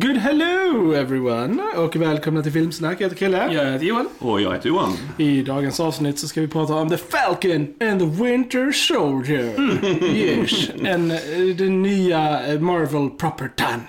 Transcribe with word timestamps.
Good 0.00 0.16
hello 0.16 0.92
everyone 0.92 1.62
och 1.76 1.96
välkomna 1.96 2.42
till 2.42 2.52
Filmsnack. 2.52 3.00
Jag 3.00 3.04
heter 3.04 3.16
Chrille. 3.16 3.52
Jag 3.52 3.72
heter 3.72 3.86
Johan. 3.86 4.08
Och 4.18 4.40
jag 4.40 4.52
heter 4.52 4.68
Johan. 4.68 4.92
I 5.16 5.42
dagens 5.42 5.80
avsnitt 5.80 6.18
så 6.18 6.28
ska 6.28 6.40
vi 6.40 6.48
prata 6.48 6.74
om 6.74 6.88
The 6.88 6.96
Falcon 6.96 7.74
and 7.80 8.00
the 8.00 8.24
Winter 8.24 8.72
Soldier. 8.72 9.74
Yes, 10.14 10.70
en, 10.84 11.10
eh, 11.10 11.18
den 11.56 11.82
nya 11.82 12.46
eh, 12.46 12.60
Marvel 12.60 13.10
propertan 13.10 13.80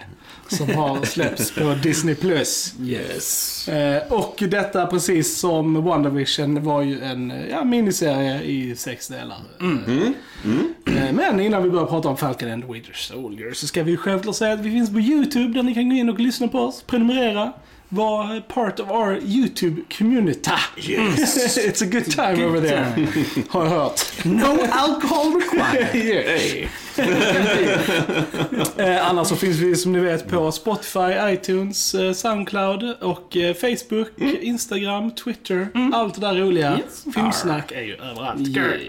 som 0.50 0.70
har 0.76 1.06
släppts 1.06 1.52
på 1.52 1.76
Disney+. 1.84 2.16
Plus. 2.16 2.74
Yes. 2.84 3.68
Eh, 3.68 4.14
och 4.14 4.44
detta 4.50 4.86
precis 4.88 5.38
som 5.40 5.84
WandaVision 5.84 6.64
var 6.64 6.82
ju 6.82 7.02
en 7.02 7.34
ja, 7.52 7.64
miniserie 7.64 8.42
i 8.42 8.76
sex 8.76 9.08
delar. 9.08 9.38
Eh, 9.62 11.14
Men 11.14 11.40
innan 11.40 11.64
vi 11.64 11.70
börjar 11.70 11.86
prata 11.86 12.10
om 12.10 12.18
Falcon 12.18 12.52
and 12.52 12.64
the 12.68 12.74
Winter 12.74 12.94
Soldier 12.94 13.54
så 13.54 13.68
ska 13.68 13.84
vi 13.84 13.98
självklart 13.98 14.36
säga 14.36 14.54
att 14.54 14.60
vi 14.60 14.72
finns 14.72 14.90
på 14.94 15.00
YouTube 15.00 15.54
där 15.54 15.64
ni 15.64 15.74
kan 15.74 15.90
gå 15.90 15.96
in 15.96 16.10
och 16.10 16.20
lyssna 16.20 16.48
på 16.48 16.60
oss, 16.60 16.84
prenumerera, 16.88 17.54
vara 17.90 18.42
part 18.42 18.80
of 18.80 18.92
our 18.92 19.20
YouTube 19.20 19.84
community. 19.98 20.52
Yes. 20.78 21.58
It's 21.58 21.82
a 21.82 21.86
good 21.86 22.12
time 22.12 22.44
over 22.46 22.62
there, 22.62 22.86
har 23.50 23.64
jag 23.64 23.70
hört. 23.72 24.26
No 24.26 24.58
alcohol 24.72 25.34
required. 25.42 25.90
Yes. 27.00 28.80
eh, 28.80 29.10
annars 29.10 29.28
så 29.28 29.36
finns 29.36 29.58
vi 29.58 29.76
som 29.76 29.92
ni 29.92 30.00
vet 30.00 30.28
på 30.30 30.52
Spotify, 30.52 31.34
iTunes, 31.34 31.96
eh, 31.96 32.14
Soundcloud 32.14 32.84
och 33.02 33.38
eh, 33.38 33.54
Facebook, 33.56 34.10
Instagram, 34.42 35.12
Twitter. 35.12 35.68
Allt 35.94 36.16
det 36.16 36.22
där 36.22 36.36
roliga. 36.36 36.78
Yes. 36.78 37.06
Filmsnack 37.16 37.72
är 37.72 37.82
ju 37.82 37.96
överallt. 37.96 38.48
Yes. 38.48 38.82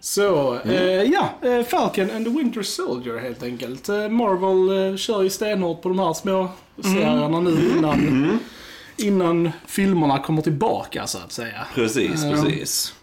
Så, 0.00 0.58
eh, 0.64 1.02
ja. 1.02 1.28
Eh, 1.42 1.62
Falcon 1.64 2.10
and 2.10 2.24
the 2.26 2.30
Winter 2.30 2.62
Soldier 2.62 3.18
helt 3.18 3.42
enkelt. 3.42 3.88
Eh, 3.88 4.08
Marvel 4.08 4.90
eh, 4.92 4.96
kör 4.96 5.22
ju 5.22 5.30
stenhårt 5.30 5.82
på 5.82 5.88
de 5.88 5.98
här 5.98 6.12
små 6.12 6.48
serierna 6.82 7.40
nu 7.40 7.72
innan, 7.78 8.38
innan 8.96 9.50
filmerna 9.66 10.18
kommer 10.18 10.42
tillbaka 10.42 11.06
så 11.06 11.18
att 11.18 11.32
säga. 11.32 11.66
Precis, 11.74 12.24
Ja. 12.24 12.30
precis. 12.30 12.94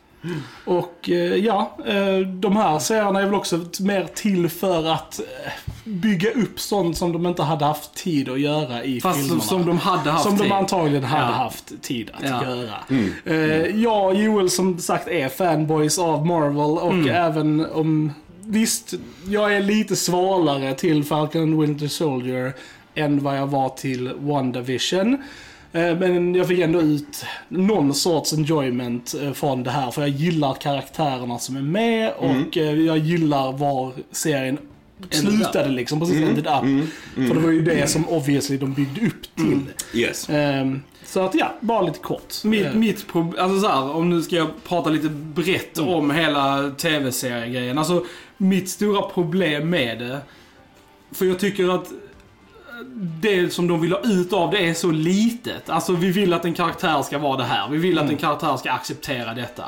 Och 0.65 1.09
eh, 1.09 1.15
ja, 1.35 1.77
eh, 1.85 2.19
de 2.19 2.55
här 2.55 2.79
serierna 2.79 3.19
är 3.21 3.25
väl 3.25 3.33
också 3.35 3.59
mer 3.79 4.07
till 4.15 4.49
för 4.49 4.85
att 4.93 5.19
eh, 5.19 5.51
bygga 5.83 6.31
upp 6.31 6.59
sånt 6.59 6.97
som 6.97 7.11
de 7.13 7.25
inte 7.27 7.43
hade 7.43 7.65
haft 7.65 7.93
tid 7.93 8.29
att 8.29 8.39
göra 8.39 8.83
i 8.83 9.01
Fast 9.01 9.19
filmerna. 9.19 9.41
som 9.41 9.65
de 9.65 9.77
hade 9.77 10.11
haft 10.11 10.23
Som 10.23 10.37
de 10.37 10.43
tid. 10.43 10.51
antagligen 10.51 11.03
hade 11.03 11.23
Ja. 11.31 11.37
haft 11.37 11.81
tid 11.81 12.11
att 12.13 12.23
Ja. 12.29 12.43
göra. 12.45 12.73
Eh, 13.25 13.81
jag 13.81 14.05
och 14.05 14.15
Joel 14.15 14.49
som 14.49 14.79
sagt 14.79 15.07
är 15.07 15.29
fanboys 15.29 15.99
av 15.99 16.25
Marvel 16.25 16.59
och 16.77 16.91
Mm. 16.93 17.09
även 17.15 17.65
om... 17.65 18.11
Visst, 18.49 18.93
jag 19.27 19.55
är 19.55 19.61
lite 19.61 19.95
svalare 19.95 20.73
till 20.73 21.03
Falcon 21.03 21.41
and 21.41 21.61
Winter 21.61 21.87
Soldier 21.87 22.53
än 22.95 23.23
vad 23.23 23.37
jag 23.37 23.47
var 23.47 23.69
till 23.69 24.11
WandaVision. 24.19 25.17
Eh, 25.77 25.97
Men 25.99 26.35
jag 26.35 26.47
fick 26.47 26.59
ändå 26.59 26.81
ut 26.81 27.25
någon 27.49 27.93
sorts 27.93 28.33
enjoyment 28.33 29.15
eh, 29.21 29.33
från 29.33 29.63
det 29.63 29.71
här. 29.71 29.91
För 29.91 30.01
jag 30.01 30.09
gillar 30.09 30.53
karaktärerna 30.53 31.39
som 31.39 31.57
är 31.57 31.61
med 31.61 32.13
och 32.17 32.57
eh, 32.57 32.79
jag 32.79 32.97
gillar 32.97 33.51
var 33.51 33.91
serien 34.11 34.57
slutade 35.09 35.69
liksom. 35.69 35.99
Precis, 35.99 36.15
ended 36.15 36.47
up. 36.47 36.89
För 37.27 37.35
det 37.35 37.39
var 37.39 37.51
ju 37.51 37.61
det 37.61 37.89
som 37.89 38.09
obviously 38.09 38.57
de 38.57 38.73
byggde 38.73 39.01
upp 39.07 39.35
till. 39.35 39.61
Yes. 39.93 40.29
Ehm, 40.29 40.81
så 41.05 41.25
att 41.25 41.35
ja, 41.35 41.53
bara 41.59 41.81
lite 41.81 41.99
kort. 41.99 42.43
Mitt, 42.43 42.73
mitt 42.73 43.07
problem, 43.07 43.43
alltså 43.43 43.59
så 43.59 43.67
här, 43.67 43.91
om 43.95 44.09
nu 44.09 44.21
ska 44.21 44.35
jag 44.35 44.47
prata 44.67 44.89
lite 44.89 45.09
brett 45.09 45.77
om 45.77 46.11
hela 46.11 46.71
tv-seriegrejen. 46.77 47.77
Alltså, 47.77 48.05
mitt 48.37 48.69
stora 48.69 49.01
problem 49.01 49.69
med 49.69 49.99
det, 49.99 50.17
för 51.11 51.25
jag 51.25 51.39
tycker 51.39 51.75
att 51.75 51.87
det 53.21 53.53
som 53.53 53.67
de 53.67 53.81
vill 53.81 53.91
ha 53.91 53.99
ut 54.03 54.33
av 54.33 54.51
det 54.51 54.69
är 54.69 54.73
så 54.73 54.91
litet. 54.91 55.69
Alltså 55.69 55.93
vi 55.93 56.11
vill 56.11 56.33
att 56.33 56.45
en 56.45 56.53
karaktär 56.53 57.01
ska 57.01 57.17
vara 57.17 57.37
det 57.37 57.43
här. 57.43 57.69
Vi 57.69 57.77
vill 57.77 57.99
att 57.99 58.09
en 58.09 58.17
karaktär 58.17 58.57
ska 58.57 58.71
acceptera 58.71 59.33
detta. 59.33 59.63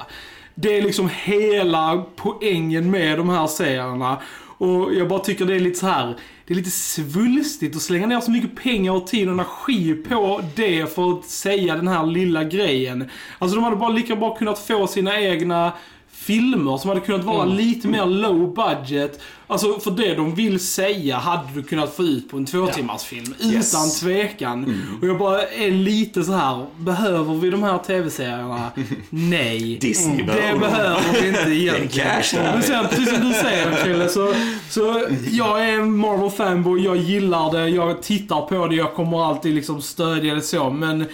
Det 0.56 0.78
är 0.78 0.82
liksom 0.82 1.10
hela 1.24 2.04
poängen 2.16 2.92
med 2.92 3.18
de 3.18 3.30
här 3.30 3.48
serierna. 3.48 4.18
Och 4.58 4.94
jag 4.94 5.08
bara 5.08 5.20
tycker 5.20 5.46
det 5.46 5.56
är 5.56 5.60
lite 5.60 5.80
så 5.80 5.88
här. 5.88 6.16
Det 6.46 6.54
är 6.54 6.56
lite 6.56 6.72
svulstigt 6.72 7.76
att 7.76 7.82
slänga 7.82 8.08
ner 8.08 8.20
så 8.20 8.32
mycket 8.32 8.56
pengar 8.56 8.92
och 8.92 9.08
tid 9.08 9.28
och 9.28 9.34
energi 9.34 9.94
på 9.94 10.42
det 10.56 10.96
för 10.96 11.12
att 11.12 11.26
säga 11.26 11.76
den 11.76 11.88
här 11.88 12.06
lilla 12.06 12.44
grejen. 12.44 13.10
Alltså 13.40 13.56
de 13.56 13.64
hade 13.64 13.76
bara 13.76 13.90
lika 13.90 14.16
bra 14.16 14.36
kunnat 14.36 14.60
få 14.60 14.88
sina 14.88 15.22
egna 15.22 15.72
filmer 16.20 16.78
som 16.78 16.90
hade 16.90 17.02
kunnat 17.02 17.26
vara 17.26 17.46
lite 17.46 17.88
mer 17.88 18.06
low 18.06 18.54
budget. 18.54 19.20
Alltså 19.48 19.80
för 19.80 19.92
det 19.92 20.16
de 20.16 20.36
vill 20.36 20.60
säga 20.60 21.18
hade 21.18 21.44
du 21.56 21.64
kunnat 21.64 21.96
få 21.96 22.04
ut 22.04 22.30
på 22.30 22.38
en 22.38 22.46
två 22.46 22.68
timmars 22.68 23.04
film 23.04 23.34
Utan 23.40 23.52
Yes. 23.52 24.00
tvekan. 24.00 24.82
Och 25.02 25.08
jag 25.08 25.18
bara 25.18 25.44
är 25.44 25.72
lite 25.72 26.24
så 26.24 26.32
här. 26.32 26.66
behöver 26.78 27.34
vi 27.36 27.50
de 27.50 27.64
här 27.64 27.78
tv-serierna? 27.78 28.72
Nej. 29.10 29.78
Disney 29.82 30.18
det 30.18 30.60
behöver. 30.60 31.22
vi 31.22 31.28
inte 31.28 31.42
egentligen. 31.52 32.54
Men 32.54 32.64
sen, 32.64 32.86
precis 32.90 33.10
som 33.16 33.28
du 33.28 33.34
säger 33.34 33.84
Krille, 33.84 34.10
så, 34.10 34.34
så 34.70 35.06
jag 35.32 35.70
är 35.70 35.74
en 35.74 35.98
Marvel 35.98 36.30
fanboy, 36.30 36.86
jag 36.86 36.98
gillar 36.98 37.52
det, 37.52 37.70
jag 37.70 38.02
tittar 38.04 38.42
på 38.42 38.68
det, 38.68 38.76
jag 38.76 38.94
kommer 38.94 39.30
alltid 39.30 39.56
liksom 39.56 39.82
stödja 39.82 40.36
det 40.36 40.42
så, 40.42 40.70
men 40.70 41.06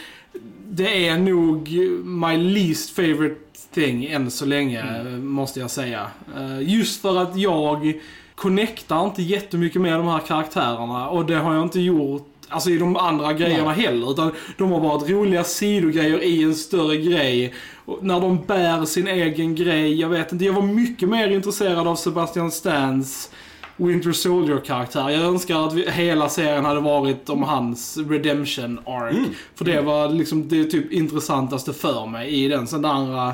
det 0.72 1.08
är 1.08 1.18
nog 1.18 1.70
my 2.06 2.38
least 2.38 2.96
favorite 2.96 3.36
thing 3.76 4.06
än 4.06 4.32
så 4.32 4.46
länge, 4.46 5.04
måste 5.20 5.60
jag 5.60 5.72
säga. 5.72 6.08
Eh, 6.38 6.62
Just 6.62 7.02
för 7.02 7.18
att 7.22 7.38
jag 7.38 7.94
connectar 8.36 9.06
inte 9.06 9.22
jättemycket 9.22 9.82
med 9.82 9.94
de 9.94 10.08
här 10.08 10.20
karaktärerna 10.20 11.10
och 11.10 11.26
det 11.26 11.36
har 11.36 11.54
jag 11.54 11.64
inte 11.64 11.80
gjort 11.82 12.32
Alltså 12.50 12.70
i 12.70 12.78
de 12.78 12.96
andra 12.96 13.34
grejerna 13.34 13.72
heller. 13.72 14.12
Utan 14.12 14.32
de 14.58 14.72
har 14.72 14.80
varit 14.80 15.10
roliga 15.10 15.44
sidogrejer 15.44 16.24
i 16.24 16.44
en 16.44 16.56
större 16.56 16.98
grej. 16.98 17.54
Och 17.86 18.04
när 18.04 18.20
de 18.20 18.46
bär 18.46 18.86
sin 18.86 19.08
egen 19.08 19.56
grej, 19.56 19.94
jag 20.02 20.10
vet 20.10 20.32
inte. 20.32 20.46
Jag 20.46 20.54
var 20.54 20.62
mycket 20.62 21.10
mer 21.10 21.30
intresserad 21.30 21.88
av 21.88 21.96
Sebastian 21.96 22.52
Stans 22.52 23.30
Winter 23.78 24.12
Soldier-karaktär. 24.12 25.10
Jag 25.10 25.22
önskar 25.22 25.68
att 25.68 25.74
vi, 25.74 25.92
hela 25.92 26.30
serien 26.30 26.66
hade 26.66 26.80
varit 26.80 27.30
om 27.30 27.44
hans 27.44 27.98
redemption 27.98 28.80
arc. 28.86 29.16
För 29.56 29.66
det 29.66 29.82
var 29.82 30.10
liksom 30.10 30.48
det 30.48 30.66
typ 30.66 30.92
intressantaste 30.92 31.74
för 31.74 32.06
mig 32.06 32.44
i 32.44 32.48
den. 32.48 32.68
Sen 32.68 32.82
det 32.82 32.90
andra 32.90 33.34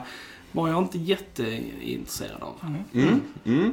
var 0.51 0.67
jag 0.69 0.77
inte 0.77 0.97
jätteintresserad 0.97 2.41
av. 2.41 2.53
Mm. 2.93 3.21
Mm. 3.45 3.71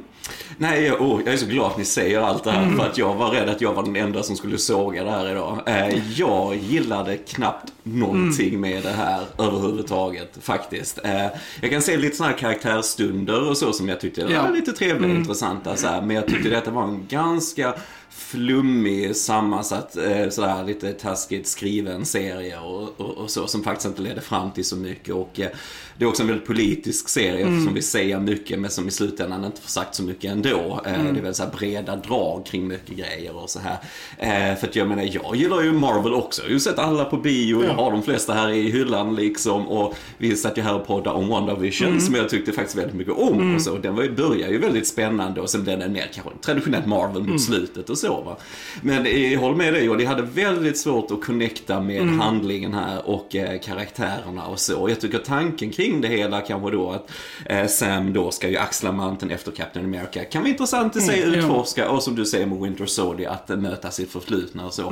Nej, 0.59 0.83
jag, 0.85 1.01
oh, 1.03 1.21
jag 1.25 1.35
är 1.35 1.39
så 1.39 1.47
glad 1.47 1.67
att 1.73 1.79
ni 1.79 1.85
säger 1.85 2.21
allt 2.21 2.45
det 2.45 2.51
här 2.51 2.63
Mm. 2.63 2.77
för 2.79 2.87
att 2.87 2.99
jag 2.99 3.15
var 3.15 3.31
rädd 3.31 3.49
att 3.49 3.61
jag 3.61 3.75
var 3.75 3.83
den 3.83 3.97
enda 3.97 4.23
som 4.23 4.37
skulle 4.37 4.59
såga 4.59 5.05
det 5.05 5.11
här 5.11 5.31
idag. 5.31 5.59
Eh, 5.67 6.19
jag 6.21 6.57
gillade 6.57 7.17
knappt 7.17 7.73
någonting 7.83 8.49
Mm. 8.49 8.61
med 8.61 8.83
det 8.83 8.91
här 8.93 9.25
överhuvudtaget 9.39 10.39
faktiskt. 10.41 10.99
Eh, 11.05 11.27
jag 11.61 11.71
kan 11.71 11.83
se 11.83 11.97
lite 11.97 12.17
sådana 12.17 12.33
här 12.33 12.39
karaktärstunder 12.41 13.49
och 13.49 13.57
så 13.57 13.73
som 13.73 13.89
jag 13.89 14.01
tyckte 14.01 14.21
Ja. 14.21 14.43
var 14.43 14.51
lite 14.53 14.73
trevliga 14.73 15.11
och 15.13 15.17
intressanta 15.19 15.77
så 15.77 15.87
här, 15.87 16.03
men 16.03 16.17
jag 16.17 16.27
tyckte 16.27 16.49
detta 16.49 16.71
var 16.71 16.83
en 16.85 17.07
ganska 17.09 17.75
flummig, 18.11 19.17
sammansatt, 19.17 19.97
eh, 19.97 20.29
sådär 20.29 20.65
lite 20.65 20.93
taskigt 20.93 21.47
skriven 21.49 22.05
serie 22.05 22.59
och, 22.59 23.01
och, 23.01 23.11
och 23.19 23.31
så 23.31 23.47
som 23.47 23.63
faktiskt 23.65 23.87
inte 23.87 24.03
ledde 24.03 24.21
fram 24.21 24.51
till 24.51 24.65
så 24.65 24.77
mycket. 24.77 25.15
Och 25.15 25.41
eh, 25.41 25.49
det 25.99 26.05
är 26.05 26.09
också 26.09 26.23
en 26.23 26.29
väldigt 26.29 26.47
politisk 26.47 27.09
serie 27.09 27.45
som 27.45 27.75
vill 27.75 27.83
säga 27.83 28.21
mycket 28.21 28.59
men 28.59 28.71
som 28.71 28.89
i 28.89 28.91
slutändan 28.91 29.45
inte 29.45 29.61
får 29.61 29.69
sagt 29.71 29.95
så 29.95 30.03
mycket 30.03 30.33
ändå. 30.33 30.81
Eh, 30.87 30.93
Det 30.93 30.99
är 30.99 31.13
väldigt 31.13 31.37
så 31.37 31.43
här 31.43 31.51
breda 31.51 31.97
drag 31.97 32.47
kring 32.47 32.69
mycket 32.69 32.97
grejer 32.97 33.37
och 33.43 33.51
så 33.51 33.59
här. 33.61 33.77
Eh, 34.19 34.57
för 34.59 34.67
att 34.67 34.77
jag 34.77 34.89
menar, 34.89 35.03
jag 35.13 35.37
gillar 35.37 35.63
ju 35.63 35.73
Marvel 35.73 36.15
också. 36.15 36.43
Jag 36.43 36.49
har 36.49 36.53
ju 36.53 36.61
sett 36.61 36.79
alla 36.79 37.05
på 37.05 37.17
bio, 37.17 37.65
jag 37.65 37.75
har 37.75 37.91
de 37.93 38.03
flesta 38.03 38.33
här 38.33 38.51
i 38.51 38.71
hyllan 38.71 39.17
liksom. 39.17 39.69
Och 39.69 39.95
vi 40.19 40.37
satt 40.37 40.59
ju 40.59 40.63
här 40.63 40.75
och 40.75 40.87
poddade 40.87 41.17
om 41.19 41.29
WandaVision 41.29 42.01
som 42.01 42.15
jag 42.15 42.29
tyckte 42.29 42.53
faktiskt 42.53 42.79
väldigt 42.79 42.95
mycket 42.97 43.15
om. 43.15 43.55
Och 43.55 43.63
så. 43.63 43.79
Den 43.79 43.95
var 43.97 44.03
ju, 44.03 44.13
började 44.13 44.53
ju 44.53 44.59
väldigt 44.59 44.87
spännande 44.87 45.41
och 45.41 45.51
sen 45.51 45.63
blev 45.65 45.79
den 45.79 45.93
mer 45.93 46.11
kanske 46.15 46.33
traditionellt 46.43 46.87
Marvel 46.87 47.23
mot 47.23 47.41
slutet 47.41 47.91
och 47.91 47.99
så 47.99 48.21
va. 48.23 48.37
Men 48.83 49.07
eh, 49.07 49.33
jag 49.33 49.41
håller 49.41 49.57
med 49.57 49.75
dig 49.75 49.91
och 49.91 49.99
det 49.99 50.05
hade 50.05 50.23
väldigt 50.23 50.79
svårt 50.79 51.11
att 51.11 51.25
connecta 51.25 51.81
med 51.81 52.03
handlingen 52.09 52.75
här 52.75 53.09
och 53.09 53.37
eh, 53.37 53.61
karaktärerna 53.61 54.47
och 54.47 54.59
så. 54.61 54.89
Jag 54.89 55.01
tycker 55.01 55.19
tanken 55.19 55.71
kring 55.71 55.88
det 56.01 56.09
hela 56.09 56.41
kanske 56.41 56.71
då 56.71 56.91
att 56.91 57.11
eh, 57.47 57.67
Sam 57.67 58.13
då 58.13 58.31
ska 58.31 58.49
ju 58.49 58.57
axla 58.57 58.93
manteln 58.93 59.31
efter 59.31 59.53
Captain 59.53 59.87
America 59.87 60.25
kan 60.25 60.43
vara 60.43 60.51
intressant 60.51 60.97
i 60.97 61.01
sig 61.01 61.23
Mm, 61.23 61.35
ja. 61.35 61.39
utforska 61.39 61.91
och 61.91 62.03
som 62.03 62.15
du 62.15 62.25
säger 62.25 62.47
med 62.47 62.61
Winter 62.61 62.87
Soldier 62.87 63.31
att 63.31 63.49
möta 63.49 63.91
sitt 63.91 64.11
förflutna 64.13 64.67
och 64.67 64.75
så. 64.75 64.83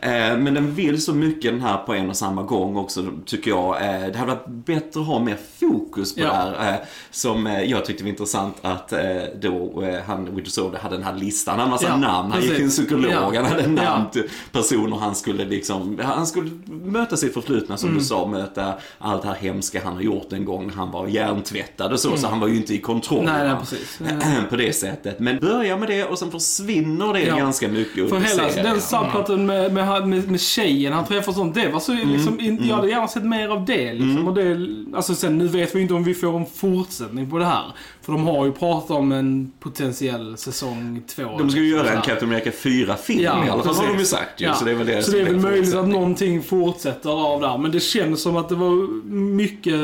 Eh, 0.00 0.36
men 0.38 0.54
den 0.54 0.74
vill 0.74 1.02
så 1.02 1.14
mycket 1.14 1.52
den 1.52 1.60
här 1.60 1.76
på 1.78 1.94
en 1.94 2.10
och 2.10 2.16
samma 2.16 2.42
gång 2.42 2.76
också 2.76 3.06
tycker 3.26 3.50
jag. 3.50 3.76
Eh, 3.76 4.06
det 4.12 4.18
hade 4.18 4.32
varit 4.32 4.46
bättre 4.46 5.00
att 5.00 5.06
ha 5.06 5.18
mer 5.18 5.36
fokus 5.60 6.14
på 6.14 6.20
Ja. 6.20 6.26
det 6.26 6.34
här. 6.34 6.72
Eh, 6.72 6.78
som 7.10 7.46
jag 7.46 7.84
tyckte 7.84 8.02
var 8.04 8.10
intressant 8.10 8.56
att 8.62 8.92
då 9.40 9.84
han, 10.06 10.34
Winter 10.34 10.50
Soldier, 10.50 10.80
hade 10.80 10.94
den 10.96 11.04
här 11.04 11.14
listan. 11.14 11.52
Han 11.58 11.60
hade 11.60 11.70
massa 11.70 11.88
Ja, 11.88 11.96
namn. 11.96 12.32
Han 12.32 12.42
gick 12.42 12.54
till 12.54 12.64
en 12.64 12.70
psykolog. 12.70 13.12
Ja. 13.12 13.32
Han 13.34 13.44
hade 13.44 13.62
Ja. 13.62 13.68
nämnt 13.68 14.16
personer 14.52 14.96
han 14.96 15.14
skulle 15.14 15.44
liksom, 15.44 15.98
han 16.02 16.26
skulle 16.26 16.50
möta 16.66 17.16
sitt 17.16 17.34
förflutna 17.34 17.76
som 17.76 17.88
Mm. 17.88 17.98
du 17.98 18.04
sa, 18.04 18.26
möta 18.26 18.72
allt 18.98 19.22
det 19.22 19.28
här 19.28 19.34
hemska 19.34 19.80
han 19.84 19.94
har 19.94 20.02
gjort 20.02 20.32
en 20.38 20.44
gång 20.44 20.66
när 20.66 20.74
han 20.74 20.90
var 20.90 21.06
hjärntvättad 21.06 21.92
och 21.92 22.00
så, 22.00 22.08
Mm. 22.08 22.20
så 22.20 22.26
han 22.28 22.40
var 22.40 22.48
ju 22.48 22.56
inte 22.56 22.74
i 22.74 22.78
kontroll. 22.78 23.24
Nej, 23.24 23.48
nej, 23.48 23.56
precis. 23.60 24.00
På 24.50 24.56
det 24.56 24.72
sättet. 24.72 25.20
Men 25.20 25.38
börja 25.38 25.76
med 25.76 25.88
det 25.88 26.04
och 26.04 26.18
sen 26.18 26.30
försvinner 26.30 27.12
det 27.12 27.20
Ja. 27.20 27.36
ganska 27.36 27.68
mycket 27.68 28.08
För 28.08 28.16
hela 28.16 28.48
serien. 28.48 28.64
den 28.72 28.80
subplotten 28.80 29.46
med, 29.46 29.72
med, 29.72 30.08
med, 30.08 30.30
med 30.30 30.40
tjejen 30.40 30.92
han 30.92 31.04
träffar 31.06 31.28
och 31.32 31.36
sånt, 31.36 31.54
det 31.54 31.68
var 31.68 31.80
så 31.80 31.92
liksom, 31.92 32.40
in, 32.40 32.64
jag 32.68 32.76
hade 32.76 32.88
gärna 32.88 33.08
sett 33.08 33.24
mer 33.24 33.48
av 33.48 33.64
det 33.64 33.92
liksom. 33.92 34.28
Och 34.28 34.34
det 34.34 34.68
alltså 34.96 35.14
sen, 35.14 35.38
nu 35.38 35.48
vet 35.48 35.74
vi 35.74 35.80
inte 35.80 35.94
om 35.94 36.04
vi 36.04 36.14
får 36.14 36.36
en 36.36 36.46
fortsättning 36.54 37.30
på 37.30 37.38
det 37.38 37.44
här. 37.44 37.64
För 38.08 38.12
de 38.12 38.26
har 38.26 38.46
ju 38.46 38.52
pratat 38.52 38.90
om 38.90 39.12
en 39.12 39.52
potentiell 39.60 40.36
säsong 40.36 41.02
två. 41.06 41.22
De 41.38 41.50
ska 41.50 41.60
ju 41.60 41.68
göra 41.68 41.90
en. 41.90 42.02
Captain 42.02 42.30
America 42.32 42.50
4-film 42.50 43.20
Ja, 43.20 43.46
i 43.46 43.50
alla 43.50 43.62
fall, 43.62 43.74
har 43.74 43.86
de 43.86 43.98
ju 43.98 44.04
sagt 44.04 44.40
ju. 44.40 44.44
Ja. 44.46 44.54
Så 44.54 44.64
det 44.64 44.70
är 44.70 44.74
väl 44.74 44.86
det 44.86 45.02
Så 45.02 45.10
det 45.10 45.20
är 45.20 45.24
väl 45.24 45.36
möjligt 45.36 45.74
att 45.74 45.88
någonting 45.88 46.42
fortsätter 46.42 47.10
av 47.10 47.40
där. 47.40 47.58
Men 47.58 47.70
det 47.70 47.80
känns 47.80 48.22
som 48.22 48.36
att 48.36 48.48
det 48.48 48.54
var 48.54 49.02
mycket 49.10 49.80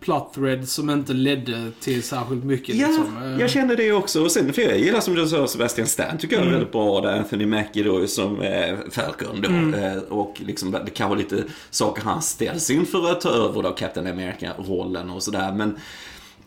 plot 0.00 0.34
threads 0.34 0.72
som 0.72 0.90
inte 0.90 1.12
ledde 1.12 1.70
till 1.80 2.02
särskilt 2.02 2.44
mycket. 2.44 2.74
Ja, 2.74 2.86
liksom. 2.86 3.36
Jag 3.40 3.50
kände 3.50 3.76
det 3.76 3.92
också. 3.92 4.24
Och 4.24 4.32
sen, 4.32 4.52
för 4.52 4.62
jag 4.62 4.78
gillar 4.78 5.00
som 5.00 5.14
du 5.14 5.26
sa 5.28 5.46
Sebastian 5.46 5.86
Stan, 5.86 6.18
tycker 6.18 6.36
jag 6.36 6.42
Mm. 6.42 6.54
är 6.54 6.58
väldigt 6.58 6.72
bra. 6.72 7.00
Där 7.00 7.18
Anthony 7.18 7.46
Mackie 7.46 7.82
då 7.84 8.06
som 8.06 8.40
eh, 8.40 8.76
Falcon 8.90 9.42
då. 9.42 9.48
Mm. 9.48 9.74
Eh, 9.74 10.02
och 10.02 10.34
liksom, 10.46 10.70
det 10.70 10.90
kan 10.90 11.08
vara 11.08 11.18
lite 11.18 11.44
saker 11.70 12.02
han 12.02 12.22
ställs 12.22 12.70
inför 12.70 13.10
att 13.10 13.20
ta 13.20 13.28
över 13.30 13.62
då 13.62 13.70
Captain 13.70 14.06
America-rollen 14.06 15.10
och 15.10 15.22
sådär. 15.22 15.52
Men 15.52 15.76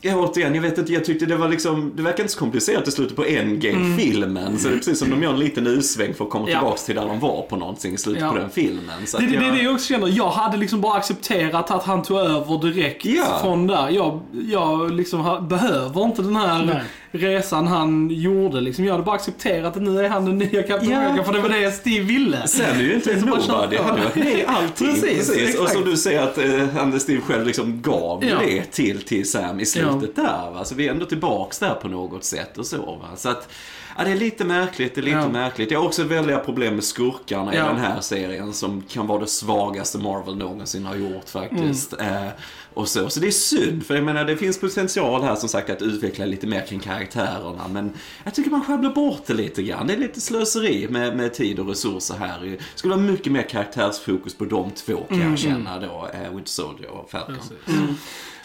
Ja, 0.02 0.16
återigen, 0.16 0.56
jag 0.56 0.62
vet 0.62 0.78
inte, 0.78 0.94
jag 0.94 1.06
tyckte 1.06 1.26
det 1.26 1.36
var 1.36 1.50
liksom, 1.50 1.92
det 1.96 2.04
verkar 2.04 2.24
inte 2.24 2.34
så 2.34 2.40
komplicerat 2.40 2.88
i 2.88 2.92
slutet 2.92 3.16
på 3.16 3.26
Endgame-filmen. 3.26 4.60
Så 4.60 4.68
det 4.68 4.74
är 4.74 4.78
precis 4.78 5.00
som 5.00 5.10
de 5.10 5.24
gör 5.24 5.34
en 5.34 5.40
liten 5.40 5.68
usväng 5.68 6.14
för 6.14 6.24
att 6.26 6.30
komma 6.32 6.44
Mm. 6.44 6.54
Ja. 6.54 6.60
tillbaks 6.60 6.84
till 6.86 6.96
där 6.96 7.06
de 7.06 7.20
var 7.20 7.42
på 7.42 7.56
någonting 7.56 7.94
i 7.94 7.98
slutet 7.98 8.24
Ja. 8.24 8.32
på 8.32 8.38
den 8.38 8.50
filmen. 8.50 9.08
Så 9.08 9.18
Det, 9.18 9.26
det 9.28 9.36
är 9.38 9.42
jag- 9.42 9.54
det 9.54 9.62
jag 9.62 9.74
också 9.74 9.86
känner. 9.88 10.08
Jag 10.08 10.30
hade 10.30 10.58
liksom 10.58 10.82
bara 10.82 10.98
accepterat 10.98 11.72
att 11.72 11.84
han 11.84 12.04
tog 12.04 12.18
över 12.20 12.62
direkt 12.72 13.06
Ja. 13.06 13.40
från 13.44 13.68
där. 13.68 13.90
Jag, 13.90 14.20
jag 14.52 14.92
liksom 14.92 15.48
behöver 15.50 16.04
inte 16.04 16.22
den 16.22 16.36
här 16.36 16.66
Nej. 16.66 16.82
Resan 17.12 17.68
han 17.68 18.10
gjorde. 18.12 18.62
Liksom. 18.62 18.86
Jag 18.86 18.92
hade 18.92 19.04
bara 19.04 19.16
accepterat 19.16 19.76
att 19.78 19.82
nu 19.82 20.06
är 20.06 20.10
han 20.10 20.26
den 20.26 20.38
nya 20.38 20.64
Captain 20.64 20.92
Ja. 20.92 20.98
America. 21.00 21.24
För 21.24 21.34
det 21.34 21.40
var 21.40 21.50
det 21.50 21.72
Steve 21.72 22.06
ville. 22.06 22.48
Sen 22.48 22.76
är 22.80 22.82
ju 22.84 22.94
inte 22.94 23.14
en 23.14 23.20
nobody, 23.20 23.78
han 23.78 24.00
i 24.28 24.44
allting. 24.48 24.88
Precis, 24.88 25.30
Och 25.30 25.36
exakt. 25.36 25.72
som 25.74 25.86
du 25.86 25.98
säger 25.98 26.22
att 26.24 26.38
eh, 26.38 26.98
Steve 27.00 27.22
själv 27.22 27.46
liksom 27.48 27.82
gav 27.82 28.26
Ja. 28.26 28.38
det 28.46 28.64
till, 28.64 29.02
till 29.02 29.32
Sam 29.32 29.60
i 29.60 29.66
slutet 29.66 30.16
där. 30.16 30.52
Va? 30.54 30.66
Så 30.66 30.76
vi 30.76 30.88
är 30.88 30.92
ändå 30.92 31.06
tillbaks 31.06 31.60
där 31.60 31.74
på 31.74 31.88
något 31.88 32.24
sätt 32.24 32.58
och 32.58 32.66
så. 32.66 32.78
Va? 32.78 33.08
Så 33.18 33.30
att, 33.30 33.50
ja, 34.00 34.06
det 34.06 34.12
är 34.12 34.16
lite 34.16 34.46
märkligt, 34.46 34.96
det 34.96 35.02
är 35.02 35.04
lite 35.04 35.18
Ja. 35.18 35.30
märkligt. 35.30 35.72
Jag 35.72 35.80
har 35.80 35.86
också 35.88 36.04
väldiga 36.04 36.38
problem 36.40 36.76
med 36.76 36.84
skurkarna 36.84 37.56
Ja. 37.56 37.66
i 37.66 37.68
den 37.74 37.78
här 37.84 38.02
serien 38.02 38.54
som 38.54 38.82
kan 38.82 39.08
vara 39.08 39.20
det 39.20 39.28
svagaste 39.28 39.98
Marvel 39.98 40.36
någonsin 40.38 40.86
har 40.86 40.96
gjort 40.96 41.30
faktiskt. 41.30 41.94
Mm. 41.94 42.24
Eh, 42.24 42.30
och 42.74 42.88
så. 42.88 43.10
så 43.10 43.20
det 43.20 43.28
är 43.28 43.32
synd, 43.32 43.86
för 43.86 43.96
jag 43.96 44.04
menar 44.04 44.26
det 44.26 44.38
finns 44.38 44.60
potential 44.60 45.22
här 45.24 45.36
som 45.36 45.50
sagt 45.50 45.70
att 45.70 45.82
utveckla 45.82 46.26
lite 46.26 46.48
mer 46.48 46.62
kring 46.66 46.80
karaktärerna. 46.80 47.68
Men 47.68 47.94
jag 48.24 48.34
tycker 48.36 48.50
man 48.52 48.64
sjabblar 48.66 48.92
bort 48.94 49.22
det 49.26 49.34
lite 49.34 49.64
grann. 49.64 49.88
Det 49.88 49.94
är 49.94 49.98
lite 49.98 50.22
slöseri 50.22 50.88
med, 50.90 51.18
med 51.18 51.34
tid 51.34 51.60
och 51.60 51.68
resurser 51.68 52.16
här. 52.16 52.40
Det 52.42 52.58
skulle 52.76 52.96
vara 52.96 53.04
mycket 53.06 53.32
mer 53.32 53.42
karaktärsfokus 53.42 54.34
på 54.38 54.46
de 54.46 54.72
två 54.72 54.98
kan 55.10 55.18
Mm. 55.18 55.30
jag 55.30 55.40
känna 55.40 55.80
då. 55.80 56.10
Eh, 56.14 56.36
Winter 56.36 56.52
Soldier 56.52 56.90
och 56.92 57.10
Falcon. 57.12 57.36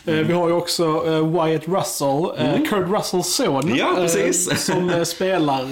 Eh, 0.06 0.14
Vi 0.14 0.32
har 0.32 0.48
ju 0.48 0.54
också 0.54 0.84
eh, 1.06 1.44
Wyatt 1.44 1.68
Russell, 1.68 2.24
eh, 2.38 2.68
Kurt 2.70 2.88
Russells 2.90 3.34
son. 3.34 3.62
Mm. 3.64 3.76
Ja, 3.76 3.92
precis. 3.96 4.64
Som 4.66 5.04
spelar 5.04 5.64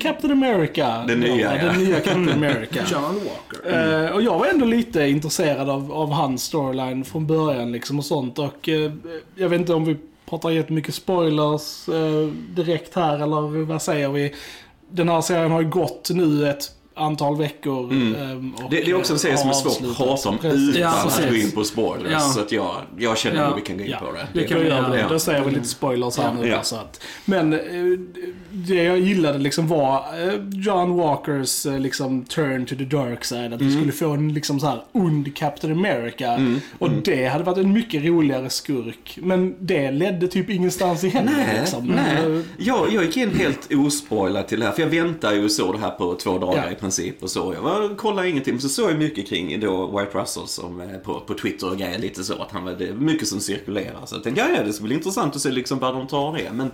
Captain 0.00 0.32
America. 0.32 1.04
Den 1.08 1.20
nya, 1.20 1.56
Ja, 1.56 1.64
Den 1.72 1.84
nya 1.84 2.00
Captain 2.00 2.28
America. 2.32 2.80
John 2.92 3.02
Walker. 3.14 4.04
Eh, 4.04 4.10
och 4.10 4.22
jag 4.22 4.38
var 4.38 4.46
ändå 4.46 4.66
lite 4.66 5.06
intresserad 5.06 5.70
av, 5.70 5.92
av 5.92 6.10
hans 6.12 6.42
storyline 6.44 7.04
från 7.04 7.26
början 7.26 7.72
liksom 7.72 7.98
och 7.98 8.04
sånt. 8.04 8.38
Och 8.38 8.68
jag 9.34 9.48
vet 9.48 9.60
inte 9.60 9.74
om 9.74 9.84
vi 9.84 9.96
pratar 10.28 10.50
jättemycket 10.50 10.94
spoilers 10.94 11.86
direkt 12.56 12.94
här 12.94 13.14
eller 13.22 13.64
vad 13.64 13.82
säger 13.82 14.08
vi? 14.08 14.34
Den 14.90 15.08
här 15.08 15.20
serien 15.20 15.50
har 15.50 15.60
ju 15.60 15.68
gått 15.68 16.10
nu 16.12 16.48
ett 16.50 16.70
antal 16.96 17.36
veckor. 17.36 17.92
ehm, 17.92 18.14
Mm. 18.14 18.52
Det, 18.70 18.76
det 18.80 18.90
är 18.90 18.94
också 18.94 19.12
en 19.12 19.18
serie 19.18 19.36
som 19.36 19.48
är 19.50 19.54
svår 19.54 19.90
att 19.90 19.96
prata 19.96 20.28
om 20.28 20.34
utan 20.42 20.80
Ja, 20.82 21.04
att 21.06 21.28
gå 21.30 21.36
in 21.36 21.50
på 21.50 21.64
spoilers. 21.64 22.12
Ja. 22.12 22.20
Så 22.20 22.40
att 22.40 22.52
jag, 22.52 22.74
jag 22.98 23.18
känner 23.18 23.36
Ja. 23.40 23.46
att 23.46 23.56
vi 23.58 23.60
kan 23.62 23.78
gå 23.78 23.84
in 23.84 23.94
på 24.00 24.12
det. 24.12 24.40
det 24.40 24.46
kan 24.46 24.60
vi 24.60 24.68
göra. 24.68 24.98
Ja. 25.00 25.08
Då 25.08 25.18
säger 25.18 25.44
vi 25.44 25.50
lite 25.50 25.68
spoilers 25.68 26.18
här 26.18 26.34
nu. 26.42 26.58
Så 26.62 26.76
att, 26.76 27.02
men 27.24 27.52
eh, 27.52 27.58
det 28.50 28.74
jag 28.82 28.98
gillade 28.98 29.38
liksom 29.38 29.68
var 29.68 29.96
eh, 29.98 30.34
John 30.52 30.96
Walkers 30.96 31.66
eh, 31.66 31.78
liksom 31.78 32.24
turn 32.24 32.66
to 32.66 32.74
the 32.76 32.84
dark 32.84 33.24
side. 33.24 33.52
Att 33.52 33.60
vi 33.60 33.64
Mm. 33.64 33.76
skulle 33.76 33.92
få 33.92 34.10
en 34.10 34.34
liksom 34.34 34.60
så 34.60 34.66
här 34.66 34.82
ond 34.92 35.36
Captain 35.36 35.72
America. 35.72 36.38
Och 36.78 36.90
det 36.90 37.26
hade 37.26 37.44
varit 37.44 37.58
en 37.58 37.72
mycket 37.72 38.04
roligare 38.04 38.50
skurk. 38.50 39.18
Men 39.22 39.54
det 39.58 39.90
ledde 39.90 40.28
typ 40.28 40.50
ingenstans 40.50 41.04
igen. 41.04 41.30
Nej, 41.36 41.58
liksom. 41.60 41.86
nej. 41.86 42.36
Eh, 42.36 42.40
Jag, 42.58 42.92
jag 42.92 43.04
gick 43.04 43.16
in 43.16 43.34
helt 43.34 43.72
ospoilad 43.72 44.48
till 44.48 44.60
det 44.60 44.66
här, 44.66 44.72
för 44.72 44.82
jag 44.82 44.88
väntade 44.88 45.36
ju 45.36 45.44
och 45.44 45.50
såg 45.50 45.74
det 45.74 45.80
här 45.80 45.90
på 45.90 46.14
två 46.14 46.38
dagar 46.38 46.70
i 46.72 46.74
princip. 46.84 47.22
Och 47.22 47.30
så. 47.30 47.54
Jag 47.54 47.62
var, 47.62 47.96
kollade 47.96 48.28
ingenting, 48.28 48.54
men 48.54 48.60
så 48.60 48.68
såg 48.68 48.90
jag 48.90 48.98
mycket 48.98 49.28
kring 49.28 49.60
då 49.60 49.98
White 49.98 50.18
Russell 50.18 50.46
som, 50.46 50.80
eh, 50.80 50.86
på, 50.98 51.20
på 51.20 51.34
Twitter 51.34 51.70
och 51.70 51.76
grejer 51.78 51.98
lite 51.98 52.24
så. 52.24 52.42
Att 52.42 52.50
han, 52.52 52.64
var- 52.64 52.72
det 52.72 52.88
är 52.88 52.92
mycket 52.92 53.28
som 53.28 53.40
cirkulerar. 53.40 54.06
Så 54.06 54.14
jag 54.14 54.22
tänkte, 54.22 54.40
ja, 54.40 54.48
ja 54.56 54.62
det 54.64 54.72
ska 54.72 54.84
bli 54.84 54.94
intressant 54.94 55.36
att 55.36 55.42
se 55.42 55.50
liksom 55.50 55.78
var 55.78 55.92
de 55.92 56.06
tar 56.06 56.32
det. 56.36 56.50
Men, 56.52 56.70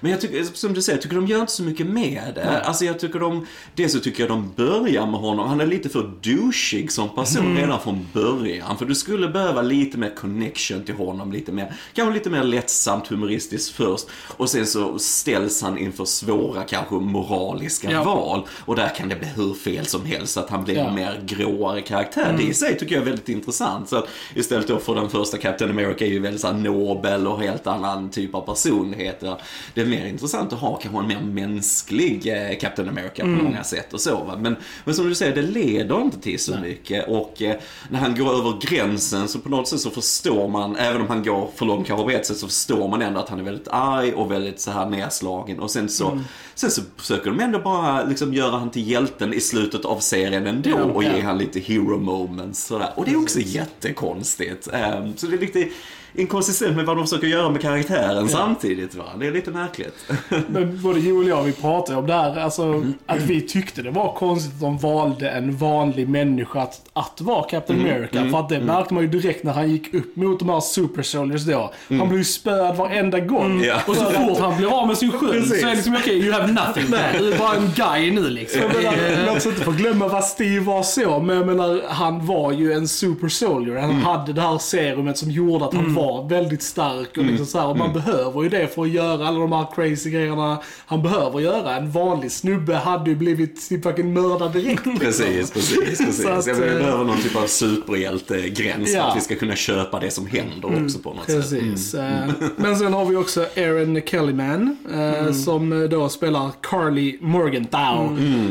men 0.00 0.10
jag 0.10 0.20
tycker, 0.20 0.44
som 0.44 0.74
du 0.74 0.82
säger, 0.82 0.96
jag 0.96 1.02
tycker 1.02 1.16
de 1.16 1.26
gör 1.26 1.40
inte 1.40 1.52
så 1.52 1.62
mycket 1.62 1.86
med 1.86 2.32
det. 2.34 2.60
Alltså 2.64 2.84
jag 2.84 2.98
tycker 3.00 3.18
de, 3.18 3.46
dels 3.74 3.92
så 3.92 4.00
tycker 4.00 4.22
jag 4.22 4.30
de 4.30 4.52
börjar 4.56 5.06
med 5.06 5.20
honom, 5.20 5.48
han 5.48 5.60
är 5.60 5.66
lite 5.66 5.88
för 5.88 6.10
douchig 6.22 6.92
som 6.92 7.08
person 7.08 7.56
redan 7.56 7.80
från 7.80 8.08
början. 8.12 8.78
För 8.78 8.84
du 8.86 8.94
skulle 8.94 9.28
behöva 9.28 9.62
lite 9.62 9.98
mer 9.98 10.14
connection 10.16 10.84
till 10.84 10.94
honom, 10.94 11.32
lite 11.32 11.52
mer, 11.52 11.74
kanske 11.94 12.14
lite 12.14 12.30
mer 12.30 12.42
lättsamt 12.44 13.06
humoristiskt 13.08 13.74
först. 13.74 14.06
Och 14.36 14.50
sen 14.50 14.66
så 14.66 14.98
ställs 14.98 15.62
han 15.62 15.78
inför 15.78 16.04
svåra, 16.04 16.62
kanske 16.62 16.94
moraliska 16.94 17.90
Ja. 17.90 18.04
val. 18.04 18.46
Och 18.64 18.76
där 18.76 18.94
kan 18.96 19.08
det 19.08 19.16
bli 19.16 19.28
hur 19.28 19.53
fel 19.54 19.86
som 19.86 20.04
helst, 20.06 20.36
att 20.36 20.50
han 20.50 20.64
blir 20.64 20.74
Ja. 20.76 20.88
en 20.88 20.94
mer 20.94 21.20
gråare 21.26 21.80
karaktär. 21.80 22.34
Det 22.38 22.42
i 22.44 22.54
sig 22.54 22.78
tycker 22.78 22.94
jag 22.94 23.02
är 23.02 23.06
väldigt 23.06 23.28
intressant. 23.28 23.88
Så 23.88 24.06
istället 24.34 24.68
då 24.68 24.78
för 24.78 24.94
den 24.94 25.10
första 25.10 25.38
Captain 25.38 25.70
America 25.70 26.04
är 26.04 26.08
ju 26.08 26.18
väldigt 26.18 26.40
så 26.40 26.52
nobel 26.52 27.26
och 27.26 27.40
helt 27.42 27.66
annan 27.66 28.10
typ 28.10 28.34
av 28.34 28.40
personlighet. 28.40 29.16
Ja, 29.20 29.38
Det 29.74 29.80
är 29.80 29.86
mer 29.86 30.06
intressant 30.06 30.52
att 30.52 30.58
ha 30.58 30.76
kanske 30.76 31.00
en 31.00 31.06
mer 31.08 31.20
mänsklig 31.20 32.26
eh, 32.26 32.58
Captain 32.58 32.88
America 32.88 33.22
på 33.22 33.28
många 33.28 33.64
sätt 33.64 33.92
och 33.92 34.00
så. 34.00 34.24
Va? 34.24 34.36
Men, 34.38 34.56
men 34.84 34.94
som 34.94 35.08
du 35.08 35.14
säger, 35.14 35.34
det 35.34 35.42
leder 35.42 36.00
inte 36.02 36.20
till 36.20 36.38
så 36.38 36.54
mycket. 36.62 37.08
Och 37.08 37.42
eh, 37.42 37.56
när 37.88 37.98
han 37.98 38.14
går 38.16 38.38
över 38.38 38.54
gränsen 38.60 39.28
så 39.28 39.38
på 39.38 39.48
något 39.48 39.68
sätt 39.68 39.80
så 39.80 39.90
förstår 39.90 40.48
man, 40.48 40.76
även 40.76 41.00
om 41.00 41.08
han 41.08 41.22
går 41.24 41.50
för 41.56 41.66
långt 41.66 41.86
kanske 41.86 42.04
på 42.04 42.10
ett 42.10 42.26
sätt, 42.26 42.36
så 42.36 42.46
förstår 42.46 42.88
man 42.88 43.02
ändå 43.02 43.20
att 43.20 43.28
han 43.28 43.38
är 43.40 43.44
väldigt 43.44 43.68
arg 43.68 44.12
och 44.12 44.30
väldigt 44.30 44.60
så 44.60 44.70
här 44.70 44.86
nedslagen. 44.86 45.60
Och 45.60 45.70
sen 45.70 45.88
så, 45.88 46.20
sen 46.54 46.70
så 46.70 46.82
försöker 46.96 47.30
de 47.30 47.40
ändå 47.40 47.58
bara 47.58 48.04
liksom 48.04 48.34
göra 48.34 48.56
han 48.56 48.70
till 48.70 48.90
hjälten 48.90 49.34
i 49.34 49.40
slutet 49.40 49.84
av 49.84 49.98
serien 49.98 50.46
ändå 50.46 50.78
och 50.78 51.04
ge 51.04 51.20
han 51.20 51.38
lite 51.38 51.60
hero 51.60 51.98
moments 51.98 52.66
sådär. 52.66 52.90
Och 52.96 53.04
det 53.04 53.12
är 53.12 53.22
också 53.22 53.40
jättekonstigt. 53.40 54.68
Ehm, 54.72 55.16
så 55.16 55.26
det 55.26 55.36
är 55.36 55.40
lite 55.40 55.68
inkonsistent 56.14 56.76
med 56.76 56.86
vad 56.86 56.96
de 56.96 57.06
försöker 57.06 57.26
göra 57.26 57.50
med 57.50 57.60
karaktären 57.60 58.28
samtidigt. 58.28 58.94
Va? 58.94 59.04
Det 59.20 59.26
är 59.26 59.32
lite 59.32 59.50
märkligt. 59.50 59.94
Men 60.48 60.82
både 60.82 61.00
Joel 61.00 61.24
och 61.24 61.30
jag, 61.38 61.42
vi 61.42 61.52
pratade 61.52 61.98
om 61.98 62.06
det 62.06 62.12
här, 62.14 62.36
alltså 62.40 62.84
att 63.06 63.20
vi 63.22 63.40
tyckte 63.40 63.82
det 63.82 63.90
var 63.90 64.12
konstigt 64.12 64.54
att 64.54 64.60
de 64.60 64.78
valde 64.78 65.30
en 65.30 65.56
vanlig 65.56 66.08
människa 66.08 66.60
att, 66.60 66.80
att 66.92 67.20
vara 67.20 67.42
Captain 67.48 67.80
America. 67.80 68.30
För 68.30 68.40
att 68.40 68.48
det 68.48 68.60
märkte 68.60 68.94
man 68.94 69.02
ju 69.02 69.08
direkt 69.08 69.44
när 69.44 69.52
han 69.52 69.70
gick 69.70 69.94
upp 69.94 70.16
mot 70.16 70.38
de 70.38 70.48
här 70.48 70.60
Super 70.60 71.02
Soldiers 71.02 71.42
då. 71.44 71.72
Han 71.88 72.08
blev 72.08 72.18
ju 72.18 72.24
spöad 72.24 72.76
varenda 72.76 73.20
gång. 73.20 73.62
Ja. 73.64 73.76
Och 73.86 73.96
så 73.96 74.04
fort 74.04 74.38
han 74.38 74.56
blir 74.56 74.80
av 74.80 74.86
med 74.88 74.98
sin 74.98 75.12
sköld 75.12 75.46
så 75.48 75.54
är 75.54 75.66
det 75.66 75.74
liksom 75.74 75.96
okej, 75.96 76.18
you 76.18 76.32
have 76.32 76.52
nothing. 76.52 76.84
Du 77.18 77.32
är 77.32 77.38
bara 77.38 77.56
en 77.56 77.70
guy 77.76 78.10
nu 78.10 78.30
liksom. 78.30 78.60
Jag 78.60 78.74
menar, 78.82 78.94
Eh, 78.94 79.26
Låt 79.26 79.36
oss 79.36 79.46
inte 79.46 79.60
få 79.60 79.70
glömma 79.70 80.08
vad 80.08 80.24
Steve 80.24 80.60
var 80.64 80.82
så, 80.82 81.20
men 81.20 81.36
jag 81.36 81.46
menar, 81.46 81.82
han 81.88 82.26
var 82.26 82.52
ju 82.52 82.72
en 82.72 82.88
super 82.88 83.28
soldier. 83.28 83.76
Han 83.78 83.90
hade 83.92 84.32
det 84.32 84.40
här 84.40 84.58
serumet 84.58 85.18
som 85.18 85.30
gjorde 85.30 85.64
att 85.64 85.74
han 85.74 85.94
var 85.94 86.03
väldigt 86.28 86.62
stark. 86.62 87.16
Och, 87.18 87.24
liksom 87.24 87.46
så 87.46 87.58
här, 87.58 87.68
och 87.68 87.76
man 87.78 87.92
behöver 87.92 88.42
ju 88.42 88.48
det 88.48 88.74
för 88.74 88.82
att 88.82 88.90
göra 88.90 89.28
alla 89.28 89.38
de 89.38 89.52
här 89.52 89.66
crazy 89.74 90.10
grejerna 90.10 90.62
han 90.86 91.02
behöver 91.02 91.40
göra. 91.40 91.76
En 91.76 91.90
vanlig 91.90 92.32
snubbe 92.32 92.74
hade 92.74 93.10
ju 93.10 93.16
blivit 93.16 93.68
typ 93.68 93.82
fucking 93.82 94.12
mördad 94.12 94.52
direkt. 94.52 94.86
liksom. 94.86 94.98
Precis, 94.98 95.50
precis, 95.50 95.98
precis. 95.98 96.26
Att, 96.26 96.46
Jag 96.46 96.56
eh, 96.56 96.62
behöver 96.78 97.04
någon 97.04 97.22
typ 97.22 97.36
av 97.36 97.46
superhjältegräns 97.46 98.90
för 98.90 98.96
Ja. 98.98 99.04
att 99.04 99.16
vi 99.16 99.20
ska 99.20 99.34
kunna 99.34 99.56
köpa 99.56 100.00
det 100.00 100.10
som 100.10 100.26
händer 100.26 100.84
också 100.84 100.98
på 100.98 101.12
något 101.14 101.26
sätt. 101.26 101.36
Precis. 101.50 101.94
Eh, 101.94 102.30
Men 102.56 102.76
sen 102.76 102.92
har 102.92 103.04
vi 103.04 103.16
också 103.16 103.40
Aaron 103.56 104.00
Kellyman 104.06 104.76
eh, 104.94 105.32
som 105.32 105.88
då 105.90 106.08
spelar 106.08 106.50
Carly 106.60 107.18
Morgenthau. 107.20 108.08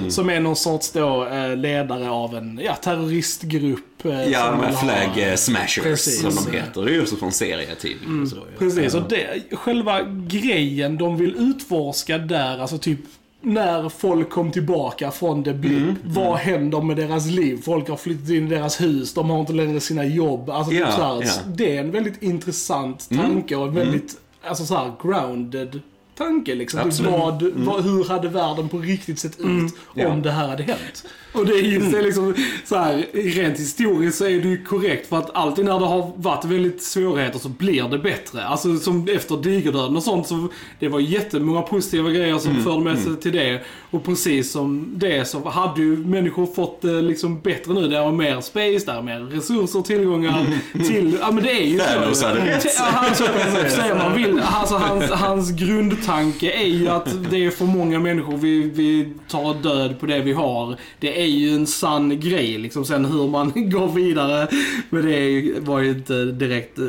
Som 0.10 0.30
är 0.30 0.40
någon 0.40 0.56
sorts 0.56 0.92
då 0.92 1.28
ledare 1.56 2.10
av 2.10 2.36
en 2.36 2.60
ja, 2.64 2.76
terroristgrupp. 2.76 3.80
Ja, 4.04 4.12
de 4.52 4.60
här 4.60 4.72
flag 4.72 5.40
smashers 5.40 5.84
Precis. 5.84 6.22
som 6.22 6.52
de 6.52 6.58
heter. 6.58 6.82
Det 6.82 6.92
är 6.92 6.94
ju 6.94 7.02
också 7.02 7.16
från 7.16 7.32
så, 8.30 8.36
ja. 8.36 8.42
Precis, 8.60 8.94
och 8.94 9.04
det, 9.10 9.44
själva 9.52 10.02
grejen 10.28 10.98
de 10.98 11.18
vill 11.18 11.36
utforska 11.36 12.18
där, 12.18 12.58
alltså 12.60 12.78
typ 12.78 13.00
när 13.42 13.90
folk 13.90 14.30
kom 14.30 14.52
tillbaka 14.52 15.12
från 15.12 15.44
The 15.44 15.54
Blip, 15.54 15.78
Mm, 15.78 15.96
vad 16.04 16.38
händer 16.38 16.82
med 16.82 16.98
deras 16.98 17.28
liv? 17.28 17.62
Folk 17.66 17.90
har 17.90 17.98
flyttat 17.98 18.30
in 18.30 18.48
i 18.48 18.50
deras 18.50 18.82
hus, 18.82 19.14
de 19.14 19.30
har 19.30 19.40
inte 19.40 19.54
längre 19.54 19.80
sina 19.80 20.06
jobb. 20.06 20.50
Alltså, 20.50 20.72
typ 20.72 20.80
Ja, 20.80 20.92
så 20.96 21.02
här. 21.02 21.14
Mm. 21.44 21.56
Det 21.58 21.78
är 21.78 21.80
en 21.80 21.92
väldigt 21.92 22.24
intressant 22.24 23.10
tanke 23.10 23.56
och 23.56 23.68
en 23.68 23.74
väldigt, 23.74 24.16
alltså 24.44 24.66
så 24.66 24.76
här, 24.76 24.92
grounded 25.04 25.80
tanke 26.18 26.56
liksom. 26.56 26.80
Typ 26.80 26.88
Absolut. 26.88 27.12
vad, 27.12 27.44
vad, 27.56 27.84
hur 27.84 28.04
hade 28.04 28.28
världen 28.30 28.70
på 28.70 28.78
riktigt 28.78 29.20
sett 29.20 29.40
ut 29.40 29.46
om 29.46 29.72
Ja. 29.94 30.10
det 30.16 30.32
här 30.32 30.48
hade 30.48 30.64
hänt? 30.64 31.06
Och 31.34 31.46
det 31.46 31.54
är 31.54 31.62
just 31.62 31.92
det 31.92 32.02
liksom, 32.02 32.36
så 32.66 32.76
här, 32.76 33.06
rent 33.14 33.60
historiskt 33.60 34.18
så 34.18 34.26
är 34.26 34.42
det 34.42 34.48
ju 34.48 34.64
korrekt 34.64 35.10
för 35.10 35.18
att 35.18 35.36
alltid 35.36 35.66
när 35.66 35.80
det 35.80 35.86
har 35.86 36.12
varit 36.16 36.46
väldigt 36.46 36.82
svårigheter 36.82 37.40
så 37.40 37.50
blir 37.50 37.84
det 37.84 37.98
bättre. 37.98 38.44
Alltså 38.44 38.78
som 38.78 39.08
efter 39.08 39.38
digerdöden 39.38 39.96
och 39.96 40.04
sånt 40.04 40.28
så 40.28 40.48
det 40.80 40.88
var 40.88 41.00
jättemånga 41.00 41.62
positiva 41.62 42.10
grejer 42.10 42.38
som 42.38 42.64
förde 42.64 42.84
med 42.84 43.00
sig 43.00 43.16
till 43.16 43.32
det. 43.32 43.62
Och 43.92 44.04
precis 44.04 44.52
som 44.52 44.94
det 44.96 45.28
så 45.28 45.50
hade 45.50 45.82
ju 45.82 45.98
människor 45.98 46.46
fått 46.46 46.82
det 46.82 47.02
liksom 47.02 47.40
bättre 47.40 47.74
nu. 47.74 47.88
Det 47.88 47.98
är 47.98 48.12
mer 48.12 48.42
space, 48.42 48.86
där 48.86 48.98
är 48.98 49.02
mer 49.02 49.20
resurser 49.20 49.82
tillgångar 49.82 50.46
till, 50.88 51.18
ja 51.22 51.32
men 51.32 51.44
det 51.44 51.52
är 51.52 51.66
ju 51.66 51.80
Thanos 51.80 52.20
så. 52.20 52.28
hade 52.28 52.46
rätt. 52.46 52.66
Alltså, 52.80 53.24
säger 53.70 53.96
man 53.96 54.16
vill, 54.16 54.42
alltså 54.46 54.76
hans, 54.76 55.12
hans 55.12 55.52
grundtanke 55.52 56.52
är 56.52 56.68
ju 56.68 56.90
att 56.90 57.32
det 57.32 57.46
är 57.46 57.50
för 57.50 57.66
många 57.66 58.00
människor, 58.00 58.38
vi, 58.38 58.70
vi 58.70 59.14
tar 59.28 59.54
död 59.54 60.00
på 60.00 60.06
det 60.06 60.20
vi 60.20 60.34
har. 60.34 60.78
Det 61.00 61.23
är 61.24 61.28
ju 61.28 61.56
en 61.56 61.68
sann 61.68 62.20
grej 62.20 62.58
liksom. 62.58 62.86
Sen 62.86 63.06
hur 63.06 63.28
man 63.28 63.52
går 63.70 63.88
vidare 63.88 64.48
med 64.90 65.04
det 65.04 65.54
var 65.60 65.80
ju 65.80 65.90
inte 65.90 66.26
direkt 66.26 66.80
eh, 66.80 66.86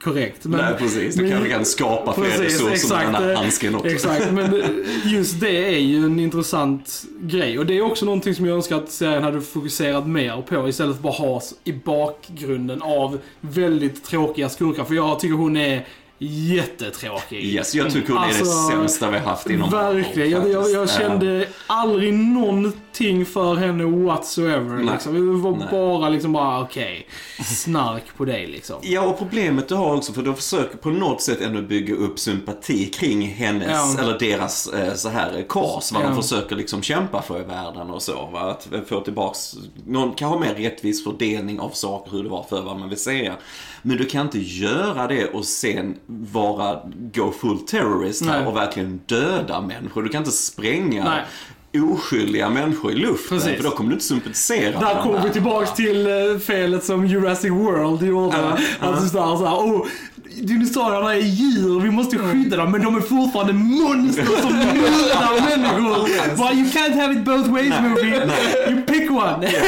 korrekt. 0.00 0.44
Men, 0.44 0.60
Nej, 0.60 0.74
precis. 0.78 1.14
Du 1.14 1.30
kanske 1.30 1.50
kan 1.50 1.64
skapa 1.64 2.14
fler 2.14 2.24
Precis, 2.24 2.44
resurser 2.44 2.64
med 2.64 2.74
exakt, 2.74 3.06
den 3.06 3.14
här 3.14 3.30
eh, 3.30 3.38
handsken 3.38 3.74
också. 3.74 3.88
Exakt, 3.88 4.32
men 4.32 4.62
just 5.04 5.40
det 5.40 5.74
är 5.74 5.78
ju 5.78 6.04
en 6.04 6.20
intressant 6.20 7.04
grej. 7.20 7.58
Och 7.58 7.66
det 7.66 7.78
är 7.78 7.82
också 7.82 8.04
någonting 8.04 8.34
som 8.34 8.46
jag 8.46 8.56
önskar 8.56 8.76
att 8.76 8.90
serien 8.90 9.22
hade 9.22 9.40
fokuserat 9.40 10.06
mer 10.06 10.42
på 10.42 10.68
istället 10.68 11.00
för 11.00 11.08
att 11.08 11.18
bara 11.18 11.28
ha 11.28 11.42
i 11.64 11.72
bakgrunden 11.72 12.82
av 12.82 13.18
väldigt 13.40 14.04
tråkiga 14.04 14.48
skurkar. 14.48 14.84
För 14.84 14.94
jag 14.94 15.20
tycker 15.20 15.34
hon 15.34 15.56
är 15.56 15.86
jättetråkig. 16.18 17.44
Yes, 17.44 17.74
jag 17.74 17.92
tycker 17.92 18.12
hon 18.12 18.22
är 18.22 18.26
Alltså, 18.26 18.44
det 18.44 18.50
sämsta 18.76 19.10
vi 19.10 19.18
har 19.18 19.24
haft 19.26 19.50
inom 19.50 19.70
Verkligen. 19.70 20.30
Jag, 20.30 20.50
jag, 20.50 20.70
jag 20.70 20.90
kände 20.90 21.48
aldrig 21.66 22.14
någonting 22.14 23.26
för 23.26 23.54
henne 23.54 23.84
whatsoever. 23.84 24.76
Nej. 24.76 24.84
Liksom. 24.92 25.14
Det 25.14 25.42
var 25.42 25.50
Nej. 25.56 25.68
bara 25.70 26.08
liksom 26.08 26.32
bara 26.32 26.60
okej, 26.62 27.06
snark 27.44 28.02
på 28.16 28.24
dig 28.24 28.46
liksom. 28.46 28.76
Ja, 28.82 29.02
och 29.02 29.18
problemet 29.18 29.68
du 29.68 29.74
har 29.74 29.96
också, 29.96 30.12
för 30.12 30.22
de 30.22 30.36
försöker 30.36 30.78
på 30.78 30.90
något 30.90 31.22
sätt 31.22 31.40
ändå 31.40 31.62
bygga 31.62 31.94
upp 31.94 32.18
sympati 32.18 32.84
kring 32.86 33.22
hennes, 33.26 33.68
Ja. 33.96 34.02
eller 34.02 34.18
deras 34.18 34.66
eh, 34.68 34.94
så 34.94 35.08
här 35.08 35.44
cause, 35.48 35.94
vad 35.94 36.02
Ja. 36.04 36.08
de 36.08 36.22
försöker 36.22 36.56
liksom 36.56 36.82
kämpa 36.82 37.22
för 37.22 37.40
i 37.40 37.44
världen 37.44 37.90
och 37.90 38.02
så. 38.02 38.26
Va? 38.32 38.40
Att 38.40 38.68
få 38.88 39.00
tillbaks, 39.00 39.54
någon 39.86 40.12
kanske 40.14 40.40
mer 40.48 40.54
rättvis 40.54 41.04
fördelning 41.04 41.60
av 41.60 41.70
saker, 41.70 42.10
hur 42.12 42.22
det 42.22 42.28
var 42.28 42.42
för 42.42 42.62
vad 42.62 42.78
man 42.78 42.88
vill 42.88 42.98
säga. 43.00 43.34
Men 43.82 43.96
du 43.96 44.04
kan 44.04 44.26
inte 44.26 44.38
göra 44.38 45.06
det 45.06 45.26
och 45.26 45.44
sen 45.44 45.96
vara, 46.06 46.80
go 47.14 47.32
full 47.40 47.58
terrorist 47.58 48.26
här 48.26 48.46
och 48.46 48.56
verkligen 48.56 49.00
döda 49.06 49.60
människor. 49.60 50.02
Du 50.02 50.08
kan 50.08 50.18
inte 50.18 50.30
spränga 50.32 51.04
Nej. 51.04 51.24
oskyldiga 51.82 52.50
människor 52.50 52.92
i 52.92 52.94
luften, 52.94 53.38
Precis. 53.38 53.56
för 53.56 53.62
då 53.62 53.70
kommer 53.70 53.90
du 53.90 53.94
inte 53.94 54.06
sympatisera 54.06 54.80
Där 54.80 55.02
kommer 55.02 55.22
vi 55.22 55.30
tillbaks 55.30 55.74
till 55.74 56.06
eh, 56.06 56.38
felet 56.38 56.84
som 56.84 57.06
Jurassic 57.06 57.50
World 57.50 58.02
gjorde. 58.02 58.36
Ja, 58.36 58.58
Alltså 58.80 59.08
såhär, 59.08 59.36
såhär, 59.36 59.56
oh, 59.56 59.86
dinosaurierna 60.42 61.14
är 61.14 61.20
djur, 61.20 61.80
vi 61.80 61.90
måste 61.90 62.18
skydda 62.18 62.56
dem, 62.56 62.72
men 62.72 62.82
de 62.82 62.96
är 62.96 63.00
fortfarande 63.00 63.52
monster 63.52 64.24
som 64.42 64.52
mördar 64.56 65.56
människor. 65.56 66.08
Well, 66.36 66.58
you 66.58 66.68
can't 66.68 67.00
have 67.00 67.12
it 67.14 67.24
both 67.24 67.50
ways 67.50 67.72
movie. 67.80 68.16
You 68.68 68.82
pick 68.82 69.10
one. 69.10 69.48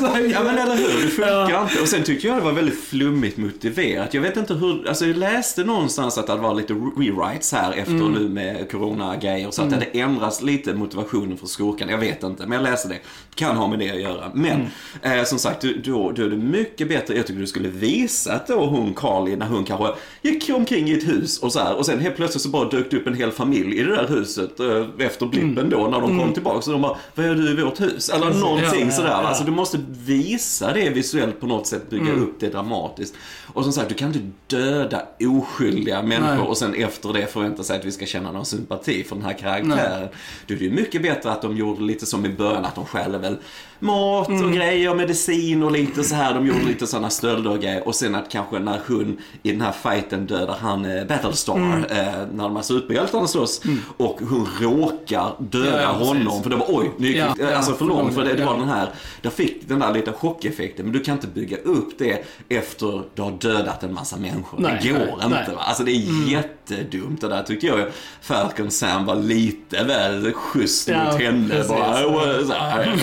Så, 0.00 0.06
Ja 0.32 0.42
men 0.44 0.58
eller 0.58 0.76
hur, 0.76 1.02
det 1.04 1.08
funkar 1.10 1.62
inte. 1.62 1.80
Och 1.82 1.88
sen 1.88 2.02
tyckte 2.02 2.26
jag 2.26 2.36
det 2.36 2.40
var 2.42 2.52
väldigt 2.52 2.80
flummigt 2.84 3.36
motiverat. 3.36 4.14
Jag 4.14 4.22
vet 4.22 4.36
inte 4.36 4.54
hur, 4.54 4.88
alltså 4.88 5.06
jag 5.06 5.16
läste 5.16 5.64
någonstans 5.64 6.18
att 6.18 6.26
det 6.26 6.36
var 6.36 6.54
lite 6.54 6.72
rewrites 6.74 7.52
här 7.52 7.72
efter 7.72 7.92
nu 7.92 8.28
med 8.28 8.70
corona-grejer. 8.70 9.50
Så 9.50 9.62
att 9.62 9.70
det 9.70 9.76
hade 9.76 9.86
ändrats 9.86 10.42
lite 10.42 10.74
motivationen 10.74 11.36
för 11.36 11.46
skurken. 11.46 11.88
Jag 11.88 11.98
vet 11.98 12.22
inte, 12.22 12.46
men 12.46 12.52
jag 12.52 12.62
läste 12.62 12.88
det. 12.88 12.98
Kan 13.34 13.56
ha 13.56 13.68
med 13.68 13.78
det 13.78 13.90
att 13.90 14.00
göra. 14.00 14.30
Men 14.34 14.66
eh, 15.02 15.24
som 15.24 15.38
sagt, 15.38 15.60
du- 15.60 15.78
då, 15.84 16.10
då 16.10 16.22
är 16.22 16.28
det 16.30 16.36
mycket 16.36 16.88
bättre. 16.88 17.16
Jag 17.16 17.26
tycker 17.26 17.40
du 17.40 17.46
skulle 17.46 17.68
visa 17.68 18.32
att 18.32 18.46
då 18.46 18.66
hon 18.66 18.94
Carly, 18.94 19.36
när 19.36 19.46
hon 19.46 19.64
kanske 19.78 20.00
gick 20.22 20.50
omkring 20.54 20.88
i 20.88 20.92
ett 20.92 21.08
hus 21.08 21.38
och 21.38 21.52
så 21.52 21.58
här. 21.58 21.76
Och 21.76 21.86
sen 21.86 22.00
helt 22.00 22.16
plötsligt 22.16 22.42
så 22.42 22.48
bara 22.48 22.68
dök 22.68 22.90
det 22.90 22.96
upp 22.96 23.06
en 23.06 23.14
hel 23.14 23.30
familj 23.32 23.76
i 23.78 23.82
det 23.82 23.96
där 23.96 24.08
huset 24.08 24.60
eh, 24.60 25.06
efter 25.06 25.26
blippen 25.26 25.70
då 25.70 25.88
när 25.88 26.00
de 26.00 26.18
kom 26.20 26.32
tillbaka. 26.32 26.60
Så 26.62 26.72
de 26.72 26.82
bara, 26.82 26.96
vad 27.14 27.26
gör 27.26 27.34
du 27.34 27.50
i 27.50 27.62
vårt 27.62 27.80
hus? 27.80 28.08
Eller 28.08 28.34
någonting 28.34 28.86
Ja, 28.86 28.90
sådär. 28.90 29.08
ja, 29.10 29.22
ja. 29.22 29.28
Alltså 29.28 29.44
du 29.44 29.50
måste 29.50 29.78
visa 30.06 30.72
det 30.72 30.90
visuellt 30.90 31.40
på 31.40 31.46
något 31.46 31.66
sätt, 31.66 31.90
bygga 31.90 32.12
upp 32.12 32.40
det 32.40 32.48
dramatiskt. 32.48 33.14
Och 33.54 33.62
som 33.64 33.72
sagt, 33.72 33.88
du 33.88 33.94
kan 33.94 34.08
inte 34.08 34.20
döda 34.56 35.02
oskyldiga 35.20 36.02
människor 36.02 36.34
Nej. 36.36 36.48
och 36.48 36.56
sen 36.56 36.74
efter 36.74 37.12
det 37.12 37.32
förvänta 37.32 37.62
sig 37.62 37.78
att 37.78 37.84
vi 37.84 37.92
ska 37.92 38.06
känna 38.06 38.32
någon 38.32 38.46
sympati 38.46 39.04
för 39.04 39.16
den 39.16 39.24
här 39.24 39.38
karaktären. 39.38 40.08
Du, 40.46 40.56
det 40.56 40.66
är 40.66 40.70
mycket 40.70 41.02
bättre 41.02 41.30
att 41.32 41.42
de 41.42 41.56
gjorde 41.56 41.82
lite 41.82 42.06
som 42.06 42.26
i 42.26 42.28
början, 42.28 42.64
att 42.64 42.74
de 42.74 42.84
stjäl 42.86 43.16
väl 43.18 43.36
mat 43.78 44.28
och 44.28 44.52
grejer, 44.52 44.94
medicin 44.94 45.62
och 45.62 45.72
lite 45.72 46.04
så 46.04 46.14
här. 46.14 46.34
De 46.34 46.46
gjorde 46.46 46.64
lite 46.64 46.86
sådana 46.86 47.10
stölder 47.10 47.50
och 47.50 47.60
grejer. 47.60 47.88
Och 47.88 47.94
sen 47.94 48.14
att 48.14 48.30
kanske 48.30 48.58
när 48.58 48.80
hon 48.88 49.18
i 49.42 49.53
den 49.54 49.60
här 49.66 49.72
fighten 49.72 50.26
dödar 50.26 50.56
han 50.60 50.84
eh, 50.84 51.04
Battlestar, 51.04 51.86
eh, 51.90 51.96
när 52.32 52.44
de 52.44 52.56
här 52.56 52.62
superhjältarna 52.62 53.26
slåss. 53.26 53.60
Och 53.96 54.20
hon 54.30 54.48
råkar 54.60 55.32
döda 55.38 55.82
Ja, 55.82 55.88
precis. 55.92 56.08
honom. 56.08 56.42
För 56.42 56.50
det 56.50 56.56
var 56.56 56.66
oj, 56.68 56.90
nu 56.98 57.06
gick 57.08 57.16
Ja, 57.16 57.34
ja, 57.38 57.56
alltså 57.56 57.72
för 57.74 57.84
långt. 57.84 58.14
För 58.14 58.24
det, 58.24 58.34
det 58.34 58.44
var 58.44 58.58
den 58.58 58.68
här, 58.68 58.88
där 59.22 59.30
fick 59.30 59.68
den 59.68 59.78
där 59.78 59.92
lite 59.92 60.12
chockeffekten. 60.12 60.84
Men 60.86 60.92
du 60.92 61.00
kan 61.00 61.14
inte 61.14 61.26
bygga 61.26 61.56
upp 61.56 61.98
det 61.98 62.24
efter 62.48 63.02
du 63.14 63.22
har 63.22 63.30
dödat 63.30 63.82
en 63.82 63.94
massa 63.94 64.16
människor. 64.16 64.58
Nej, 64.60 64.78
det 64.82 64.88
går 64.88 64.98
nej, 64.98 65.06
inte. 65.14 65.28
nej. 65.28 65.44
Va? 65.54 65.60
Alltså 65.62 65.82
det 65.82 65.90
är 65.92 66.30
jättedumt. 66.30 67.20
Det 67.20 67.28
där 67.28 67.42
tyckte 67.42 67.66
jag 67.66 67.86
Falcon 68.22 68.70
Sam 68.70 69.04
var 69.06 69.16
lite 69.16 69.84
väl 69.84 70.32
schysst 70.32 70.88
Ja, 70.88 71.04
mot 71.04 71.20
henne. 71.22 71.48
precis. 71.48 71.68
Bara, 71.68 72.06
"Oh, 72.06 72.46
så 72.46 72.52
här, 72.52 72.96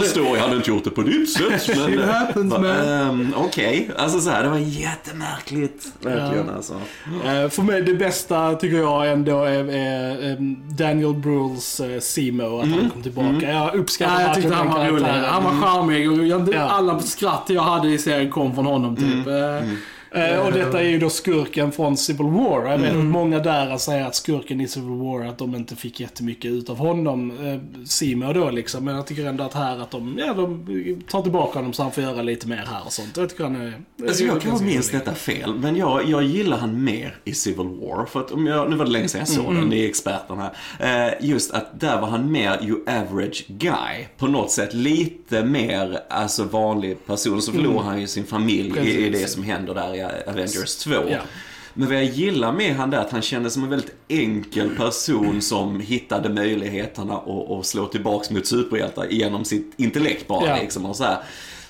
förstår, 0.00 0.26
jag 0.36 0.42
hade 0.42 0.56
inte 0.56 0.70
gjort 0.70 0.84
det 0.84 0.90
på 0.90 1.02
ditt 1.02 1.32
sätt. 1.32 1.76
Men, 2.34 2.48
man. 2.48 2.64
ehm, 2.66 3.34
Okej, 3.36 3.90
alltså 3.98 4.20
så 4.20 4.30
här, 4.30 4.42
det 4.42 4.48
var 4.48 4.58
jättemärkligt. 4.58 5.87
Verkligen 6.00 6.50
alltså. 6.50 6.74
Eh, 7.24 7.48
för 7.48 7.62
mig, 7.62 7.82
det 7.82 7.94
bästa 7.94 8.54
tycker 8.54 8.76
jag 8.76 9.12
ändå 9.12 9.44
är, 9.44 9.70
är 9.70 10.30
eh, 10.30 10.36
Daniel 10.78 11.14
Bruhls 11.14 11.80
uh, 11.80 11.98
Simo, 12.00 12.58
att 12.58 12.64
Mm. 12.66 12.78
han 12.80 12.90
kom 12.90 13.02
tillbaka. 13.02 13.50
Jag 13.52 13.74
uppskattar 13.74 14.14
Ja, 14.20 14.26
jag 14.26 14.34
tyckte 14.34 14.54
han 14.54 14.68
var 14.68 14.86
rolig. 14.88 15.04
Han 15.06 15.44
var 15.44 15.50
charmig 15.50 16.10
och 16.12 16.26
jag, 16.26 16.54
Ja. 16.54 16.60
alla 16.60 17.00
skratt 17.00 17.44
jag 17.46 17.62
hade 17.62 17.88
i 17.88 17.98
serien 17.98 18.30
kom 18.30 18.54
från 18.54 18.66
honom 18.66 18.96
typ. 18.96 19.26
Eh, 19.26 19.68
Eh, 20.12 20.46
och 20.46 20.52
detta 20.52 20.80
är 20.82 20.88
ju 20.88 20.98
då 20.98 21.10
skurken 21.10 21.72
från 21.72 21.96
Civil 21.96 22.26
War. 22.26 22.64
Jag 22.64 22.74
Mm. 22.74 22.82
vet 22.82 22.90
att 22.96 23.04
många 23.04 23.38
där 23.38 23.76
säger 23.78 24.04
att 24.06 24.14
skurken 24.14 24.60
i 24.60 24.68
Civil 24.68 24.90
War, 24.98 25.24
att 25.26 25.38
de 25.38 25.54
inte 25.54 25.76
fick 25.76 26.00
jättemycket 26.00 26.50
ut 26.50 26.70
av 26.70 26.78
honom, 26.78 27.30
eh, 27.46 27.84
Simo 27.86 28.32
då 28.32 28.50
liksom. 28.50 28.84
Men 28.84 28.94
jag 28.96 29.06
tycker 29.06 29.26
ändå 29.26 29.44
att 29.44 29.54
här 29.54 29.78
att 29.78 29.90
de, 29.90 30.18
ja, 30.26 30.34
de 30.34 31.02
tar 31.10 31.22
tillbaka 31.22 31.58
honom 31.58 31.72
så 31.72 31.82
han 31.82 31.92
får 31.92 32.02
göra 32.02 32.22
lite 32.22 32.48
mer 32.48 32.56
här 32.56 32.82
och 32.86 32.92
sånt. 32.92 33.16
Jag 33.16 33.30
tycker 33.30 33.44
han 33.44 33.56
är... 33.56 33.72
Alltså 34.08 34.24
jag 34.24 34.40
kanske 34.40 34.64
minns 34.66 34.90
detta 34.90 35.14
fel, 35.14 35.54
men 35.54 35.76
jag, 35.76 36.08
jag 36.08 36.22
gillar 36.22 36.58
han 36.58 36.84
mer 36.84 37.14
i 37.24 37.32
Civil 37.34 37.66
War. 37.66 38.06
För 38.06 38.20
att 38.20 38.30
om 38.32 38.46
jag, 38.46 38.70
nu 38.70 38.76
var 38.76 38.84
det 38.84 38.90
länge 38.90 39.08
sedan 39.08 39.18
jag 39.18 39.28
såg 39.28 39.44
Mm. 39.44 39.56
den, 39.60 39.68
ni 39.68 39.84
är 39.84 39.88
här. 40.36 41.06
Eh, 41.08 41.14
just 41.28 41.50
att 41.50 41.80
där 41.80 42.00
var 42.00 42.08
han 42.08 42.32
mer 42.32 42.58
you 42.62 42.80
average 42.86 43.44
guy. 43.48 44.06
På 44.18 44.26
något 44.26 44.50
sätt 44.50 44.74
lite 44.74 45.44
mer 45.44 46.00
alltså 46.10 46.44
vanlig 46.44 47.06
person. 47.06 47.42
Så 47.42 47.52
förlorar 47.52 47.82
han 47.84 48.00
ju 48.00 48.06
sin 48.06 48.24
familj 48.24 48.58
i, 48.78 48.80
i 48.80 48.96
Mm. 48.98 49.12
Precis. 49.12 49.22
det 49.26 49.28
som 49.32 49.42
händer 49.42 49.74
där 49.74 49.94
i 49.98 50.30
Avengers 50.30 50.76
2. 50.76 50.90
Ja. 51.10 51.18
Men 51.74 51.88
vad 51.88 51.96
jag 51.96 52.04
gillar 52.04 52.52
med 52.52 52.74
han 52.76 52.90
där, 52.90 52.98
att 52.98 53.10
han 53.10 53.22
kändes 53.22 53.52
som 53.54 53.62
en 53.64 53.70
väldigt 53.70 53.94
enkel 54.08 54.76
person 54.76 55.42
som 55.42 55.80
hittade 55.80 56.28
möjligheterna 56.28 57.14
att, 57.16 57.50
att 57.50 57.66
slå 57.66 57.86
tillbaks 57.86 58.30
mot 58.30 58.46
superhjältar 58.46 59.06
genom 59.10 59.44
sitt 59.44 59.72
intellekt 59.76 60.28
bara 60.28 60.46
Ja. 60.46 60.56
liksom. 60.62 60.86
Och 60.86 60.96
så 60.96 61.04
här. 61.04 61.18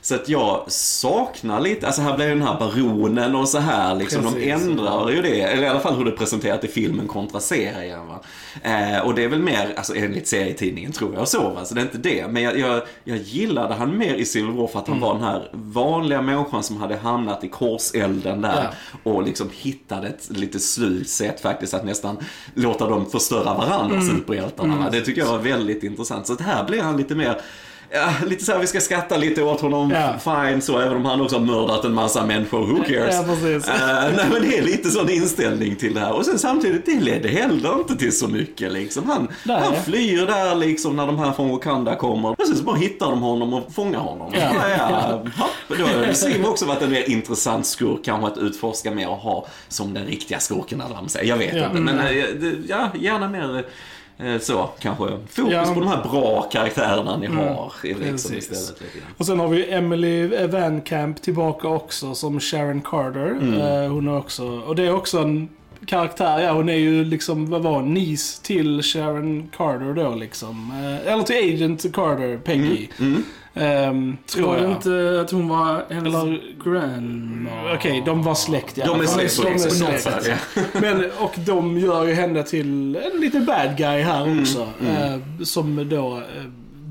Så 0.08 0.14
att 0.14 0.28
jag 0.28 0.64
saknar 0.72 1.60
lite, 1.60 1.86
alltså 1.86 2.02
här 2.02 2.18
ju 2.18 2.28
den 2.28 2.42
här 2.42 2.58
baronen 2.58 3.34
och 3.36 3.48
så 3.48 3.58
här 3.58 3.94
liksom. 3.94 4.24
De 4.24 4.32
Precis. 4.34 4.52
ändrar 4.52 5.10
ju 5.10 5.22
det, 5.22 5.40
eller 5.40 5.62
i 5.62 5.66
alla 5.66 5.80
fall 5.80 5.94
hur 5.94 6.04
det 6.04 6.10
presenterat 6.10 6.64
i 6.64 6.68
filmen 6.68 7.06
kontra 7.06 7.40
serien. 7.40 8.00
Va? 8.06 8.20
Eh, 8.62 8.98
och 9.06 9.14
det 9.14 9.24
är 9.24 9.28
väl 9.28 9.38
mer, 9.42 9.74
alltså 9.76 9.94
enligt 9.96 10.28
serietidningen 10.28 10.92
tror 10.92 11.14
jag 11.14 11.28
så, 11.28 11.50
va? 11.50 11.64
så 11.64 11.74
det 11.74 11.80
är 11.80 11.82
inte 11.82 11.98
det. 11.98 12.28
Men 12.28 12.42
jag, 12.42 12.58
jag, 12.58 12.82
jag 13.04 13.16
gillade 13.18 13.74
han 13.74 13.98
mer 13.98 14.14
i 14.14 14.24
Civil 14.24 14.50
War 14.50 14.66
för 14.66 14.78
att 14.78 14.88
han 14.88 14.96
Mm. 14.96 15.08
var 15.08 15.14
den 15.14 15.24
här 15.24 15.48
vanliga 15.52 16.22
människan 16.22 16.62
som 16.62 16.76
hade 16.76 16.96
hamnat 16.96 17.44
i 17.44 17.48
korselden 17.48 18.40
där 18.42 18.68
och 19.02 19.22
liksom 19.22 19.48
hittade 19.52 20.08
ett 20.08 20.28
lite 20.30 20.58
slut 20.58 21.08
sätt 21.08 21.40
faktiskt 21.40 21.74
att 21.74 21.84
nästan 21.84 22.18
låta 22.54 22.88
dem 22.88 23.06
förstöra 23.10 23.54
varandra, 23.54 23.96
Mm. 23.96 24.16
superhjältarna. 24.16 24.76
va? 24.76 24.88
Det 24.92 25.00
tycker 25.00 25.20
jag 25.20 25.28
var 25.28 25.38
väldigt 25.38 25.82
intressant. 25.82 26.26
Så 26.26 26.32
att 26.32 26.40
här 26.40 26.64
blir 26.64 26.82
han 26.82 26.96
lite 26.96 27.14
mer 27.14 27.40
ja, 27.90 28.10
lite 28.26 28.44
så 28.44 28.52
här, 28.52 28.58
vi 28.58 28.66
ska 28.66 28.80
skratta 28.80 29.16
lite 29.16 29.42
åt 29.42 29.60
honom, 29.60 29.90
Ja. 29.90 30.14
fine 30.48 30.62
så, 30.62 30.78
även 30.78 30.96
om 30.96 31.04
han 31.04 31.20
också 31.20 31.36
har 31.38 31.44
mördat 31.44 31.84
en 31.84 31.94
massa 31.94 32.26
människor, 32.26 32.66
who 32.66 32.84
cares? 32.84 33.14
Ja, 33.14 33.24
precis. 33.34 33.68
Eh, 33.68 33.76
nej 34.16 34.26
men 34.32 34.42
det 34.42 34.58
är 34.58 34.62
lite 34.62 34.90
sån 34.90 35.10
inställning 35.10 35.76
till 35.76 35.94
det 35.94 36.00
här. 36.00 36.12
Och 36.12 36.24
sen 36.24 36.38
samtidigt, 36.38 36.86
det 36.86 37.00
ledde 37.00 37.28
heller 37.28 37.74
inte 37.78 37.96
till 37.96 38.18
så 38.18 38.28
mycket 38.28 38.72
liksom. 38.72 39.08
Han, 39.08 39.28
Nej. 39.44 39.60
han 39.64 39.82
flyr 39.84 40.26
där 40.26 40.54
liksom 40.54 40.96
när 40.96 41.06
de 41.06 41.18
här 41.18 41.32
från 41.32 41.50
Wakanda 41.50 41.94
kommer. 41.96 42.30
Och 42.40 42.46
sen 42.46 42.56
så 42.56 42.62
bara 42.64 42.76
hittar 42.76 43.10
de 43.10 43.22
honom 43.22 43.54
och 43.54 43.72
fångar 43.74 43.98
honom. 43.98 44.32
Ja. 44.34 44.40
Ja, 44.54 44.68
ja. 44.78 45.22
Då 45.68 45.84
har 45.84 46.12
Sim 46.12 46.44
också 46.44 46.64
varit 46.66 46.82
en 46.82 46.90
mer 46.90 47.10
intressant 47.10 47.66
skurk 47.66 48.04
kanske 48.04 48.26
att 48.26 48.38
utforska 48.38 48.90
mer 48.90 49.08
och 49.08 49.16
ha 49.16 49.46
som 49.68 49.94
den 49.94 50.06
riktiga 50.06 50.38
skurken 50.38 50.80
eller 50.80 50.94
vad 50.94 51.02
man 51.02 51.08
säger. 51.08 51.28
Jag 51.28 51.36
vet 51.36 51.54
Ja. 51.56 51.64
inte. 51.66 51.80
Men 51.80 51.98
eh, 51.98 52.14
ja, 52.68 52.90
gärna 53.00 53.28
mer 53.28 53.64
så 54.40 54.68
kanske. 54.78 55.04
Fokus 55.28 55.52
Ja. 55.52 55.64
på 55.74 55.80
de 55.80 55.88
här 55.88 56.02
bra 56.10 56.42
karaktärerna 56.52 57.16
ni 57.16 57.26
har 57.26 57.72
liksom, 57.82 58.34
istället. 58.36 58.82
Och 59.16 59.26
sen 59.26 59.40
har 59.40 59.48
vi 59.48 59.72
Emily 59.72 60.46
Van 60.46 60.80
Camp 60.80 61.22
tillbaka 61.22 61.68
också 61.68 62.14
som 62.14 62.40
Sharon 62.40 62.80
Carter. 62.80 63.30
Eh, 63.84 63.90
hon 63.92 64.08
är 64.08 64.16
också, 64.18 64.46
och 64.46 64.76
det 64.76 64.82
är 64.82 64.94
också 64.94 65.18
en 65.18 65.48
karaktär, 65.86 66.38
ja 66.40 66.52
hon 66.52 66.68
är 66.68 66.76
ju 66.76 67.04
liksom, 67.04 67.50
vad 67.50 67.62
var 67.62 67.72
hon, 67.72 67.94
niece 67.94 68.42
till 68.42 68.82
Sharon 68.82 69.48
Carter 69.56 69.94
då 69.94 70.14
liksom. 70.14 70.70
Eh, 71.04 71.12
eller 71.12 71.22
till 71.22 71.54
Agent 71.54 71.92
Carter, 71.94 72.38
Peggy. 72.38 72.88
Mm. 73.00 73.22
Ehm, 73.60 74.16
tror 74.26 74.46
Var 74.46 74.56
det 74.56 74.62
jag. 74.62 74.70
inte 74.72 75.20
att 75.24 75.30
hon 75.30 75.48
var 75.48 75.84
hennes 75.90 76.14
Eller- 76.14 76.40
grandma? 76.64 77.50
Okej, 77.74 78.02
de 78.06 78.22
var 78.22 78.34
släkt 78.34 78.78
i 78.78 78.82
alla 78.82 78.92
De 78.92 79.00
är 79.02 79.06
släkt 79.06 79.36
på 79.36 79.42
De 79.42 79.48
är 79.48 79.52
något 79.52 79.72
släkt. 79.72 80.02
sätt. 80.02 80.38
Ja. 80.54 80.60
Men, 80.80 81.04
och 81.18 81.34
de 81.46 81.78
gör 81.78 82.04
ju 82.06 82.12
henne 82.14 82.42
till 82.42 82.96
en 82.96 83.20
liten 83.20 83.44
bad 83.46 83.76
guy 83.76 84.02
här 84.02 84.40
också. 84.40 84.68
Eh, 84.88 85.42
som 85.44 85.88
då, 85.88 86.16
eh, 86.16 86.22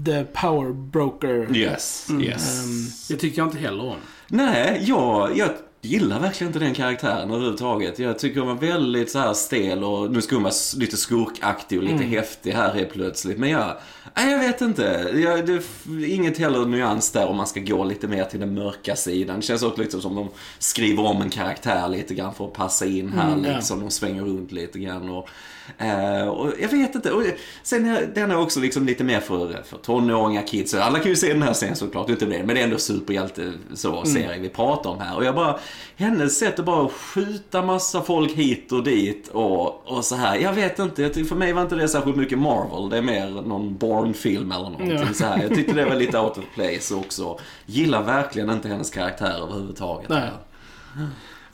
the 0.05 0.23
power 0.23 0.73
broker. 0.73 1.55
Yes, 1.55 2.07
yes. 2.21 2.63
Ehm, 2.63 2.87
Det 3.09 3.15
tycker 3.21 3.37
jag 3.41 3.47
inte 3.47 3.57
heller 3.59 3.83
om. 3.85 3.95
Nej, 4.27 4.81
jag, 4.85 5.37
jag 5.37 5.49
gillar 5.81 6.19
verkligen 6.19 6.49
inte 6.53 6.59
den 6.65 6.73
karaktären 6.73 7.29
överhuvudtaget. 7.31 7.99
Jag 7.99 8.19
tycker 8.19 8.39
hon 8.39 8.47
var 8.49 8.55
väldigt 8.67 9.11
så 9.11 9.19
här 9.19 9.33
stel 9.33 9.83
och 9.83 10.11
nu 10.11 10.21
ska 10.21 10.35
hon 10.35 10.43
vara 10.43 10.53
lite 10.77 10.97
skurkaktig 10.97 11.77
och 11.77 11.83
lite 11.83 12.03
häftig 12.03 12.51
här 12.51 12.73
helt 12.73 12.93
plötsligt. 12.93 13.37
Men 13.37 13.49
jag, 13.49 13.73
nej, 14.15 14.31
jag 14.31 14.39
vet 14.39 14.61
inte. 14.61 15.11
Jag, 15.13 15.45
det 15.45 15.63
inget 16.07 16.37
heller 16.37 16.65
nyans 16.65 17.11
där 17.11 17.27
om 17.27 17.37
man 17.37 17.47
ska 17.47 17.59
gå 17.59 17.83
lite 17.83 18.07
mer 18.07 18.23
till 18.23 18.39
den 18.39 18.53
mörka 18.53 18.95
sidan. 18.95 19.35
Det 19.35 19.41
känns 19.41 19.63
också 19.63 19.81
lite 19.81 20.01
som 20.01 20.15
de 20.15 20.29
skriver 20.59 21.05
om 21.05 21.21
en 21.21 21.29
karaktär 21.29 21.89
lite 21.89 22.13
grann 22.13 22.33
för 22.33 22.45
att 22.45 22.53
passa 22.53 22.85
in 22.85 23.13
här 23.13 23.33
Mm, 23.33 23.55
liksom. 23.55 23.79
De 23.79 23.89
svänger 23.91 24.21
runt 24.21 24.51
lite 24.51 24.79
grann 24.79 25.09
och 25.09 25.29
Eh, 25.77 26.27
och 26.27 26.53
jag 26.61 26.69
vet 26.69 26.95
inte. 26.95 27.11
Och 27.11 27.23
sen 27.63 27.85
är 27.85 28.09
den 28.15 28.31
är 28.31 28.37
också 28.37 28.59
liksom 28.59 28.85
lite 28.85 29.03
mer 29.03 29.19
för, 29.19 29.63
för 29.63 29.77
tonåringar, 29.77 30.47
kids. 30.47 30.73
Alla 30.73 30.99
kan 30.99 31.09
ju 31.09 31.15
se 31.15 31.33
den 31.33 31.41
här 31.41 31.53
scenen 31.53 31.75
såklart, 31.75 32.09
inte 32.09 32.25
det. 32.25 32.43
Men 32.43 32.55
det 32.55 32.61
är 32.61 32.63
ändå 32.63 32.77
superhjälte 32.77 33.53
så 33.73 34.05
serie 34.05 34.39
vi 34.39 34.49
pratar 34.49 34.89
om 34.89 34.99
här. 34.99 35.15
Och 35.15 35.25
jag 35.25 35.35
bara, 35.35 35.59
hennes 35.95 36.39
sätt 36.39 36.59
att 36.59 36.65
bara 36.65 36.89
skjuta 36.89 37.61
massa 37.61 38.01
folk 38.01 38.31
hit 38.31 38.71
och 38.71 38.83
dit 38.83 39.27
och, 39.27 39.87
och 39.91 40.05
så 40.05 40.15
här. 40.15 40.35
Jag 40.37 40.53
vet 40.53 40.79
inte, 40.79 41.25
för 41.25 41.35
mig 41.35 41.53
var 41.53 41.61
inte 41.61 41.75
det 41.75 41.87
särskilt 41.87 42.17
mycket 42.17 42.39
Marvel. 42.39 42.89
Det 42.89 42.97
är 42.97 43.01
mer 43.01 43.29
någon 43.29 43.77
Bourne-film 43.77 44.51
eller 44.51 44.63
någonting 44.63 44.91
Ja. 44.91 45.13
så 45.13 45.25
här. 45.25 45.41
Jag 45.41 45.55
tyckte 45.55 45.73
det 45.73 45.85
var 45.85 45.95
lite 45.95 46.19
out 46.19 46.37
of 46.37 46.43
place 46.55 46.95
också. 46.95 47.39
Gillar 47.65 48.03
verkligen 48.03 48.49
inte 48.49 48.67
hennes 48.67 48.89
karaktär 48.91 49.43
överhuvudtaget. 49.43 50.09
Nej. 50.09 50.29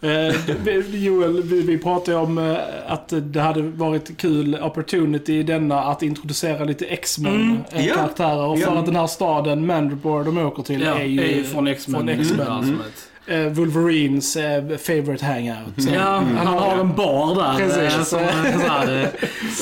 Eh, 0.03 0.95
Joel, 0.95 1.43
vi, 1.43 1.61
vi 1.61 1.77
pratade 1.77 2.11
ju 2.17 2.17
om 2.23 2.37
eh, 2.37 2.57
att 2.87 3.13
det 3.21 3.39
hade 3.41 3.61
varit 3.61 4.17
kul 4.17 4.55
opportunity 4.61 5.33
i 5.33 5.43
denna 5.43 5.83
att 5.83 6.03
introducera 6.03 6.63
lite 6.63 6.85
X-Men-karaktärer. 6.85 8.29
Ja. 8.35 8.45
Och 8.47 8.59
för 8.59 8.71
Ja. 8.73 8.79
att 8.79 8.85
den 8.85 8.95
här 8.95 9.07
staden, 9.07 9.65
Mandripoor, 9.65 10.23
de 10.23 10.37
åker 10.37 10.63
till 10.63 10.81
Ja, 10.81 10.99
är 10.99 11.03
ju 11.03 11.43
från 11.43 11.67
X-Men. 11.67 11.99
från 11.99 12.09
X-Men. 12.09 12.39
universumet. 12.47 13.07
Eh, 13.27 13.39
Wolverines 13.39 14.35
eh, 14.35 14.63
favorite 14.77 15.25
hangout. 15.25 15.73
Så- 15.77 15.89
Ja, 15.93 16.23
han 16.37 16.47
har 16.47 16.77
en 16.77 16.95
bar 16.95 17.35
där. 17.35 17.57
Precis. 17.57 17.97
eh, 17.97 18.03
Som, 18.03 18.19
eh, 18.19 19.07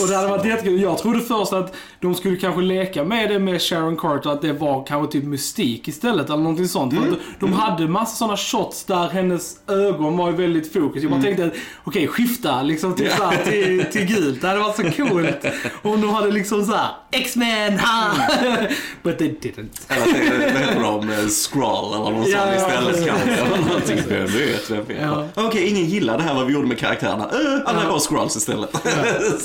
och 0.01 0.08
det 0.08 0.15
hade 0.15 0.27
varit 0.27 0.46
jättekul. 0.46 0.82
Jag 0.82 0.98
trodde 0.98 1.20
först 1.22 1.53
att 1.53 1.75
de 2.00 2.15
skulle 2.15 2.38
kanske 2.38 2.62
leka 2.62 3.03
med 3.03 3.30
det 3.30 3.39
med 3.39 3.62
Sharon 3.62 3.98
Carter, 3.98 4.30
att 4.30 4.41
det 4.41 4.53
var 4.53 4.86
kanske 4.86 5.12
typ 5.12 5.24
mystik 5.24 5.88
istället 5.88 6.25
eller 6.30 6.38
någonting 6.38 6.68
sånt. 6.68 6.94
För 6.94 7.01
att 7.12 7.18
de 7.39 7.53
hade 7.53 7.88
massa 7.88 8.15
sådana 8.15 8.38
shots 8.38 8.84
där 8.84 9.10
hennes 9.10 9.56
ögon 9.69 10.17
var 10.17 10.30
i 10.30 10.32
väldigt 10.34 10.74
fokus. 10.74 11.04
Jag 11.04 11.12
bara 11.12 11.21
tänkte 11.21 11.45
att, 11.45 11.54
okej, 11.84 12.08
skifta 12.08 12.62
liksom 12.62 12.95
till, 12.95 13.12
så 13.12 13.24
här, 13.24 13.38
till, 13.52 13.86
till 13.91 14.06
gult. 14.06 14.41
Det 14.41 14.47
hade 14.47 14.60
varit 14.60 14.76
så 14.76 14.84
coolt. 14.84 15.45
Om 15.82 16.02
de 16.02 16.10
hade 16.10 16.32
liksom 16.32 16.65
så 16.65 16.71
här, 16.71 16.88
X-Men, 17.12 17.80
ha! 17.80 18.12
But 19.04 19.17
they 19.17 19.28
didn't. 19.41 19.82
Eller 19.89 20.06
vad 20.06 20.15
heter 20.15 20.82
de? 21.24 21.30
Skrull 21.30 21.93
eller 21.95 22.12
något 22.17 22.28
Ja, 22.28 22.39
sånt 22.39 22.52
ja, 22.56 22.89
istället 22.91 23.08
kanske. 23.08 23.50
Vem 24.07 24.25
vet, 24.25 24.71
vem 24.71 24.85
vet. 24.85 25.01
Ja. 25.01 25.27
Okej, 25.35 25.69
ingen 25.69 25.85
gillar 25.85 26.17
det 26.17 26.23
här 26.23 26.35
vad 26.35 26.47
vi 26.47 26.53
gjorde 26.53 26.67
med 26.67 26.77
karaktärerna. 26.77 27.25
Uh, 27.25 27.61
alla 27.65 27.83
är 27.83 27.87
bara 27.87 27.99
Skrulls 27.99 28.35
istället. 28.35 28.85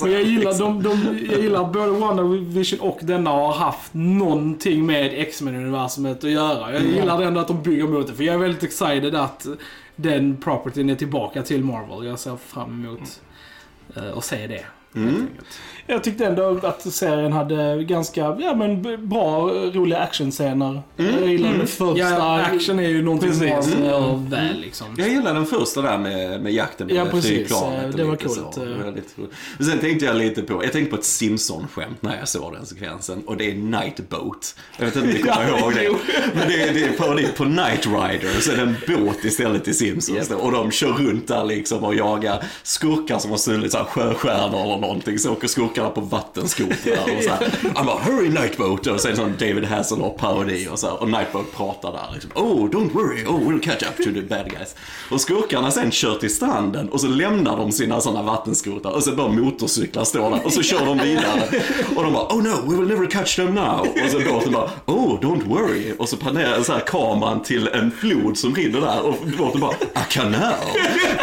Men 0.02 0.12
jag 0.12 0.22
gillar, 0.22 0.58
de, 0.58 0.82
de, 0.82 1.18
jag 1.30 1.40
gillar 1.40 1.64
både 1.64 1.90
WandaVision 1.90 2.80
och 2.80 2.98
denna 3.02 3.30
har 3.30 3.52
haft 3.52 3.94
någonting 3.94 4.86
med 4.86 5.10
X-Men-universumet 5.14 6.24
att 6.24 6.30
göra. 6.30 6.72
Jag 6.72 6.82
gillar 6.82 7.22
ändå 7.22 7.40
att 7.40 7.48
de 7.48 7.62
bygger 7.62 7.86
mot 7.86 8.06
det, 8.06 8.14
för 8.14 8.24
jag 8.24 8.34
är 8.34 8.38
väldigt 8.38 8.62
excited 8.62 9.14
att 9.14 9.46
den 9.96 10.36
propertyn 10.36 10.90
är 10.90 10.94
tillbaka 10.94 11.42
till 11.42 11.64
Marvel. 11.64 12.06
Jag 12.06 12.18
ser 12.18 12.36
fram 12.36 12.84
emot 12.84 13.20
eh, 13.96 14.18
att 14.18 14.24
se 14.24 14.46
det. 14.46 14.64
Mm. 14.94 15.26
Jag 15.86 16.04
tyckte 16.04 16.26
ändå 16.26 16.58
att 16.62 16.82
serien 16.94 17.32
hade 17.32 17.84
ganska 17.84 18.36
ja, 18.40 18.54
men 18.54 18.82
bra, 19.08 19.50
roliga 19.74 19.98
actionscener. 19.98 20.82
Jag 20.96 21.26
gillade 21.28 21.56
den 21.58 21.66
första. 21.66 21.98
Ja, 21.98 22.40
action 22.40 22.78
är 22.78 22.88
ju 22.88 23.02
någonting 23.02 23.28
Precis. 23.28 23.42
Marvel 23.50 23.84
gör 23.84 24.20
väl 24.30 24.60
liksom. 24.60 24.86
Jag 24.98 25.08
gillar 25.08 25.34
den 25.34 25.46
första 25.46 25.82
där 25.82 25.98
med, 25.98 26.40
med 26.40 26.52
jakten 26.52 26.88
på 26.88 26.94
Ja, 26.94 27.06
flygplanet. 27.22 27.96
Det 27.96 28.04
var 28.04 28.16
coolt. 28.16 28.56
Väldigt 28.58 29.18
roligt. 29.18 29.32
Men 29.58 29.66
sen 29.66 29.78
tänkte 29.78 30.04
jag 30.06 30.16
lite 30.16 30.42
på, 30.42 30.64
jag 30.64 30.72
tänkte 30.72 30.90
på 30.90 30.96
ett 30.96 31.04
Simpson-skämt 31.04 32.02
när 32.02 32.18
jag 32.18 32.28
såg 32.28 32.52
den 32.52 32.66
sekvensen. 32.66 33.22
Och 33.26 33.36
det 33.36 33.50
är 33.50 33.54
Nightboat. 33.54 34.54
Jag 34.78 34.86
vet 34.86 34.96
inte 34.96 35.08
om 35.08 35.14
ni 35.14 35.22
kommer 35.22 35.48
Ja, 35.50 35.58
ihåg 35.58 35.74
det. 35.74 35.84
jo. 35.84 35.96
Men 36.34 36.48
det 36.48 36.62
är, 36.62 36.74
det 36.74 36.84
är 36.84 36.92
parodi 36.92 37.26
på 37.36 37.44
Night 37.44 37.86
Rider. 37.86 38.40
Så 38.40 38.52
är 38.52 38.56
det 38.56 38.62
en 38.62 38.76
båt 39.04 39.24
istället 39.24 39.68
i 39.68 39.74
Simpsons. 39.74 40.30
Och 40.30 40.52
de 40.52 40.70
kör 40.70 40.92
runt 40.92 41.28
där 41.28 41.44
liksom 41.44 41.84
och 41.84 41.94
jagar 41.94 42.44
skurkar 42.62 43.18
som 43.18 43.30
har 43.30 43.38
stulit 43.38 43.72
så 43.72 43.78
här 43.78 43.84
sjöstjärnor 43.84 44.60
eller 44.64 44.78
någonting. 44.78 45.18
Så 45.18 45.32
åker 45.32 45.48
skurkarna 45.76 45.90
på 45.90 46.00
vattenskotrar 46.00 47.16
och 47.16 47.22
så 47.22 47.30
här. 47.30 47.52
Han 47.74 47.86
bara 47.86 47.98
“Hurry 47.98 48.28
Nightboat” 48.28 48.86
och 48.86 48.96
det 48.96 49.16
sån 49.16 49.34
David 49.38 49.64
Hasselhoff-parodi 49.64 50.68
och 50.72 50.78
så 50.78 50.86
här. 50.86 51.02
Och 51.02 51.08
Nightboat 51.08 51.52
pratar 51.56 51.92
där 51.92 52.08
liksom 52.14 52.30
“Oh, 52.34 52.70
don't 52.70 52.92
worry, 52.92 53.24
oh, 53.26 53.40
we'll 53.40 53.60
catch 53.60 53.82
up 53.82 53.96
to 53.96 54.12
the 54.12 54.22
bad 54.22 54.50
guys”. 54.50 54.74
Och 55.10 55.20
skurkarna 55.20 55.70
sen 55.70 55.90
kör 55.90 56.14
till 56.14 56.34
stranden 56.34 56.88
och 56.88 57.00
så 57.00 57.06
lämnar 57.06 57.56
de 57.56 57.72
sina 57.72 58.00
såna 58.00 58.22
vattenskotrar 58.22 58.92
och 58.92 59.02
så 59.02 59.12
bara 59.12 59.28
motorcyklar 59.28 60.04
står 60.04 60.30
där 60.30 60.46
och 60.46 60.52
så 60.52 60.62
kör 60.62 60.86
de 60.86 60.98
vidare. 60.98 61.42
Och 61.96 62.02
de 62.02 62.12
bara 62.12 62.26
“Oh 62.34 62.42
no, 62.42 62.70
we 62.70 62.76
will 62.76 62.88
never 62.88 63.10
catch 63.10 63.36
them 63.36 63.54
now”. 63.54 63.80
Och 64.04 64.10
så 64.10 64.20
båten 64.32 64.52
bara 64.52 64.70
“Oh, 64.86 65.20
don't 65.20 65.48
worry” 65.48 65.92
och 65.98 66.08
så 66.08 66.16
planerar 66.16 66.62
så 66.62 66.72
här 66.72 66.80
kameran 66.80 67.42
till 67.42 67.68
en 67.68 67.90
flod 67.90 68.38
som 68.38 68.54
rinner 68.54 68.80
där 68.80 69.00
och 69.02 69.14
båten 69.38 69.60
bara 69.60 69.74
“A 69.94 70.00
canal”. 70.10 70.54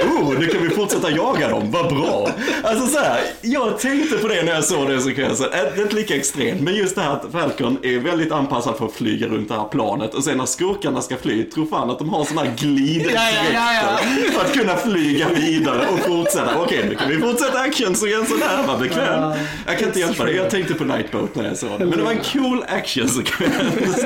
Oh, 0.03 0.39
nu 0.39 0.47
kan 0.47 0.63
vi 0.63 0.69
fortsätta 0.69 1.11
jaga 1.11 1.49
dem, 1.49 1.71
vad 1.71 1.87
bra. 1.93 2.29
Alltså 2.63 2.87
så 2.87 2.99
här, 2.99 3.19
jag 3.41 3.79
tänkte 3.79 4.17
på 4.17 4.27
det 4.27 4.42
när 4.43 4.53
jag 4.53 4.63
såg 4.63 4.89
den 4.89 5.01
sekvensen. 5.01 5.47
Inte 5.77 5.95
lika 5.95 6.15
extremt, 6.15 6.61
men 6.61 6.75
just 6.75 6.95
det 6.95 7.01
här 7.01 7.11
att 7.11 7.31
Falcon 7.31 7.77
är 7.81 7.99
väldigt 7.99 8.31
anpassad 8.31 8.77
för 8.77 8.85
att 8.85 8.93
flyga 8.93 9.27
runt 9.27 9.47
det 9.49 9.55
här 9.55 9.67
planet 9.67 10.13
och 10.13 10.23
sen 10.23 10.37
när 10.37 10.45
skurkarna 10.45 11.01
ska 11.01 11.17
fly, 11.17 11.43
tror 11.43 11.65
fan 11.65 11.89
att 11.89 11.99
de 11.99 12.09
har 12.09 12.25
såna 12.25 12.41
här 12.43 12.53
gliddräkter 12.57 13.13
Ja, 13.13 13.29
ja, 13.53 13.73
ja, 13.73 14.31
för 14.31 14.41
att 14.45 14.53
kunna 14.53 14.75
flyga 14.75 15.29
vidare 15.29 15.87
och 15.87 15.99
fortsätta. 15.99 16.59
Okej, 16.59 16.85
nu 16.89 16.95
kan 16.95 17.09
vi 17.09 17.19
fortsätta 17.19 17.59
actionsekvensen 17.59 18.37
här, 18.41 18.67
vad 18.67 18.79
bekväm. 18.79 19.33
Jag 19.65 19.79
kan 19.79 19.87
inte 19.87 19.99
hjälpa 19.99 20.23
det, 20.23 20.31
jag 20.31 20.49
tänkte 20.49 20.73
på 20.73 20.83
Nightboat 20.83 21.35
när 21.35 21.47
jag 21.47 21.57
såg 21.57 21.79
det. 21.79 21.85
Men 21.85 21.97
det 21.97 22.03
var 22.03 22.11
en 22.11 22.23
cool 22.33 22.63
actionsekvens. 22.67 24.05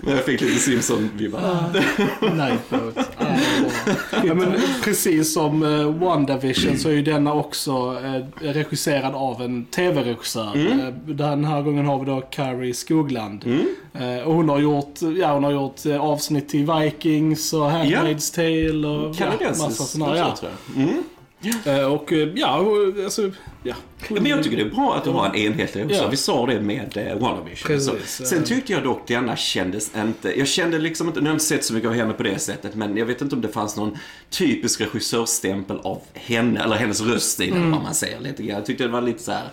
Men 0.00 0.16
jag 0.16 0.24
fick 0.24 0.40
lite 0.40 0.60
Simpson-vibbar. 0.60 1.40
Nightboat. 2.20 3.08
Ja, 4.24 4.34
men 4.34 4.52
precis 4.84 5.34
som 5.34 5.62
uh, 5.62 5.98
WandaVision 5.98 6.78
så 6.78 6.88
är 6.88 6.92
ju 6.92 7.02
denna 7.02 7.34
också 7.34 7.96
eh, 8.04 8.52
regisserad 8.52 9.14
av 9.14 9.42
en 9.42 9.64
tv-regissör. 9.64 10.56
Eh, 10.56 11.14
den 11.14 11.44
här 11.44 11.62
gången 11.62 11.86
har 11.86 11.98
vi 11.98 12.04
då 12.04 12.20
Carrie 12.20 12.74
Skogland. 12.74 13.44
Eh, 13.92 14.26
och 14.26 14.34
hon 14.34 14.48
har 14.48 14.58
gjort, 14.58 14.94
ja, 15.20 15.34
hon 15.34 15.44
har 15.44 15.50
gjort 15.50 15.86
avsnitt 16.00 16.48
till 16.48 16.70
Vikings 16.72 17.52
och 17.52 17.70
Handmaid's 17.70 18.34
Tale 18.34 18.88
och 18.88 19.16
ja, 19.18 19.48
massa 19.48 19.70
sådana. 19.70 20.16
Ja. 20.16 20.34
Mm. 20.76 21.02
Eh, 21.64 21.92
och 21.92 22.12
eh, 22.12 22.28
ja, 22.34 22.66
alltså, 23.04 23.30
ja. 23.62 23.74
Men 24.08 24.26
jag 24.26 24.42
tycker 24.42 24.56
det 24.56 24.62
är 24.62 24.70
bra 24.70 24.94
att 24.94 25.04
du 25.04 25.10
har 25.10 25.26
en 25.26 25.34
enhetlig 25.34 25.84
också. 25.84 25.96
Ja. 25.96 26.08
Vi 26.08 26.16
sa 26.16 26.46
det 26.46 26.60
med 26.60 26.96
eh, 26.96 27.18
WandaVision. 27.18 27.66
Precis. 27.66 28.28
Sen 28.28 28.44
tyckte 28.44 28.72
jag 28.72 28.82
dock 28.84 29.08
denna 29.08 29.36
kändes 29.36 29.90
inte... 29.96 30.38
Jag 30.38 30.48
kände 30.48 30.78
liksom 30.78 31.06
inte... 31.06 31.20
Nu 31.20 31.24
har 31.26 31.30
jag 31.30 31.34
inte 31.34 31.44
sett 31.44 31.64
så 31.64 31.74
mycket 31.74 31.88
av 31.88 31.94
henne 31.94 32.12
på 32.12 32.22
det 32.22 32.38
sättet. 32.38 32.74
Men 32.74 32.96
jag 32.96 33.06
vet 33.06 33.22
inte 33.22 33.34
om 33.34 33.40
det 33.42 33.48
fanns 33.48 33.76
någon 33.76 33.98
typisk 34.30 34.80
regissörstämpel 34.80 35.76
av 35.82 36.02
henne. 36.14 36.60
Eller 36.64 36.76
hennes 36.76 37.00
röst 37.00 37.40
i 37.40 37.46
den, 37.46 37.56
Mm. 37.56 37.70
vad 37.70 37.82
man 37.82 37.94
säger 37.94 38.20
lite 38.20 38.42
grann. 38.42 38.56
Jag 38.56 38.66
tyckte 38.66 38.84
det 38.84 38.90
var 38.90 39.00
lite 39.02 39.22
så 39.22 39.32
här... 39.32 39.48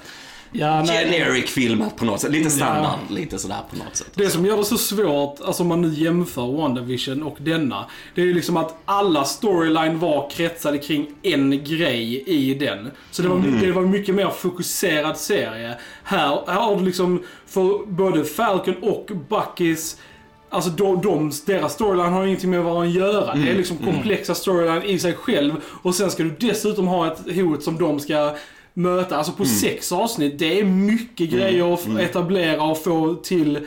Ja, 0.54 0.84
generic 0.86 1.46
filmat 1.52 1.96
på 1.96 2.06
något 2.06 2.22
sätt. 2.22 2.32
Lite 2.32 2.50
standard, 2.50 3.00
lite 3.10 3.39
sådär 3.39 3.58
på 3.70 3.76
något 3.78 3.96
sätt. 3.96 4.08
Det 4.16 4.30
som 4.30 4.46
gör 4.46 4.58
det 4.58 4.66
så 4.66 4.78
svårt, 4.78 5.39
alltså 5.46 5.63
om 5.63 5.70
man 5.70 5.82
nu 5.82 5.89
jämför 5.94 6.58
WandaVision 6.58 7.24
och 7.24 7.38
denna, 7.39 7.86
det 8.16 8.22
är 8.22 8.26
ju 8.26 8.34
liksom 8.34 8.58
att 8.58 8.76
alla 8.86 9.24
storyline 9.24 10.00
var 10.00 10.30
kretsade 10.30 10.78
kring 10.78 11.08
en 11.22 11.63
grej 11.63 12.24
i 12.28 12.54
den. 12.54 12.92
Så 13.12 13.22
det 13.22 13.28
var, 13.28 13.36
Mm. 13.36 13.60
det 13.62 13.72
var 13.72 13.82
mycket 13.82 14.16
mer 14.16 14.30
fokuserad 14.30 15.18
serie. 15.18 15.76
Här, 16.04 16.39
här 16.48 16.62
har 16.62 16.76
du 16.76 16.86
liksom, 16.86 17.24
för 17.48 17.86
både 17.86 18.24
Falcon 18.26 18.76
och 18.82 19.10
Buckys 19.30 19.98
Alltså 20.50 20.70
de, 20.70 21.02
de, 21.02 21.32
deras 21.46 21.74
storyline 21.74 22.13
har 22.13 22.26
ingenting 22.26 22.50
med 22.50 22.63
varandra 22.63 22.88
att 22.88 22.94
göra. 22.94 23.32
Mm. 23.32 23.46
Det 23.46 23.52
är 23.52 23.56
liksom 23.56 23.78
komplexa 23.78 24.36
storyline 24.36 24.84
i 24.84 25.00
sig 25.00 25.13
själv. 25.13 25.54
Och 25.82 25.96
sen 25.96 26.12
ska 26.12 26.24
du 26.24 26.36
dessutom 26.39 26.88
ha 26.88 27.12
ett 27.12 27.36
hot 27.36 27.63
som 27.63 27.78
de 27.78 28.00
ska 28.00 28.36
möta. 28.73 29.17
Alltså 29.17 29.31
på 29.31 29.43
Mm. 29.43 29.55
sex 29.55 29.91
avsnitt, 29.91 30.39
det 30.39 30.59
är 30.59 30.63
mycket 30.65 31.29
grejer 31.29 31.73
att 31.73 31.88
etablera 31.99 32.63
och 32.63 32.83
få 32.83 33.15
till 33.15 33.59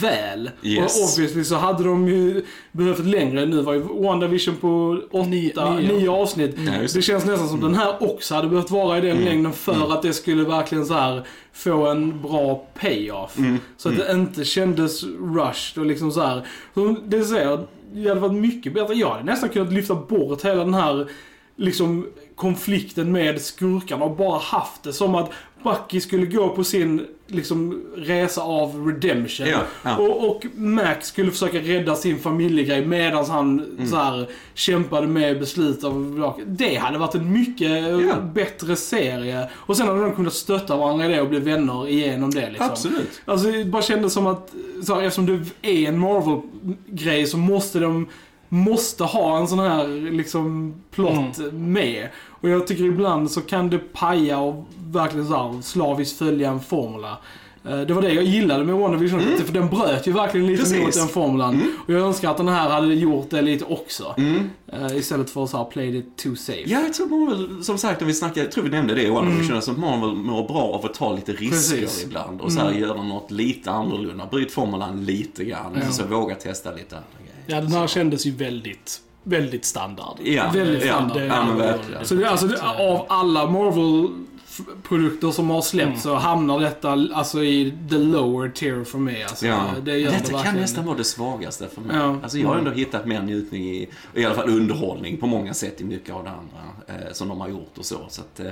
väl. 0.00 0.50
Yes. 0.62 0.98
Och 0.98 1.08
obviously 1.12 1.44
så 1.44 1.54
hade 1.56 1.84
de 1.84 2.08
ju 2.08 2.42
behövt 2.72 2.98
längre. 3.06 3.46
Nu 3.46 3.62
var 3.62 3.72
ju 3.74 3.80
WandaVision 3.80 4.56
på 4.56 5.00
åtta, 5.10 5.26
Nio- 5.28 5.76
nio, 5.80 5.98
nio. 5.98 6.10
avsnitt. 6.10 6.56
Just 6.82 6.94
det. 6.94 7.02
känns 7.02 7.24
nästan 7.26 7.48
som 7.48 7.60
den 7.60 7.74
här 7.74 8.02
också 8.12 8.34
hade 8.34 8.48
behövt 8.48 8.70
vara 8.70 8.98
i 8.98 9.00
den 9.00 9.16
längden 9.18 9.52
för 9.52 9.92
att 9.92 10.02
det 10.02 10.12
skulle 10.12 10.44
verkligen 10.44 10.86
så 10.86 10.94
här 10.94 11.22
få 11.52 11.86
en 11.86 12.22
bra 12.22 12.66
payoff. 12.80 13.36
Så 13.76 13.88
att 13.88 13.96
det 13.96 14.12
inte 14.12 14.44
kändes 14.44 15.04
rushed 15.04 15.78
och 15.80 15.86
liksom 15.86 16.12
så 16.12 16.20
här. 16.20 16.46
Så 16.74 16.96
det 17.06 17.24
säger, 17.24 17.66
det 17.94 18.08
hade 18.08 18.20
varit 18.20 18.34
mycket 18.40 18.74
bättre. 18.74 18.94
Jag 18.94 19.10
hade 19.10 19.24
nästan 19.24 19.48
kunnat 19.48 19.72
lyfta 19.72 19.94
bort 19.94 20.44
hela 20.44 20.64
den 20.64 20.74
här 20.74 21.08
liksom 21.56 22.06
konflikten 22.42 23.12
med 23.12 23.40
skurkarna 23.40 24.04
och 24.04 24.16
bara 24.16 24.38
haft 24.38 24.82
det 24.82 24.92
som 24.92 25.14
att 25.14 25.30
Bucky 25.62 26.00
skulle 26.00 26.26
gå 26.26 26.48
på 26.48 26.64
sin 26.64 27.06
liksom, 27.26 27.82
resa 27.96 28.42
av 28.42 28.86
redemption. 28.86 29.46
Ja, 29.46 29.58
ja. 29.82 29.96
Och, 29.96 30.30
och 30.30 30.46
Max 30.54 31.06
skulle 31.08 31.30
försöka 31.30 31.58
rädda 31.58 31.94
sin 31.94 32.18
familjegrej 32.18 32.86
medan 32.86 33.24
han 33.30 33.60
Mm. 33.60 33.86
så 33.86 33.96
här, 33.96 34.28
kämpade 34.54 35.06
med 35.06 35.38
beslut 35.38 35.84
av 35.84 36.42
Det 36.46 36.74
hade 36.76 36.98
varit 36.98 37.14
en 37.14 37.32
mycket 37.32 37.70
Ja. 38.08 38.14
bättre 38.34 38.76
serie. 38.76 39.48
Och 39.54 39.76
sen 39.76 39.86
hade 39.88 40.00
de 40.00 40.14
kunnat 40.14 40.32
stötta 40.32 40.76
varandra 40.76 41.06
i 41.06 41.08
det 41.08 41.20
och 41.20 41.28
bli 41.28 41.38
vänner 41.38 41.88
igenom 41.88 42.30
det. 42.30 42.50
Liksom. 42.50 42.68
Absolut. 42.70 43.22
Alltså 43.24 43.50
det 43.52 43.64
bara 43.64 43.82
kändes 43.82 44.12
som 44.12 44.26
att, 44.26 44.52
så 44.86 44.94
här, 44.94 45.02
eftersom 45.02 45.26
det 45.26 45.68
är 45.70 45.88
en 45.88 45.98
Marvel-grej 45.98 47.26
så 47.26 47.36
måste 47.36 47.78
de 47.78 48.06
måste 48.48 49.04
ha 49.04 49.38
en 49.38 49.48
sån 49.48 49.58
här 49.58 50.10
liksom 50.12 50.74
plott 50.90 51.38
med. 51.52 52.08
Och 52.42 52.48
jag 52.48 52.66
tycker 52.66 52.84
ibland 52.84 53.30
så 53.30 53.40
kan 53.40 53.70
det 53.70 53.78
paja 53.78 54.38
och 54.38 54.66
verkligen 54.90 55.26
så 55.28 55.58
slaviskt 55.62 56.18
följa 56.18 56.50
en 56.50 56.60
formula. 56.60 57.18
Eh, 57.64 57.80
Det 57.80 57.94
var 57.94 58.02
det 58.02 58.12
jag 58.12 58.24
gillade 58.24 58.64
med 58.64 58.74
WandaVision, 58.74 59.20
för 59.44 59.52
den 59.52 59.68
bröt 59.68 60.06
ju 60.06 60.12
verkligen 60.12 60.46
lite 60.46 60.62
Precis. 60.62 60.78
mot 60.84 60.94
den 60.94 61.08
formulan. 61.08 61.62
Och 61.86 61.92
jag 61.94 62.00
önskar 62.00 62.30
att 62.30 62.36
den 62.36 62.48
här 62.48 62.68
hade 62.70 62.94
gjort 62.94 63.30
det 63.30 63.42
lite 63.42 63.64
också. 63.64 64.14
Mm. 64.18 64.50
Eh, 64.72 64.96
Istället 64.96 65.30
för 65.30 65.44
att 65.44 65.50
så 65.50 65.56
här 65.56 65.64
play 65.64 65.96
it 65.96 66.16
too 66.16 66.36
safe. 66.36 66.62
Ja, 66.66 66.80
jag 66.80 66.94
tror 66.94 67.06
Marvel, 67.06 67.64
som 67.64 67.78
sagt, 67.78 68.00
när 68.00 68.06
vi 68.06 68.14
snackade, 68.14 68.40
jag 68.40 68.52
tror 68.52 68.64
vi 68.64 68.70
nämnde 68.70 68.94
det 68.94 69.02
i 69.02 69.10
WandaVision, 69.10 69.56
alltså 69.56 69.72
Marvel 69.72 70.14
mår 70.16 70.48
bra 70.48 70.62
av 70.62 70.84
att 70.86 70.94
ta 70.94 71.14
lite 71.14 71.32
risker 71.32 71.76
Precis. 71.80 72.04
ibland 72.04 72.40
och 72.40 72.52
så 72.52 72.60
här 72.60 72.72
göra 72.72 73.02
något 73.02 73.30
lite 73.30 73.70
annorlunda. 73.70 74.26
Bryt 74.30 74.52
formulan 74.52 75.04
lite 75.04 75.44
grann, 75.44 75.92
så 75.92 76.04
våga 76.06 76.34
testa 76.34 76.72
lite 76.72 76.96
andra 76.96 77.08
grejer. 77.18 77.42
Ja, 77.46 77.60
den 77.60 77.72
här 77.72 77.86
kändes 77.86 78.26
ju 78.26 78.30
väldigt, 78.30 79.00
väldigt 79.22 79.64
standard. 79.64 80.16
Ja, 80.24 80.50
Väldigt 80.54 80.84
ja, 80.84 80.92
standard. 80.94 81.22
ja, 81.22 81.54
verkligen. 81.56 82.04
Så 82.04 82.14
det, 82.14 82.26
alltså, 82.30 82.46
det, 82.46 82.62
av 82.62 83.06
alla 83.08 83.46
Marvel-produkter 83.50 85.30
som 85.30 85.50
har 85.50 85.62
släppts 85.62 86.02
så 86.02 86.14
hamnar 86.14 86.60
detta 86.60 86.90
alltså 87.14 87.44
i 87.44 87.74
the 87.90 87.98
lower 87.98 88.48
tier 88.48 88.84
för 88.84 88.98
mig. 88.98 89.22
Alltså, 89.22 89.46
Ja. 89.46 89.64
det 89.84 89.98
gör 89.98 90.10
det 90.10 90.16
Detta 90.16 90.26
kan 90.28 90.34
verkligen. 90.36 90.56
nästan 90.60 90.86
vara 90.86 90.96
det 90.96 91.04
svagaste 91.04 91.68
för 91.68 91.80
mig. 91.80 91.96
Ja. 91.96 92.16
Alltså 92.22 92.38
jag 92.38 92.48
har 92.48 92.56
ändå 92.56 92.70
hittat 92.70 93.06
mer 93.06 93.22
njutning 93.22 93.64
i, 93.70 93.88
i 94.14 94.24
alla 94.24 94.34
fall 94.34 94.48
underhållning 94.48 95.16
på 95.16 95.26
många 95.26 95.54
sätt 95.54 95.80
i 95.80 95.84
mycket 95.84 96.14
av 96.14 96.24
det 96.24 96.30
andra 96.30 96.58
eh, 97.06 97.12
som 97.12 97.28
de 97.28 97.40
har 97.40 97.48
gjort 97.48 97.78
och 97.78 97.84
så. 97.84 97.96
Så 98.08 98.20
att, 98.20 98.40
eh, 98.40 98.46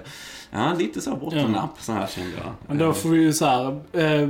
ja, 0.50 0.74
lite 0.78 1.00
så 1.00 1.16
bottennapp 1.16 1.74
så 1.80 1.92
här 1.92 2.06
kände 2.06 2.30
jag. 2.36 2.52
Men 2.68 2.78
då 2.78 2.92
får 2.92 3.08
vi 3.08 3.20
ju 3.20 3.32
så 3.32 3.44
här. 3.46 3.80
Eh, 3.92 4.28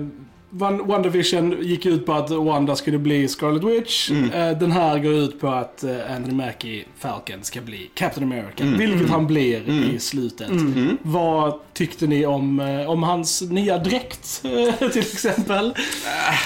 WandaVision 0.50 1.56
gick 1.60 1.86
ut 1.86 2.06
på 2.06 2.12
att 2.12 2.30
Wanda 2.30 2.76
skulle 2.76 2.98
bli 2.98 3.28
Scarlet 3.28 3.64
Witch. 3.64 4.10
Mm. 4.10 4.30
Eh, 4.30 4.58
den 4.58 4.72
här 4.72 4.98
går 4.98 5.12
ut 5.12 5.40
på 5.40 5.48
att 5.48 5.84
eh, 5.84 6.16
Anthony 6.16 6.34
Mackie, 6.34 6.84
Falcon, 6.98 7.42
ska 7.42 7.60
bli 7.60 7.90
Captain 7.94 8.32
America. 8.32 8.64
Mm. 8.64 8.78
Vilket 8.78 9.10
han 9.10 9.26
blir 9.26 9.68
i 9.94 9.98
slutet. 9.98 10.50
Vad 11.02 11.54
tyckte 11.80 12.06
ni 12.06 12.26
om, 12.26 12.60
eh, 12.60 12.90
om 12.90 13.02
hans 13.02 13.42
nya 13.42 13.78
dräkt 13.78 14.42
eh, 14.44 14.88
till 14.90 15.00
exempel? 15.02 15.74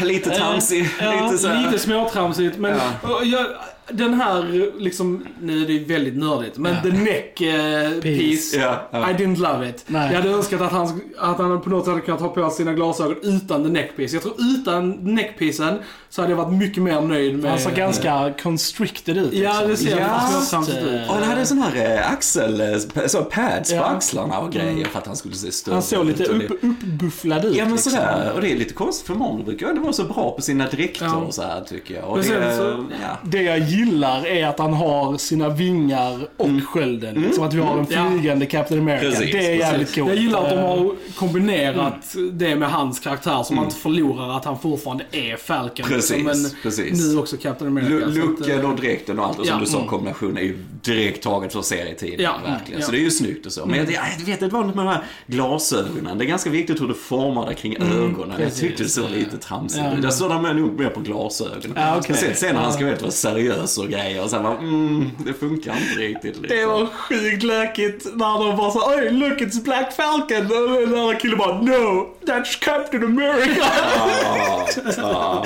Eh, 0.01 0.05
lite 0.07 0.31
tramsig, 0.31 0.88
ja, 1.01 1.25
lite 1.25 1.38
så. 1.38 1.55
Lite 1.55 1.79
småtramsigt 1.79 2.59
men 2.59 2.79
Ja. 3.03 3.23
jag, 3.25 3.47
den 3.88 4.14
här 4.14 4.70
liksom, 4.81 5.27
nu 5.40 5.62
är 5.62 5.66
det 5.66 5.79
väldigt 5.79 6.16
nördigt, 6.16 6.59
men 6.59 6.83
the 6.83 6.88
neck 6.88 7.40
eh, 7.40 7.90
piece. 8.03 8.57
Ja, 8.57 8.88
ja. 8.90 9.11
I 9.11 9.14
didn't 9.14 9.37
love 9.38 9.68
it. 9.68 9.85
Nej. 9.87 10.12
Jag 10.12 10.20
hade 10.23 10.35
önskat 10.35 10.61
att 10.61 10.73
han, 10.73 11.01
att 11.18 11.38
han 11.38 11.61
på 11.61 11.70
något 11.70 11.85
sätt 11.85 11.90
hade 11.92 12.05
kunnat 12.07 12.20
ha 12.20 12.29
på 12.29 12.51
sina 12.51 12.73
glasögon 12.73 13.16
utan 13.23 13.62
the 13.64 13.68
neckpiece. 13.70 14.12
Jag 14.12 14.23
tror 14.23 14.35
utan 14.40 14.90
neckpiecen 14.90 15.79
så 16.11 16.20
hade 16.23 16.33
jag 16.33 16.37
varit 16.38 16.53
mycket 16.53 16.83
mer 16.83 17.01
nöjd 17.01 17.38
med... 17.38 17.51
Han 17.51 17.61
såg 17.61 17.73
ganska 17.75 18.33
constricted 18.42 19.16
ut. 19.16 19.33
Ja, 19.33 19.61
det 19.66 19.77
ser 19.77 19.90
Ja. 19.90 19.97
ja, 20.01 20.20
småtramsigt 20.31 20.79
ut. 20.79 21.09
Och 21.09 21.14
han 21.14 21.23
hade 21.23 21.40
en 21.40 21.47
sån 21.47 21.59
här 21.59 22.03
axel, 22.12 22.81
så 23.07 23.23
pads 23.25 23.70
på 23.70 23.77
Ja. 23.77 23.85
axlarna 23.85 24.38
och 24.38 24.53
grejer 24.53 24.85
för 24.87 24.99
att 24.99 25.07
han 25.07 25.16
skulle 25.30 25.37
se 25.37 25.52
större 25.52 25.72
Han 25.74 25.82
såg 25.82 26.06
lite 26.06 26.24
upp, 26.24 26.50
uppbufflad 26.62 27.44
ut. 27.44 27.56
Ja 27.56 27.64
men 27.64 27.72
liksom. 27.72 27.92
sådär, 27.92 28.32
och 28.34 28.40
det 28.40 28.52
är 28.52 28.56
lite 28.56 28.74
konstigt 28.74 29.06
för 29.06 29.14
Marvel 29.14 29.44
brukar 29.44 29.68
ändå 29.68 29.82
vara 29.82 29.92
så 29.92 30.04
bra 30.04 30.30
på 30.37 30.42
sina 30.42 30.66
dräkter 30.66 31.04
Ja. 31.06 31.14
och 31.16 31.34
så 31.34 31.42
här 31.42 31.60
tycker 31.64 31.94
jag. 31.94 32.04
Och 32.04 32.16
Men 32.18 32.26
det, 32.26 32.28
sen 32.28 32.56
så- 32.56 32.84
ja. 33.02 33.18
Det 33.24 33.42
jag 33.42 33.58
gillar 33.58 34.26
är 34.26 34.46
att 34.46 34.58
han 34.58 34.72
har 34.74 35.16
sina 35.18 35.48
vingar 35.48 36.28
och 36.37 36.48
skölden. 36.68 37.32
Som 37.32 37.44
att 37.44 37.54
vi 37.54 37.60
har 37.60 37.78
en 37.78 37.87
Ja. 37.90 38.10
flygande 38.10 38.46
Captain 38.46 38.80
America. 38.80 39.04
Precis, 39.10 39.32
det 39.32 39.46
är 39.46 39.54
jävligt 39.54 39.80
precis. 39.80 39.94
coolt. 39.94 40.08
Jag 40.08 40.18
gillar 40.18 40.42
att 40.44 40.50
de 40.50 40.54
Eh, 40.56 40.60
har 40.68 40.94
kombinerat 41.14 42.14
det 42.32 42.56
med 42.56 42.70
hans 42.70 43.00
karaktär 43.00 43.42
så 43.42 43.54
man 43.54 43.64
inte 43.64 43.76
förlorar 43.76 44.37
att 44.37 44.44
han 44.44 44.58
fortfarande 44.58 45.04
är 45.12 45.37
Falcon. 45.37 45.87
Precis, 45.87 46.10
liksom, 46.16 46.42
men 46.42 46.50
precis. 46.62 47.12
nu 47.12 47.18
också 47.18 47.37
Captain 47.37 47.70
America. 47.70 47.90
Lu- 47.92 48.00
så 48.00 48.08
att, 48.08 48.14
Looken 48.16 48.60
eh, 48.60 48.70
och 48.70 48.76
dräkten 48.76 49.18
och 49.18 49.26
allt 49.26 49.38
och 49.38 49.46
som 49.46 49.54
ja, 49.54 49.60
du 49.60 49.66
sa, 49.70 49.76
mm. 49.76 49.88
kombinationen 49.88 50.38
är 50.38 50.42
ju 50.42 50.56
direkt 50.84 51.22
taget 51.22 51.52
från 51.52 51.64
serietiden. 51.64 52.20
Ja, 52.24 52.34
verkligen. 52.46 52.80
ja. 52.80 52.87
Så 52.87 52.92
det 52.92 52.98
är 52.98 53.00
ju 53.02 53.10
snyggt 53.10 53.46
och 53.46 53.52
så. 53.52 53.66
Men 53.66 53.78
jag, 53.78 53.92
jag 54.18 54.26
vet, 54.26 54.40
det 54.40 54.48
var 54.48 54.64
något 54.64 54.74
med 54.74 54.84
de 54.87 54.90
här 54.90 55.02
glasögonen. 55.27 56.18
Det 56.18 56.24
är 56.24 56.27
ganska 56.27 56.50
viktigt 56.50 56.81
hur 56.81 56.88
du 56.88 56.94
formar 56.94 57.48
det 57.48 57.55
kring 57.55 57.77
ögonen. 57.83 58.31
Jag 58.31 58.38
precis. 58.38 58.61
tyckte 58.61 58.83
det 58.83 58.88
såg 58.88 59.11
lite 59.11 59.38
tramsigt 59.38 59.85
Ja. 59.85 59.98
ut. 59.98 60.05
Jag 60.05 60.14
såg 60.14 60.31
de 60.31 60.42
nog 60.42 60.81
mer 60.81 60.88
på 60.88 61.00
glasögonen. 61.00 61.72
Ja, 61.77 61.96
okej. 61.98 62.16
Sen, 62.16 62.35
sen 62.35 62.55
när 62.55 62.62
han 62.62 62.72
ska 62.72 62.85
vara 62.87 63.11
seriös 63.11 63.79
och 63.79 63.88
grejer 63.88 64.22
och 64.24 64.31
sen 64.31 64.42
bara, 64.42 64.59
mm, 64.59 65.11
det 65.27 65.33
funkar 65.35 65.72
inte 65.77 66.00
riktigt. 66.00 66.40
Liksom. 66.40 66.59
Det 66.59 66.66
var 66.66 66.87
sjukt 66.87 67.42
lökigt 67.42 68.07
när 68.14 68.44
de 68.48 68.57
bara 68.57 68.70
så 68.70 68.94
oj 68.96 69.11
look 69.11 69.38
it's 69.40 69.64
Black 69.64 69.92
Falcon. 69.96 70.46
Och 70.46 70.81
den 70.88 70.98
andra 70.98 71.14
killen 71.14 71.38
bara 71.38 71.61
no, 71.62 72.07
that's 72.27 72.61
Captain 72.61 73.05
America. 73.05 73.64
Ja, 73.96 74.66
ja. 74.96 75.44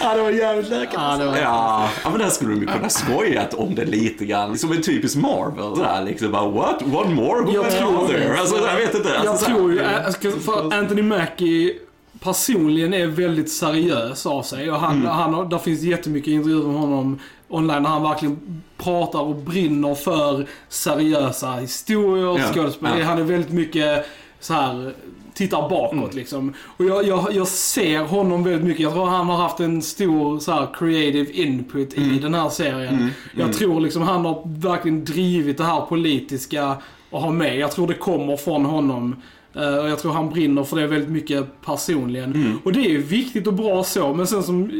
ja, 0.00 0.14
det 0.16 0.22
var 0.22 0.30
jävligt 0.30 0.70
lökigt. 0.70 0.92
Ja, 0.96 1.16
var... 1.26 1.36
Ja, 1.36 1.88
ja, 2.04 2.10
men 2.10 2.18
där 2.18 2.28
skulle 2.28 2.50
de 2.54 2.60
ju 2.60 2.66
kunna 2.66 2.88
skojat 2.88 3.54
om 3.54 3.74
det 3.74 3.84
lite 3.84 4.24
grann. 4.24 4.58
Som 4.58 4.72
en 4.72 4.82
typisk 4.82 5.16
Marvel. 5.16 5.76
Sådär 5.76 6.04
liksom 6.04 6.32
bara, 6.32 6.48
what? 6.50 6.82
One 6.82 7.14
more? 7.14 7.42
Who 7.42 7.52
Jag 7.54 7.62
was 7.64 7.74
tror- 7.74 8.08
there? 8.08 8.38
Alltså, 8.40 8.56
jag 8.66 8.76
vet 8.76 8.94
inte. 8.94 9.09
Alltså, 9.14 9.24
Jag 9.26 9.38
såhär, 9.38 9.54
tror 9.54 9.72
ju, 9.72 9.80
äh, 9.80 10.38
för 10.40 10.74
Anthony 10.74 11.02
Mackie 11.02 11.74
personligen 12.20 12.94
är 12.94 13.06
väldigt 13.06 13.50
seriös 13.52 14.26
av 14.26 14.42
sig. 14.42 14.70
Och 14.70 14.80
han, 14.80 14.96
Mm. 14.96 15.06
han, 15.06 15.48
där 15.48 15.58
finns 15.58 15.82
jättemycket 15.82 16.28
intervjuer 16.28 16.66
med 16.66 16.80
honom 16.80 17.18
online 17.48 17.82
när 17.82 17.90
han 17.90 18.02
verkligen 18.02 18.62
pratar 18.76 19.20
och 19.20 19.34
brinner 19.36 19.94
för 19.94 20.46
seriösa 20.68 21.52
historier 21.52 22.26
och 22.26 22.38
Ja, 22.40 22.52
skådespel. 22.54 22.98
ja. 22.98 23.04
Han 23.04 23.18
är 23.18 23.22
väldigt 23.22 23.52
mycket 23.52 24.06
så 24.40 24.54
här 24.54 24.92
tittar 25.34 25.68
bakåt 25.68 25.92
Mm. 25.92 26.08
liksom. 26.16 26.54
Och 26.76 26.84
jag, 26.84 27.06
jag, 27.06 27.26
jag 27.32 27.48
ser 27.48 27.98
honom 28.00 28.44
väldigt 28.44 28.64
mycket. 28.64 28.80
Jag 28.82 28.92
tror 28.92 29.06
han 29.06 29.26
har 29.26 29.36
haft 29.36 29.60
en 29.60 29.82
stor 29.82 30.38
så 30.38 30.52
här, 30.52 30.68
creative 30.74 31.32
input 31.32 31.94
i 31.94 32.02
Mm. 32.02 32.20
den 32.20 32.34
här 32.34 32.48
serien. 32.48 33.10
Jag 33.36 33.52
tror 33.52 33.80
liksom 33.80 34.02
han 34.02 34.24
har 34.24 34.42
verkligen 34.46 35.04
drivit 35.04 35.58
det 35.58 35.64
här 35.64 35.80
politiska 35.80 36.76
och 37.10 37.20
har 37.20 37.32
med. 37.32 37.58
Jag 37.58 37.72
tror 37.72 37.86
det 37.86 37.94
kommer 37.94 38.36
från 38.36 38.64
honom. 38.64 39.16
Eh, 39.54 39.78
Och 39.78 39.88
jag 39.90 39.98
tror 39.98 40.12
han 40.12 40.30
brinner 40.30 40.64
för 40.64 40.76
det 40.76 40.86
väldigt 40.86 41.10
mycket 41.10 41.46
personligen. 41.64 42.34
Mm. 42.34 42.58
Och 42.64 42.72
det 42.72 42.94
är 42.94 42.98
viktigt 42.98 43.46
och 43.46 43.54
bra 43.54 43.84
så, 43.84 44.14
men 44.14 44.26
sen 44.26 44.42
som 44.42 44.70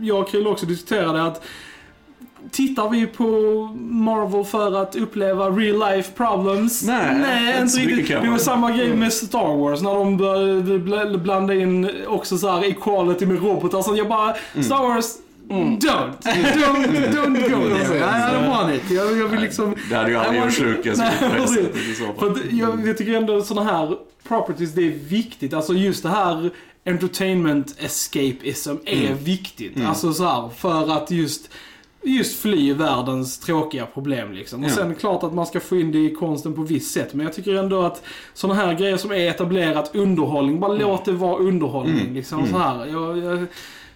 jag 0.00 0.20
och 0.20 0.28
Krille 0.30 0.48
också 0.48 0.66
diskuterade 0.66 1.22
att 1.24 1.42
Tittar 2.50 2.88
vi 2.88 3.06
på 3.06 3.24
Marvel 3.80 4.44
för 4.44 4.82
att 4.82 4.96
uppleva 4.96 5.50
real 5.50 5.94
life 5.94 6.12
problems? 6.16 6.82
Nej, 6.86 7.60
inte 7.62 7.80
inte 7.80 7.94
riktigt. 7.96 8.22
Det 8.22 8.30
var 8.30 8.38
samma 8.38 8.70
grej 8.76 8.96
med 8.96 9.12
Star 9.12 9.56
Wars 9.56 9.82
när 9.82 9.94
de 9.94 10.16
började 10.16 10.78
bl- 10.78 11.16
blanda 11.18 11.54
in 11.54 11.90
också 12.06 12.38
så 12.38 12.48
här 12.48 12.64
equality 12.64 13.26
med 13.26 13.42
robotar. 13.42 13.82
Så 13.82 13.96
jag 13.96 14.08
bara, 14.08 14.34
Mm. 14.54 14.64
Star 14.64 14.88
Wars, 14.88 15.04
don't, 15.50 15.78
don't, 15.80 17.12
don't 17.12 17.50
go 17.50 17.68
there. 17.68 17.98
I 17.98 18.34
don't 18.34 18.48
want 18.48 18.74
it. 18.74 18.90
Jag, 18.90 19.18
jag 19.18 19.28
vill 19.28 19.40
liksom... 19.40 19.74
Det 19.88 19.94
hade 19.96 20.10
ju 20.10 20.16
aldrig 20.16 20.42
gjort 20.44 20.58
Lucas 20.58 20.98
i 20.98 21.94
så 21.94 22.04
För 22.18 22.30
fall. 22.34 22.40
jag, 22.50 22.88
jag 22.88 22.98
tycker 22.98 23.14
ändå 23.14 23.42
sådana 23.42 23.72
här 23.72 23.96
properties, 24.28 24.72
det 24.72 24.82
är 24.86 24.90
viktigt. 25.08 25.54
Alltså 25.54 25.72
just 25.74 26.02
det 26.02 26.08
här 26.08 26.50
entertainment 26.86 27.74
escapism 27.78 28.70
är 28.84 29.06
Mm. 29.06 29.18
viktigt. 29.24 29.84
Alltså 29.86 30.12
så 30.12 30.24
här, 30.24 30.48
för 30.56 30.90
att 30.96 31.10
just 31.10 31.50
Just 32.02 32.40
fly 32.42 32.72
världens 32.74 33.38
tråkiga 33.38 33.86
problem 33.86 34.32
liksom. 34.32 34.64
Och 34.64 34.70
Ja. 34.70 34.74
sen 34.74 34.94
klart 34.94 35.22
att 35.22 35.34
man 35.34 35.46
ska 35.46 35.60
få 35.60 35.76
in 35.76 35.92
det 35.92 35.98
i 35.98 36.14
konsten 36.14 36.54
på 36.54 36.62
visst 36.62 36.94
sätt. 36.94 37.14
Men 37.14 37.26
jag 37.26 37.34
tycker 37.34 37.54
ändå 37.54 37.82
att 37.82 38.02
sådana 38.34 38.60
här 38.60 38.74
grejer 38.74 38.96
som 38.96 39.10
är 39.12 39.16
etablerat 39.30 39.94
underhållning, 39.94 40.60
bara 40.60 40.72
låt 40.72 41.04
det 41.04 41.12
vara 41.12 41.36
underhållning. 41.36 42.00
Mm. 42.00 42.14
Liksom, 42.14 42.38
Mm. 42.38 42.52
så 42.52 42.58
här. 42.58 42.86
Jag, 42.86 43.18
jag 43.18 43.46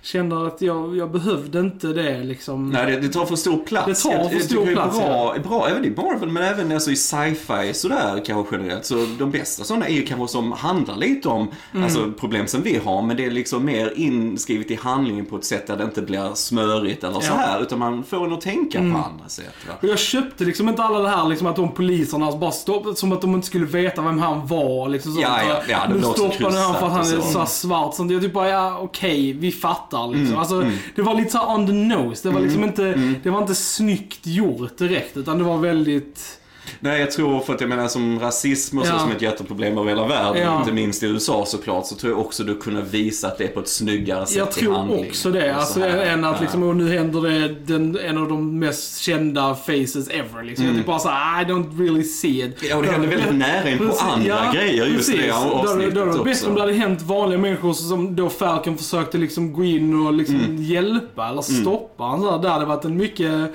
känner 0.05 0.47
att 0.47 0.61
jag, 0.63 0.97
jag 0.97 1.11
behövde 1.11 1.61
inte 1.61 1.87
det 1.87 2.19
liksom. 2.25 2.71
Nej, 2.71 2.87
det, 2.93 3.01
det 3.01 3.09
tar 3.09 3.27
för 3.27 3.37
stor 3.37 3.57
plats. 3.65 4.03
Det 4.03 4.11
tar 4.11 4.29
för 4.29 4.39
stor 4.39 4.67
plats, 4.67 4.99
Bra, 4.99 5.35
bra, 5.49 5.69
även 5.69 5.85
i 5.85 5.91
Marvel, 5.91 6.29
men 6.29 6.43
även 6.43 6.73
alltså 6.73 6.91
i 6.91 6.97
sci-fi 6.97 7.75
sådär 7.75 8.23
kanske 8.27 8.57
generellt. 8.57 8.85
Så 8.85 9.07
de 9.19 9.31
bästa 9.31 9.65
sådana 9.65 9.87
är 9.89 9.93
ju 9.93 10.03
kanske 10.07 10.29
som 10.29 10.53
handlar 10.53 10.97
lite 10.97 11.29
om 11.29 11.49
Mm. 11.73 11.85
alltså, 11.85 12.13
problem 12.21 12.47
som 12.47 12.63
vi 12.63 12.79
har, 12.85 13.03
men 13.03 13.17
det 13.17 13.25
är 13.25 13.31
liksom 13.31 13.65
mer 13.65 13.93
inskrivet 13.97 14.71
i 14.71 14.75
handlingen 14.75 15.25
på 15.27 15.37
ett 15.37 15.45
sätt 15.45 15.67
där 15.67 15.77
det 15.77 15.85
inte 15.85 16.03
blir 16.03 16.35
smörigt 16.35 17.05
eller 17.05 17.21
så 17.21 17.27
Ja. 17.27 17.35
Mm. 17.35 17.39
här, 17.49 17.63
utan 17.63 17.79
man 17.79 18.05
får 18.05 18.27
en 18.27 18.33
att 18.33 18.41
tänka 18.41 18.79
på 18.79 18.85
andra 18.85 19.29
sätt. 19.29 19.55
Va? 19.69 19.75
Och 19.83 19.89
jag 19.89 19.99
köpte 19.99 20.45
liksom 20.45 20.69
inte 20.69 20.83
alla 20.83 20.99
det 20.99 21.09
här 21.09 21.29
liksom 21.29 21.47
att 21.47 21.57
de 21.57 21.73
poliserna 21.75 22.33
bara 22.37 22.51
stoppade, 22.51 22.97
som 22.97 23.13
att 23.13 23.21
de 23.21 23.35
inte 23.35 23.47
skulle 23.47 23.67
veta 23.67 24.03
vem 24.03 24.19
han 24.19 24.47
var. 24.47 24.89
Liksom 24.89 25.13
sånt. 25.13 25.23
Ja, 25.29 25.41
ja, 25.49 25.63
ja, 25.69 25.79
nu 25.95 26.03
stoppade 26.03 26.59
han 26.61 26.75
för 26.75 26.87
att 26.87 26.93
han 26.93 27.01
är 27.01 27.05
så 27.05 27.23
så. 27.23 27.47
svart. 27.47 27.95
Sånt. 27.95 28.11
Jag 28.13 28.23
typ 28.23 28.33
bara, 28.33 28.49
ja 28.49 28.79
okej, 28.81 29.33
vi 29.33 29.53
fattar 29.53 29.94
liksom. 30.03 30.27
Mm, 30.27 30.39
alltså, 30.39 30.71
Det 30.95 31.03
var 31.03 31.15
lite 31.15 31.31
så 31.31 31.55
on 31.55 31.67
the 31.67 31.73
nose. 31.73 32.29
Det 32.29 32.35
var 32.35 32.41
liksom 32.41 32.65
inte, 32.65 32.87
mm. 32.87 33.15
det 33.23 33.31
var 33.31 33.41
inte 33.41 33.55
snyggt 33.55 34.27
gjort 34.27 34.79
direkt, 34.79 35.17
utan 35.17 35.39
det 35.39 35.45
var 35.45 35.59
väldigt... 35.59 36.41
Nej, 36.81 37.01
jag 37.01 37.11
tror 37.11 37.41
för 37.41 37.55
att 37.55 37.61
jag 37.61 37.71
menar 37.71 37.89
som 37.89 38.21
rasism 38.21 38.79
och 38.79 38.87
så 38.87 38.93
Ja. 38.93 38.99
som 38.99 39.11
ett 39.11 39.23
jätteproblem 39.23 39.79
över 39.79 39.89
hela 39.89 40.07
världen, 40.07 40.43
Ja. 40.43 40.59
inte 40.61 40.73
minst 40.73 41.03
i 41.03 41.07
USA 41.07 41.45
såklart, 41.47 41.87
så 41.87 41.95
tror 41.95 42.13
jag 42.13 42.21
också 42.21 42.45
du 42.45 42.57
kunna 42.57 42.81
visa 42.81 43.27
att 43.29 43.39
det 43.39 43.45
är 43.45 43.49
på 43.49 43.61
ett 43.61 43.69
snyggare 43.69 44.27
sätt 44.27 44.37
Jag 44.37 44.51
tror 44.53 44.75
handling. 44.75 45.07
också 45.09 45.31
det. 45.31 45.55
Alltså, 45.55 45.81
här. 45.81 45.89
än 45.99 46.25
att 46.25 46.41
liksom, 46.41 46.63
och 46.63 46.77
nu 46.77 46.99
händer 46.99 47.21
det 47.21 47.49
den, 47.49 47.99
en 48.05 48.19
av 48.19 48.29
de 48.29 48.59
mest 48.59 48.99
kända 48.99 49.55
faces 49.55 50.09
ever. 50.09 50.43
Liksom. 50.43 50.67
Jag 50.67 50.75
typ 50.77 50.87
bara 50.87 50.99
såhär, 50.99 51.43
I 51.43 51.45
don't 51.45 51.79
really 51.79 52.05
see 52.05 52.29
it. 52.45 52.57
Ja, 52.71 52.77
och 52.77 52.83
det 52.83 52.89
händer 52.89 53.09
väldigt 53.09 53.35
nära 53.35 53.71
in 53.71 53.79
på 53.79 53.85
Precis, 53.85 54.03
andra 54.03 54.27
ja, 54.29 54.53
grejer 54.55 54.87
just 54.87 54.97
precis. 55.13 55.27
det 55.27 55.33
avsnittet 55.33 55.95
Då 55.95 56.05
det 56.05 56.11
också. 56.11 56.25
bättre 56.25 56.49
om 56.49 56.55
det 56.55 56.61
hade 56.61 56.73
hänt 56.73 57.03
vanliga 57.03 57.39
människor 57.39 57.73
som 57.73 58.17
då 58.17 58.29
Falcon 58.31 58.79
försökte 58.79 59.19
liksom 59.19 59.53
gå 59.53 59.65
in 59.65 60.07
och 60.07 60.13
liksom 60.13 60.35
Mm. 60.37 60.63
hjälpa 60.63 61.29
eller 61.29 61.43
stoppa. 61.43 62.05
Mm. 62.09 62.21
Så 62.21 62.39
där 62.39 62.49
hade 62.51 62.65
varit 62.65 62.85
en 62.85 62.97
mycket 62.97 63.53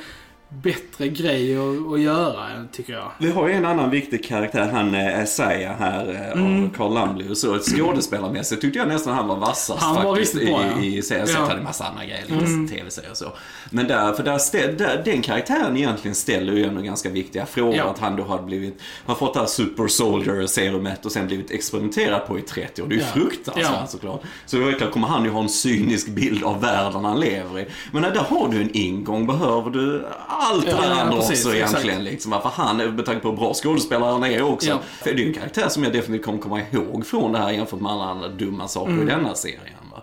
bättre 0.49 1.07
grej 1.07 1.57
att, 1.57 1.93
att 1.93 1.99
göra, 1.99 2.67
tycker 2.71 2.93
jag. 2.93 3.11
Vi 3.17 3.31
har 3.31 3.47
ju 3.47 3.53
en 3.53 3.65
annan 3.65 3.89
viktig 3.89 4.25
karaktär, 4.25 4.69
han 4.73 4.95
är 4.95 5.23
Isaiah 5.23 5.75
här, 5.79 6.31
mm. 6.33 6.63
av 6.65 6.69
Carl 6.77 6.93
Lumley 6.93 7.29
och 7.29 7.37
så. 7.37 7.59
Skådespelarmässigt 7.59 8.61
tyckte 8.61 8.79
jag 8.79 8.87
nästan 8.87 9.15
han 9.15 9.27
var 9.27 9.35
vassast 9.35 9.83
Han 9.83 9.95
var 9.95 10.15
faktiskt 10.15 10.35
bra, 10.35 10.65
ja. 10.75 10.81
i, 10.81 10.97
i 10.97 11.01
serien. 11.01 11.27
Ja. 11.33 11.39
hade 11.39 11.57
en 11.57 11.63
massa 11.63 11.85
andra 11.85 12.05
grejer, 12.05 12.25
mm. 12.29 12.67
tv-serier 12.67 13.11
och 13.11 13.17
så. 13.17 13.31
Men 13.69 13.87
där, 13.87 14.13
för 14.13 14.23
där, 14.23 14.77
där, 14.77 15.01
den 15.05 15.21
karaktären 15.21 15.77
egentligen 15.77 16.15
ställer 16.15 16.53
ju 16.53 16.63
ändå 16.63 16.81
ganska 16.81 17.09
viktiga 17.09 17.45
frågor. 17.45 17.75
Ja. 17.75 17.83
Att 17.83 17.99
han 17.99 18.15
då 18.15 18.23
har 18.23 18.41
blivit, 18.41 18.81
har 19.05 19.15
fått 19.15 19.33
det 19.33 19.39
här 19.39 19.47
super 19.47 19.87
soldier 19.87 20.47
serumet 20.47 21.05
och 21.05 21.11
sen 21.11 21.27
blivit 21.27 21.51
experimenterat 21.51 22.27
på 22.27 22.39
i 22.39 22.41
30 22.41 22.81
år. 22.81 22.87
Det 22.87 22.95
är 22.95 22.97
ju 22.97 23.03
Ja. 23.03 23.11
fruktansvärt 23.13 23.65
Ja. 23.81 23.87
såklart. 23.87 24.21
Så 24.45 24.59
verkligen 24.59 24.93
kommer 24.93 25.07
han 25.07 25.23
ju 25.23 25.29
ha 25.29 25.41
en 25.41 25.49
cynisk 25.49 26.07
bild 26.07 26.43
av 26.43 26.61
världen 26.61 27.05
han 27.05 27.19
lever 27.19 27.59
i. 27.59 27.67
Men 27.91 28.01
där 28.01 28.25
har 28.29 28.47
du 28.47 28.61
en 28.61 28.69
ingång, 28.73 29.27
behöver 29.27 29.69
du 29.69 30.05
allt 30.39 30.65
Ja, 30.67 30.81
där 30.81 30.89
ja, 30.89 31.11
precis, 31.15 31.45
också 31.45 31.57
exakt. 31.57 31.71
egentligen. 31.73 32.03
Liksom, 32.03 32.31
varför 32.31 32.49
han, 32.49 32.77
med 32.77 33.05
tanke 33.05 33.21
på 33.21 33.29
hur 33.29 33.37
bra 33.37 33.53
skådespelare 33.53 34.11
han 34.11 34.23
är 34.23 34.41
också. 34.41 34.69
Ja. 34.69 34.79
För 35.03 35.05
det 35.13 35.21
är 35.21 35.23
ju 35.23 35.27
en 35.27 35.33
karaktär 35.33 35.69
som 35.69 35.83
jag 35.83 35.93
definitivt 35.93 36.25
kommer 36.25 36.37
komma 36.39 36.61
ihåg 36.71 37.05
från 37.05 37.31
det 37.31 37.37
här 37.39 37.51
jämfört 37.51 37.79
med 37.81 37.91
alla 37.91 38.03
andra 38.03 38.27
dumma 38.27 38.67
saker 38.67 38.91
Mm. 38.91 39.07
i 39.07 39.11
denna 39.11 39.35
serien. 39.35 39.59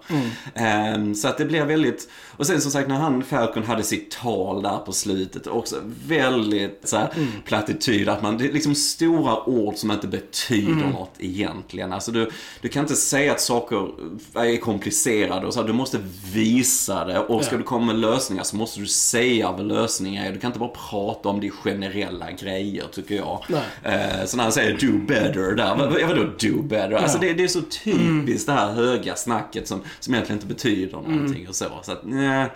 Va? 0.09 0.17
Ehm, 0.55 1.15
så 1.15 1.29
att 1.29 1.39
det 1.39 1.45
blir 1.45 1.65
väldigt, 1.65 2.09
och 2.37 2.47
sen 2.47 2.61
som 2.61 2.71
sagt 2.71 2.89
när 2.89 2.97
han, 2.97 3.23
Falcon 3.25 3.63
hade 3.65 3.83
sitt 3.83 4.11
tal 4.11 4.63
där 4.63 4.79
på 4.79 4.93
slutet 4.93 5.47
också 5.47 5.77
väldigt 6.07 6.81
så 6.85 6.97
här, 6.97 7.13
Mm. 7.17 7.29
plattityd, 7.45 8.09
att 8.09 8.23
man, 8.23 8.39
det 8.39 8.45
är 8.49 8.53
liksom 8.53 8.75
stora 8.75 9.49
ord 9.49 9.77
som 9.77 9.91
inte 9.91 10.07
betyder 10.09 10.73
Mm. 10.73 10.91
något 10.91 11.15
egentligen. 11.19 11.93
Alltså 11.93 12.13
du, 12.13 12.31
du 12.61 12.69
kan 12.69 12.83
inte 12.83 12.97
säga 12.97 13.33
att 13.33 13.41
saker 13.41 13.89
är 14.35 14.57
komplicerade 14.57 15.47
och 15.47 15.55
så, 15.55 15.61
här, 15.61 15.67
du 15.67 15.73
måste 15.73 15.99
visa 16.33 17.05
det 17.05 17.19
och 17.19 17.45
ska 17.45 17.55
Ja. 17.55 17.59
du 17.59 17.65
komma 17.65 17.87
med 17.87 17.97
lösningar 17.97 18.43
så 18.43 18.57
måste 18.57 18.81
du 18.81 18.87
säga 18.87 19.53
vad 19.53 19.67
lösningar 19.67 20.27
är. 20.27 20.33
Du 20.33 20.39
kan 20.39 20.49
inte 20.49 20.59
bara 20.59 20.73
prata 20.91 21.29
om 21.29 21.41
det 21.41 21.51
generella 21.51 22.31
grejer 22.31 22.85
tycker 22.93 23.15
jag. 23.15 23.45
Nej. 23.49 23.63
Eh, 23.83 24.27
så 24.27 24.37
när 24.37 24.45
han 24.45 24.53
säger 24.53 24.79
do 24.81 24.99
better 25.07 25.55
där, 25.55 25.77
vad, 25.77 25.93
vad, 25.93 26.03
vadå 26.03 26.23
do 26.41 26.63
better? 26.63 26.93
Alltså 26.93 27.19
det, 27.19 27.33
det 27.33 27.45
är 27.45 27.49
så 27.49 27.61
typiskt 27.85 28.47
det 28.47 28.53
här 28.53 28.73
höga 28.73 29.15
snacket 29.15 29.69
som, 29.69 29.81
som 30.01 30.15
egentligen 30.15 30.37
inte 30.37 30.55
betyder 30.55 30.93
någonting 30.93 31.49
och 31.49 31.55
så. 31.55 31.81
Så 31.83 31.93
att, 31.93 32.01
nej. 32.05 32.51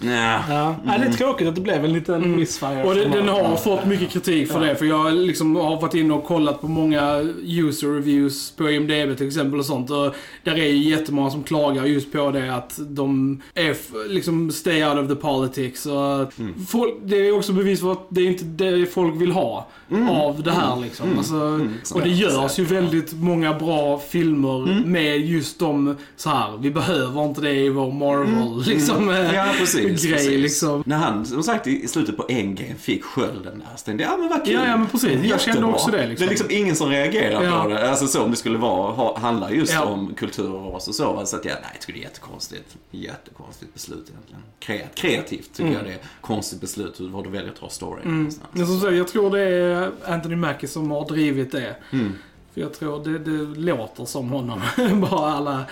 Nej. 0.00 0.40
Ja. 0.48 0.76
Ja, 0.86 0.98
det 0.98 1.06
är 1.06 1.12
tråkigt 1.12 1.48
att 1.48 1.54
det 1.54 1.60
blev 1.60 1.84
en 1.84 1.92
liten 1.92 2.36
missfire. 2.36 2.84
Och 2.84 2.94
det, 2.94 3.08
den 3.08 3.28
har 3.28 3.56
fått 3.56 3.84
mycket 3.86 4.10
kritik 4.10 4.52
för 4.52 4.60
det. 4.60 4.76
För 4.76 4.84
jag 4.84 5.14
liksom 5.14 5.56
har 5.56 5.80
varit 5.80 5.94
inne 5.94 6.14
och 6.14 6.24
kollat 6.24 6.60
på 6.60 6.68
många 6.68 7.18
user 7.44 7.88
reviews 7.94 8.50
på 8.50 8.70
IMDB 8.70 9.16
till 9.16 9.26
exempel 9.26 9.58
och 9.58 9.66
sånt. 9.66 9.90
Och 9.90 10.14
där 10.44 10.52
är 10.58 10.66
ju 10.68 10.90
jättemånga 10.90 11.30
som 11.30 11.42
klagar 11.42 11.84
just 11.84 12.12
på 12.12 12.30
det 12.30 12.54
att 12.54 12.78
de 12.78 13.42
är 13.54 13.76
liksom 14.08 14.50
stay 14.50 14.84
out 14.84 14.98
of 14.98 15.08
the 15.08 15.14
politics. 15.14 15.86
Och 15.86 16.32
folk, 16.68 16.94
det 17.04 17.16
är 17.16 17.36
också 17.36 17.52
bevis 17.52 17.80
för 17.80 17.92
att 17.92 18.06
det 18.08 18.20
är 18.20 18.26
inte 18.26 18.44
det 18.44 18.86
folk 18.86 19.20
vill 19.20 19.32
ha 19.32 19.66
av 20.10 20.42
det 20.42 20.52
här 20.52 20.76
liksom. 20.80 21.18
Alltså, 21.18 21.60
och 21.94 22.00
det 22.02 22.08
görs 22.08 22.58
ju 22.58 22.64
väldigt 22.64 23.12
många 23.12 23.54
bra 23.54 23.98
filmer 23.98 24.84
med 24.86 25.20
just 25.20 25.58
de 25.58 25.96
så 26.16 26.30
här. 26.30 26.56
vi 26.60 26.70
behöver 26.70 27.24
inte 27.24 27.40
det 27.40 27.52
i 27.52 27.68
vår 27.68 27.92
Marvel 27.92 28.62
liksom. 28.66 29.08
Ja, 29.34 29.46
precis. 29.58 29.83
Grej 29.88 30.12
precis. 30.12 30.30
liksom. 30.40 30.82
När 30.86 30.96
han, 30.96 31.26
som 31.26 31.42
sagt, 31.42 31.66
i 31.66 31.88
slutet 31.88 32.16
på 32.16 32.26
Endgame 32.28 32.74
fick 32.74 33.04
skölden 33.04 33.58
där. 33.58 33.76
Så 33.76 33.84
tänkte 33.84 34.04
jag, 34.04 34.12
ja 34.12 34.16
men 34.16 34.28
vad 34.28 34.44
kul. 34.44 34.54
Ja, 34.54 34.66
ja, 34.66 34.76
men 34.76 34.86
precis. 34.86 35.24
Jag 35.24 35.40
kände 35.40 35.64
också 35.66 35.90
det, 35.90 36.06
liksom. 36.06 36.26
Det 36.26 36.28
är 36.28 36.30
liksom 36.30 36.50
ingen 36.50 36.76
som 36.76 36.88
reagerar 36.90 37.42
Ja. 37.44 37.62
på 37.62 37.68
det. 37.68 37.90
Alltså 37.90 38.06
så 38.06 38.22
om 38.24 38.30
det 38.30 38.36
skulle 38.36 38.58
vara, 38.58 38.92
ha, 38.92 39.18
handla 39.18 39.50
just 39.52 39.72
Ja. 39.72 39.84
om 39.84 40.14
kultur 40.14 40.52
och 40.52 40.72
ras 40.74 40.88
och 40.88 40.94
så. 40.94 41.22
Så 41.26 41.36
att 41.36 41.44
jag, 41.44 41.54
nej, 41.62 41.70
jag 41.86 41.94
det 41.96 42.00
är 42.00 42.02
jättekonstigt. 42.02 42.76
Jättekonstigt 42.90 43.74
beslut 43.74 44.08
egentligen. 44.10 44.42
Kreat, 44.58 44.94
kreativt 44.94 45.50
tycker 45.52 45.62
Mm. 45.62 45.74
jag 45.74 45.84
det 45.84 45.90
är. 45.92 45.98
Konstigt 46.20 46.60
beslut 46.60 47.00
hur- 47.00 47.22
du 47.22 47.30
väljer 47.30 47.50
att 47.50 47.60
dra 47.60 47.68
story 47.68 48.02
Mm. 48.04 48.30
som 48.30 48.80
sagt, 48.80 48.94
jag 48.96 49.08
tror 49.08 49.30
det 49.36 49.40
är 49.40 49.90
Anthony 50.06 50.36
Mackie 50.36 50.68
som 50.68 50.90
har 50.90 51.04
drivit 51.08 51.52
det. 51.52 51.76
Mm. 51.92 52.12
För 52.54 52.60
jag 52.60 52.72
tror 52.74 53.04
det, 53.04 53.18
det 53.18 53.60
låter 53.60 54.04
som 54.04 54.28
honom. 54.28 54.60
Bara 55.10 55.32
alla 55.32 55.64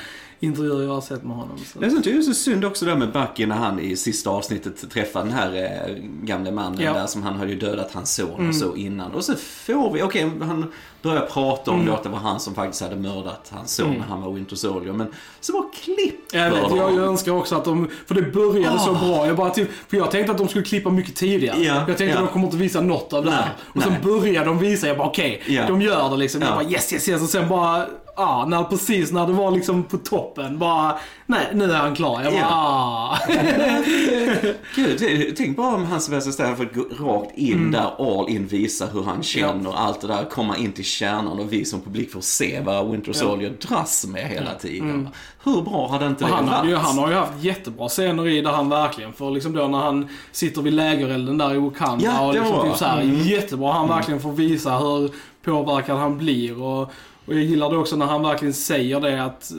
intervjuer 0.42 0.82
jag 0.82 0.94
har 0.94 1.00
sett 1.00 1.24
med 1.24 1.36
honom. 1.36 1.58
Så. 1.72 1.84
Är 1.84 1.90
så- 1.90 1.96
det 1.96 2.10
är 2.12 2.22
så 2.22 2.34
synd 2.34 2.64
också 2.64 2.84
där 2.84 2.96
med 2.96 3.12
Bucky 3.12 3.46
när 3.46 3.56
han 3.56 3.80
i 3.80 3.96
sista 3.96 4.30
avsnittet 4.30 4.90
träffar 4.90 5.22
den 5.24 5.32
här 5.32 5.54
eh, 5.56 5.94
gamle 6.22 6.52
mannen 6.52 6.80
Ja. 6.80 6.92
där 6.92 7.06
som 7.06 7.22
han 7.22 7.36
hade 7.36 7.50
ju 7.52 7.58
dödat 7.58 7.90
hans 7.94 8.14
son 8.14 8.48
och 8.48 8.54
så 8.54 8.76
innan. 8.76 9.12
Och 9.12 9.24
så 9.24 9.34
får 9.36 9.92
vi, 9.92 10.02
okej 10.02 10.30
han 10.40 10.72
börjar 11.02 11.20
prata 11.26 11.70
om 11.70 11.86
då 11.86 11.92
att 11.94 12.02
det 12.02 12.08
var 12.08 12.18
han 12.18 12.40
som 12.40 12.54
faktiskt 12.54 12.82
hade 12.82 12.96
mördat 12.96 13.52
hans 13.54 13.74
son 13.74 13.90
när 13.98 14.04
han 14.06 14.22
var 14.22 14.32
Winter 14.32 14.56
Soldier. 14.56 14.92
Men 14.92 15.06
så 15.40 15.52
bara 15.52 15.64
klipper 15.82 16.38
Jag, 16.38 16.50
vet, 16.50 16.60
jag, 16.76 16.94
jag 16.94 16.98
önskar 17.04 17.32
också 17.32 17.56
att 17.56 17.64
de, 17.64 17.88
för 18.06 18.14
det 18.14 18.22
började 18.22 18.78
så 18.78 18.92
bra. 18.92 19.26
Jag 19.26 19.36
bara 19.36 19.50
typ, 19.50 19.68
för 19.88 19.96
jag 19.96 20.10
tänkte 20.10 20.32
att 20.32 20.38
de 20.38 20.48
skulle 20.48 20.64
klippa 20.64 20.90
mycket 20.90 21.16
tidigare. 21.16 21.58
Ja, 21.62 21.74
jag 21.74 21.86
tänkte 21.86 22.04
ja. 22.04 22.12
att 22.12 22.18
de 22.18 22.28
kommer 22.28 22.44
inte 22.44 22.56
visa 22.56 22.80
något 22.80 23.12
av 23.12 23.24
det 23.24 23.30
här. 23.30 23.40
Nej, 23.44 23.52
Och 23.74 23.82
sen 23.82 23.92
nej. 23.92 24.20
började 24.20 24.46
de 24.46 24.58
visa, 24.58 24.86
jag 24.86 24.98
bara 24.98 25.08
okej, 25.08 25.42
Ja. 25.46 25.66
de 25.68 25.82
gör 25.82 26.10
det 26.10 26.16
liksom. 26.16 26.40
Jag 26.42 26.50
Ja. 26.50 26.54
bara 26.54 26.64
yes, 26.70 26.92
yes, 26.92 27.08
yes. 27.08 27.22
Och 27.22 27.28
sen 27.28 27.48
bara, 27.48 27.86
ah, 28.16 28.44
när, 28.46 28.64
precis 28.64 29.12
när 29.12 29.26
det 29.26 29.32
var 29.32 29.50
liksom 29.50 29.82
på 29.84 29.98
toppen, 29.98 30.58
bara, 30.58 30.98
nej, 31.26 31.46
nu 31.54 31.72
är 31.72 31.76
han 31.78 31.94
klar. 31.94 32.22
Jag 32.22 32.32
bara, 32.32 32.40
Ja. 32.40 32.48
ah. 32.50 33.18
Gud, 34.76 35.34
tänk 35.36 35.56
bara 35.56 35.74
om 35.74 35.84
hans 35.86 36.08
värsta 36.08 36.32
ställe 36.32 36.56
för 36.56 36.64
att 36.64 36.74
gå 36.74 36.82
rakt 37.06 37.38
in 37.38 37.52
Mm. 37.58 37.70
där, 37.70 37.90
all 38.20 38.28
in, 38.28 38.46
visa 38.46 38.86
hur 38.86 39.02
han 39.02 39.22
känner 39.22 39.72
allt 39.76 40.00
det 40.00 40.06
där, 40.06 40.24
komma 40.30 40.56
in 40.56 40.72
till 40.72 40.84
kärnan 40.84 41.38
och 41.38 41.52
vi 41.52 41.64
som 41.64 41.80
publik 41.80 42.12
får 42.12 42.20
se 42.20 42.60
vad 42.60 42.90
Winter 42.90 43.12
Soldier 43.12 43.50
dras 43.68 44.06
med 44.06 44.28
hela 44.28 44.54
tiden. 44.54 45.08
Hur 45.44 45.62
bra 45.62 45.88
hade 45.90 46.06
inte 46.06 46.24
Och 46.24 46.30
det 46.30 46.36
han, 46.36 46.48
hade 46.48 46.68
ju, 46.68 46.74
varit? 46.74 46.86
han 46.86 46.98
har 46.98 47.08
ju 47.08 47.14
haft 47.14 47.32
jättebra 47.44 47.88
scener 47.88 48.28
i 48.28 48.40
där 48.40 48.50
han 48.50 48.68
verkligen 48.68 49.12
får 49.12 49.30
liksom 49.30 49.52
då 49.52 49.68
när 49.68 49.78
han 49.78 50.08
sitter 50.32 50.62
vid 50.62 50.72
lägerelden 50.72 51.38
där 51.38 51.54
i 51.54 51.58
Wakanda 51.58 52.04
Ja, 52.04 52.26
och 52.26 52.34
liksom 52.34 52.62
typ 52.68 52.76
så 52.76 52.84
här, 52.84 53.02
jättebra. 53.02 53.72
Han 53.72 53.88
verkligen 53.88 54.20
får 54.20 54.32
visa 54.32 54.78
hur 54.78 55.10
påverkad 55.44 55.98
han 55.98 56.18
blir 56.18 56.62
och, 56.62 56.92
och 57.26 57.34
jag 57.34 57.42
gillar 57.42 57.70
det 57.70 57.76
också 57.76 57.96
när 57.96 58.06
han 58.06 58.22
verkligen 58.22 58.54
säger 58.54 59.00
det 59.00 59.24
att 59.24 59.52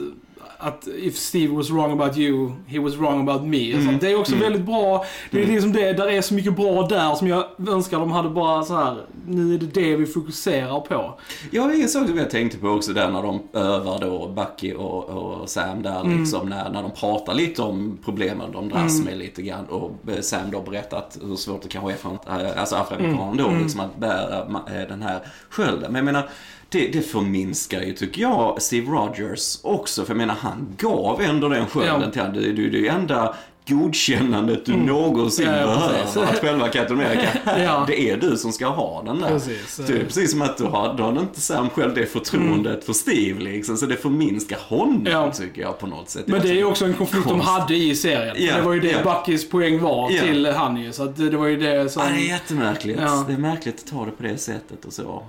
att 0.58 0.86
if 0.98 1.16
Steve 1.16 1.54
was 1.56 1.70
wrong 1.70 1.92
about 2.00 2.18
you, 2.18 2.52
he 2.66 2.78
was 2.78 2.94
wrong 2.94 3.28
about 3.28 3.42
me. 3.48 3.72
Mm. 3.72 3.98
Det 4.00 4.10
är 4.12 4.18
också 4.20 4.32
Mm. 4.32 4.42
väldigt 4.44 4.66
bra. 4.66 5.04
Det 5.30 5.38
är 5.38 5.42
Mm. 5.42 5.54
liksom 5.54 5.72
det, 5.72 5.92
där 5.92 6.06
är 6.08 6.20
så 6.20 6.34
mycket 6.34 6.56
bra 6.56 6.86
där 6.86 7.14
som 7.14 7.28
jag 7.28 7.44
önskar 7.68 7.98
de 8.00 8.10
hade 8.12 8.28
bara 8.28 8.62
så 8.62 8.76
här. 8.76 8.96
nu 9.26 9.54
är 9.54 9.58
det 9.58 9.66
det 9.66 9.96
vi 9.96 10.06
fokuserar 10.06 10.80
på. 10.80 11.18
Ja, 11.50 11.66
det 11.66 11.74
är 11.76 11.82
en 11.82 11.88
sak 11.88 12.08
som 12.08 12.18
jag 12.18 12.30
tänkte 12.30 12.58
på 12.58 12.68
också 12.68 12.92
där 12.92 13.10
när 13.10 13.22
de 13.22 13.40
övar 13.52 13.98
då, 14.00 14.28
Bucky 14.28 14.74
och, 14.74 15.04
och 15.04 15.48
Sam 15.48 15.82
där 15.82 16.00
Mm. 16.00 16.18
liksom, 16.18 16.48
när, 16.48 16.70
när 16.70 16.82
de 16.82 16.90
pratar 16.90 17.34
lite 17.34 17.62
om 17.62 17.98
problemen 18.04 18.52
de 18.52 18.68
dras 18.68 19.04
med 19.04 19.18
lite 19.18 19.42
grann 19.42 19.64
och 19.66 19.90
eh, 20.08 20.20
Sam 20.20 20.50
då 20.50 20.60
berättat 20.60 21.18
hur 21.22 21.36
svårt 21.36 21.62
det 21.62 21.68
kanske 21.68 21.92
är 21.92 21.96
för 21.96 22.08
en 22.10 22.46
äh, 22.46 22.60
alltså 22.60 22.76
afroamerikan 22.76 23.22
Mm. 23.32 23.36
då 23.36 23.50
liksom 23.62 23.80
att 23.80 23.96
bära 23.96 24.38
äh, 24.82 24.88
den 24.88 25.02
här 25.02 25.20
skölden. 25.50 25.92
Men 25.92 25.94
jag 25.94 26.04
menar, 26.04 26.28
det, 26.68 26.88
det 26.88 27.02
förminskar 27.02 27.80
ju, 27.82 27.92
tycker 27.92 28.22
jag, 28.22 28.62
Steve 28.62 28.90
Rogers 28.90 29.58
också. 29.62 30.04
För 30.04 30.10
jag 30.12 30.18
menar, 30.18 30.34
han 30.40 30.66
gav 30.78 31.20
ändå 31.22 31.48
den 31.48 31.66
skölden 31.66 32.12
Ja. 32.14 32.30
till. 32.32 32.42
Det, 32.42 32.52
det, 32.52 32.68
det 32.70 32.76
är 32.78 32.80
ju 32.80 32.88
enda 32.88 33.34
godkännandet 33.68 34.66
du 34.66 34.76
någonsin 34.76 35.48
Mm. 35.48 35.60
Ja, 35.60 35.66
ja, 35.68 35.76
behöver. 36.14 36.32
Att 36.32 36.40
själva 36.40 36.68
Captain 36.68 37.00
America, 37.00 37.28
Ja. 37.64 37.84
det 37.86 38.10
är 38.10 38.16
du 38.16 38.36
som 38.36 38.52
ska 38.52 38.66
ha 38.66 39.02
den 39.02 39.20
där. 39.20 39.28
Precis. 39.28 39.76
Det 39.86 39.92
är 39.92 40.04
precis 40.04 40.30
som 40.30 40.42
att 40.42 40.58
då 40.58 40.66
har, 40.68 40.94
då 40.94 41.02
har 41.04 41.20
inte 41.20 41.40
Sam 41.40 41.70
själv 41.70 41.94
det 41.94 42.06
förtroendet 42.06 42.84
för 42.84 42.92
Steve 42.92 43.40
liksom. 43.40 43.76
Så 43.76 43.86
det 43.86 43.96
förminskar 43.96 44.58
honom 44.68 44.94
Mm. 45.00 45.12
Ja. 45.12 45.32
tycker 45.32 45.62
jag 45.62 45.78
på 45.78 45.86
något 45.86 46.10
sätt. 46.10 46.26
Men 46.26 46.40
det 46.42 46.48
är 46.48 46.54
ju 46.54 46.64
också 46.64 46.84
en 46.84 46.94
konflikt 46.94 47.24
de 47.28 47.30
konst. 47.32 47.48
hade 47.48 47.74
i 47.76 47.94
serien. 47.94 48.36
Ja, 48.38 48.56
det 48.56 48.62
var 48.62 48.72
ju 48.72 48.80
det 48.80 48.90
ja. 49.04 49.14
Buckys 49.24 49.48
poäng 49.48 49.80
var 49.80 50.10
Ja. 50.10 50.22
till 50.22 50.46
Honey. 50.46 50.92
Så 50.92 51.02
att 51.02 51.16
det, 51.16 51.30
det 51.30 51.36
var 51.36 51.46
ju 51.46 51.56
det 51.56 51.88
som... 51.92 52.02
Ja, 52.02 52.08
det 52.08 52.14
är 52.24 52.28
jättemärkligt. 52.28 53.00
Ja. 53.02 53.24
Det 53.28 53.32
är 53.34 53.38
märkligt 53.38 53.74
att 53.84 53.90
ta 53.90 54.04
det 54.04 54.10
på 54.10 54.22
det 54.22 54.38
sättet 54.38 54.84
och 54.84 54.92
så. 54.92 55.22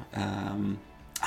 Um, 0.55 0.77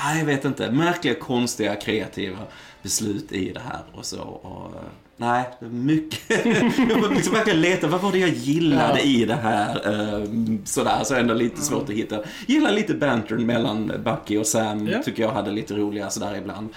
nej, 0.03 0.19
jag 0.19 0.25
vet 0.25 0.45
inte. 0.45 0.71
Märkliga, 0.71 1.15
konstiga, 1.15 1.75
kreativa 1.75 2.37
beslut 2.83 3.31
i 3.31 3.51
det 3.53 3.59
här 3.59 3.81
och 3.93 4.05
så. 4.05 4.21
Och, 4.21 4.71
nej, 5.17 5.49
det 5.59 5.65
är 5.65 5.69
mycket. 5.69 6.45
jag 6.89 7.03
får 7.03 7.15
liksom 7.15 7.33
verkligen 7.33 7.61
leta. 7.61 7.87
Vad 7.87 8.01
var 8.01 8.11
det 8.11 8.17
jag 8.19 8.29
gillade 8.29 8.99
Ja. 8.99 9.05
i 9.05 9.25
det 9.25 9.35
här? 9.35 9.87
Um, 10.15 10.61
sådär, 10.65 11.03
så 11.03 11.15
ändå 11.15 11.33
lite 11.33 11.61
svårt 11.61 11.89
att 11.89 11.95
hitta. 11.95 12.19
Gillar 12.47 12.71
lite 12.71 12.93
bantern 12.93 13.45
mellan 13.45 13.91
Bucky 14.03 14.37
och 14.37 14.47
Sam. 14.47 14.87
Ja. 14.87 15.03
Tycker 15.03 15.23
jag 15.23 15.31
hade 15.31 15.51
lite 15.51 15.73
roliga 15.73 16.09
sådär 16.09 16.35
ibland. 16.37 16.69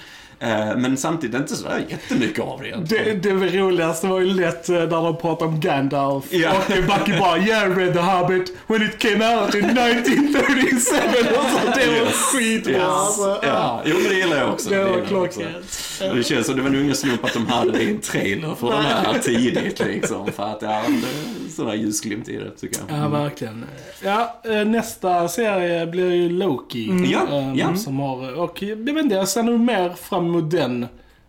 Eh, 0.42 0.76
men 0.76 0.96
samtidigt 0.96 1.36
inte 1.40 1.56
sådär 1.56 1.84
jättemycket 1.88 2.44
av 2.44 2.60
det 2.60 2.68
egentligen. 2.68 3.20
Det, 3.20 3.30
det 3.30 3.58
roligaste 3.58 4.06
var 4.06 4.20
ju 4.20 4.26
lätt 4.34 4.68
eh, 4.68 4.74
när 4.74 4.86
de 4.86 5.16
pratade 5.16 5.50
om 5.50 5.60
Gandalf. 5.60 6.24
Ja. 6.30 6.52
Och 6.58 6.64
Bucky 6.68 7.18
bara 7.18 7.38
“Yeah, 7.38 7.76
read 7.76 7.92
the 7.94 8.00
Hobbit 8.00 8.52
when 8.66 8.82
it 8.82 8.98
came 8.98 9.36
out 9.36 9.54
in 9.54 9.64
1937” 9.64 10.76
och 10.76 10.80
så, 10.82 10.94
Det 11.78 11.86
var 11.86 11.96
Yes. 12.06 12.14
skitbra. 12.14 12.72
Yes. 12.72 12.82
Alltså. 12.82 13.40
Ja, 13.42 13.82
jo 13.84 13.94
men 13.94 14.08
det 14.08 14.14
gillar 14.18 14.36
jag 14.36 14.50
också. 14.52 14.70
Det 14.70 14.84
var 14.84 15.04
klockrent. 15.04 15.78
Det 16.14 16.22
känns 16.26 16.46
som 16.46 16.56
det 16.56 16.62
var 16.62 16.70
nog 16.70 16.82
ingen 16.82 16.94
slump 16.96 17.24
att 17.24 17.32
de 17.34 17.46
hade 17.46 17.70
det 17.72 17.82
i 17.82 17.90
en 17.90 18.00
trailer 18.00 18.54
för 18.54 18.70
den 18.70 18.82
här 18.84 19.18
tidigt 19.18 19.78
liksom. 19.86 20.32
För 20.32 20.42
att 20.42 20.62
ja, 20.62 20.82
sådär 21.56 21.74
ljusglimt 21.74 22.28
i 22.28 22.36
det 22.36 22.50
tycker 22.50 22.80
jag. 22.88 22.98
Ja, 22.98 23.08
verkligen. 23.08 23.64
Ja, 24.04 24.40
eh, 24.44 24.64
nästa 24.64 25.28
serie 25.28 25.86
blir 25.86 26.12
ju 26.12 26.28
Loki. 26.28 26.88
Mm. 26.90 27.10
Ja. 27.58 27.76
Som 27.76 28.00
har, 28.00 28.38
och 28.38 28.62
jag 28.62 28.76
vet 28.76 29.04
inte, 29.04 29.14
jag 29.14 29.28
ser 29.28 29.42
nog 29.42 29.60
mer 29.60 29.90
fram 29.90 30.31
emot 30.34 30.50
den. 30.50 30.82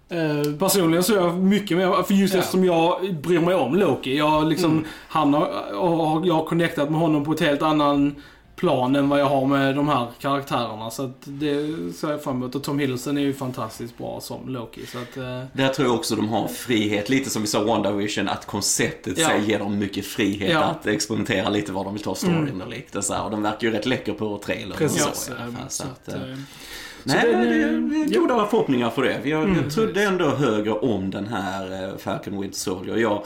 Eh, 0.10 0.58
Personligen 0.60 1.04
så 1.04 1.13
är 1.13 1.18
jag 1.18 1.38
mycket 1.38 1.78
mer, 1.78 2.04
för 2.04 2.13
just 2.13 2.34
Ja. 2.34 2.39
eftersom 2.39 2.66
jag 2.66 3.16
bryr 3.24 3.39
mig 3.39 3.56
om 3.56 3.76
Loki. 3.76 4.18
Jag 4.18 4.48
liksom, 4.50 4.72
Mm. 4.72 4.86
han 5.08 5.34
har, 5.34 5.48
jag 6.26 6.34
har 6.34 6.46
connectat 6.46 6.92
med 6.92 7.00
honom 7.00 7.26
på 7.26 7.32
ett 7.32 7.39
helt 7.39 7.62
annan 7.62 8.16
plan 8.56 8.96
än 8.96 9.10
vad 9.10 9.20
jag 9.20 9.26
har 9.26 9.46
med 9.46 9.76
de 9.76 9.88
här 9.88 10.08
karaktärerna. 10.22 10.89
Så 10.92 11.04
att 11.04 11.16
det 11.24 11.56
ser 11.96 12.10
jag 12.12 12.24
fram 12.24 12.36
emot. 12.36 12.56
Och 12.56 12.63
Tom 12.63 12.80
Hiddleston 12.80 13.18
är 13.18 13.22
ju 13.22 13.34
fantastiskt 13.34 13.98
bra 13.98 14.20
som 14.22 14.50
Loki. 14.50 14.86
Så 14.86 14.98
att, 14.98 15.18
eh, 15.18 15.44
Där 15.54 15.68
tror 15.70 15.88
jag 15.88 15.96
också 15.96 16.16
de 16.16 16.30
har 16.30 16.48
frihet, 16.48 17.10
lite 17.10 17.30
som 17.30 17.42
vi 17.42 17.48
sa 17.48 17.63
WandaVision, 17.63 18.28
att 18.30 18.46
konceptet 18.46 19.18
Ja. 19.18 19.28
sig 19.28 19.50
ger 19.50 19.60
dem 19.60 19.80
mycket 19.80 20.06
frihet 20.06 20.52
Ja. 20.52 20.63
att 20.63 20.88
experimentera 20.88 21.50
lite 21.50 21.72
var 21.72 21.84
de 21.84 21.94
vill 21.94 22.04
ta 22.04 22.16
storyn 22.16 22.38
Mm. 22.38 22.62
och 22.62 22.68
här. 23.13 23.24
Och 23.24 23.32
de 23.32 23.42
verkar 23.42 23.68
ju 23.68 23.74
rätt 23.74 23.86
läcker 23.86 24.13
på 24.13 24.38
trailern 24.38 24.78
Precis. 24.78 25.06
och 25.08 25.16
så 25.16 25.32
fall. 25.32 25.54
Så 25.70 25.84
att, 25.84 26.08
eh, 26.08 26.16
eh, 26.16 26.38
Nej, 27.04 27.22
Så 27.22 27.28
den, 27.28 27.89
det 27.89 28.16
är 28.16 28.20
goda 28.20 28.46
förhoppningar 28.46 28.89
för 28.89 29.04
det. 29.04 29.30
Jag, 29.30 29.44
Mm, 29.44 29.56
jag 29.63 29.74
trodde 29.74 30.04
ändå 30.04 30.30
högre 30.30 30.72
om 30.72 31.12
den 31.12 31.28
här 31.28 31.84
eh, 31.89 31.98
Falcon 31.98 32.42
Winter 32.42 32.58
Soldier. 32.60 32.98
Jag, 32.98 33.26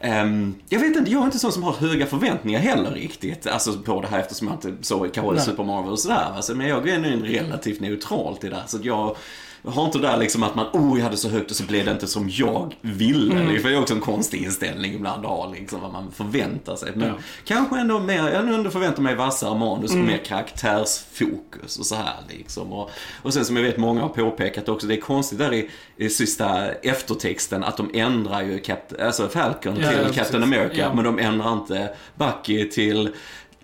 ehm, 0.00 0.54
jag 0.68 0.80
vet 0.80 0.96
inte, 0.96 1.10
jag 1.10 1.20
är 1.20 1.24
inte 1.24 1.38
sån 1.38 1.52
som 1.52 1.62
har 1.62 1.72
höga 1.72 2.06
förväntningar 2.06 2.60
heller 2.60 2.90
riktigt. 2.90 3.46
Alltså 3.46 3.72
på 3.72 4.00
det 4.00 4.08
här 4.08 4.20
eftersom 4.20 4.48
jag 4.48 4.56
inte 4.56 4.86
såg 4.86 5.12
kanske. 5.12 5.40
Super 5.40 5.64
Marvel 5.64 5.92
och 5.92 5.98
sådär. 5.98 6.32
Alltså, 6.36 6.54
men 6.54 6.68
jag 6.68 6.88
är 6.88 6.98
nu 6.98 7.22
relativt 7.22 7.80
neutral 7.80 8.36
till 8.36 8.50
det. 8.50 8.62
Så 8.66 8.78
jag 8.82 8.96
jag 8.96 9.16
har 9.66 9.84
inte 9.84 9.98
det 9.98 10.06
där 10.06 10.16
liksom 10.16 10.42
att 10.42 10.54
man, 10.54 10.66
oh 10.72 10.98
jag 10.98 11.04
hade 11.04 11.16
så 11.16 11.28
högt 11.28 11.50
och 11.50 11.56
så 11.56 11.64
blev 11.64 11.84
det 11.84 11.90
inte 11.90 12.06
som 12.06 12.28
jag 12.32 12.74
ville. 12.80 13.34
Mm. 13.40 13.62
För 13.62 13.68
det 13.68 13.74
är 13.76 13.80
också 13.80 13.94
en 13.94 14.00
konstig 14.00 14.42
inställning 14.44 14.94
ibland 14.94 15.24
att 15.24 15.30
ha 15.30 15.50
liksom 15.52 15.80
vad 15.80 15.92
man 15.92 16.10
förväntar 16.12 16.76
sig. 16.76 16.92
Men 16.94 17.08
Ja. 17.08 17.14
kanske 17.44 17.78
ändå 17.80 18.00
mer, 18.00 18.28
jag 18.28 18.48
ändå 18.54 18.70
förväntar 18.70 19.02
mig 19.02 19.14
vassare 19.14 19.58
manus 19.58 19.90
Mm. 19.90 20.02
och 20.04 20.10
mer 20.10 20.18
karaktärsfokus 20.24 21.78
och 21.78 21.86
så 21.86 21.94
här 21.94 22.14
liksom. 22.28 22.72
Och, 22.72 22.90
och 23.22 23.34
sen 23.34 23.44
som 23.44 23.56
jag 23.56 23.62
vet 23.62 23.76
många 23.76 24.00
har 24.02 24.08
påpekat 24.08 24.68
också, 24.68 24.86
det 24.86 24.94
är 24.94 25.00
konstigt 25.00 25.38
där 25.38 25.54
i, 25.54 25.70
i 25.96 26.08
sista 26.10 26.68
eftertexten 26.72 27.64
att 27.64 27.76
de 27.76 27.90
ändrar 27.94 28.42
ju 28.42 28.58
Cap, 28.58 28.92
alltså 29.00 29.28
Falcon 29.28 29.76
Ja, 29.80 29.88
till 29.88 29.98
ja, 30.06 30.12
Captain. 30.12 30.42
America, 30.42 30.92
men 30.94 31.04
de 31.04 31.18
ändrar 31.18 31.52
inte 31.52 31.94
Bucky 32.14 32.68
till 32.70 33.10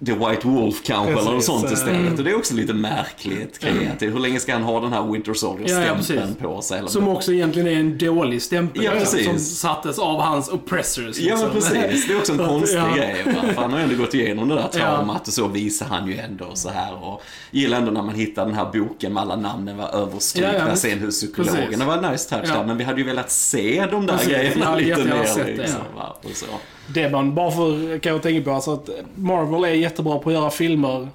The 0.07 0.13
White 0.13 0.49
Wolf 0.49 0.83
kanske, 0.85 1.13
eller 1.13 1.31
något 1.33 1.45
sånt 1.45 1.65
eh, 1.67 1.73
istället. 1.73 2.19
Och 2.19 2.25
det 2.25 2.31
är 2.31 2.37
också 2.37 2.55
lite 2.55 2.75
märkligt 2.75 3.59
kreativt. 3.59 4.15
Hur 4.15 4.19
länge 4.19 4.41
ska 4.41 4.53
han 4.53 4.63
ha 4.63 4.81
den 4.81 4.93
här 4.93 5.03
Winter 5.13 5.31
Ja, 5.31 5.35
ja, 5.35 5.35
Soldier-stämpeln 5.35 5.97
precis. 6.29 6.37
på 6.43 6.63
sig? 6.63 6.79
Eller 6.79 6.89
som 6.89 7.09
också 7.09 7.33
egentligen 7.33 7.69
är 7.69 7.73
en 7.81 7.99
dålig 7.99 8.43
stämpel. 8.43 8.85
Ja, 8.85 8.91
precis. 8.99 9.27
Som 9.27 9.39
sattes 9.39 9.99
av 9.99 10.21
hans 10.21 10.49
oppressors. 10.49 11.19
Ja, 11.19 11.37
men 11.37 11.55
liksom. 11.55 11.73
precis. 11.81 12.07
Det 12.07 12.13
är 12.13 12.19
också 12.19 12.33
en 12.33 12.39
konstig 12.49 12.79
ja. 12.79 12.95
grej. 12.97 13.23
Va? 13.27 13.33
För 13.55 13.63
han 13.63 13.71
har 13.73 13.79
ju 13.79 13.85
ändå 13.85 13.97
gått 13.97 14.15
igenom 14.15 14.49
det 14.49 14.55
där 14.55 14.63
Ja. 14.63 14.69
traumat 14.79 15.29
och 15.29 15.35
så 15.35 15.49
visar 15.49 15.87
han 15.87 16.09
ju 16.09 16.17
ändå 16.19 16.51
så 16.55 16.69
här. 16.71 17.05
Och 17.05 17.23
gillar 17.51 17.79
ändå 17.79 17.91
när 17.91 18.03
man 18.03 18.15
hittar 18.15 18.47
den 18.47 18.55
här 18.55 18.71
boken 18.73 19.13
med 19.13 19.21
alla 19.23 19.37
namnen 19.37 19.77
var 19.77 19.89
överstrukna 19.95 20.53
Ja, 20.59 20.69
ja. 20.69 20.77
sen 20.77 21.11
psykologen. 21.11 21.55
Precis. 21.57 21.79
Det 21.79 21.85
var 21.85 21.97
en 21.97 22.13
nice 22.13 22.29
touch 22.29 22.49
Ja. 22.49 22.55
där, 22.55 22.65
men 22.65 22.77
vi 22.79 22.85
hade 22.85 23.01
ju 23.01 23.07
velat 23.07 23.31
se 23.31 23.87
de 23.91 24.07
där 24.07 24.15
Precis. 24.15 24.29
Grejerna 24.33 24.77
lite 24.77 25.05
mer. 25.05 25.57
liksom, 25.57 25.81
ja. 25.97 26.19
och 26.25 26.31
så. 26.37 26.47
Det 26.95 27.11
man 27.11 27.35
bara 27.35 27.51
för, 27.51 27.99
kan 27.99 28.13
jag 28.13 28.23
tänka 28.23 28.51
på, 28.51 28.55
alltså 28.57 28.73
att 28.73 28.89
Marvel 29.15 29.65
är 29.65 29.69
jättebra 29.75 30.19
på 30.19 30.31
att 30.31 30.35
göra 30.35 30.51
filmer. 30.51 31.09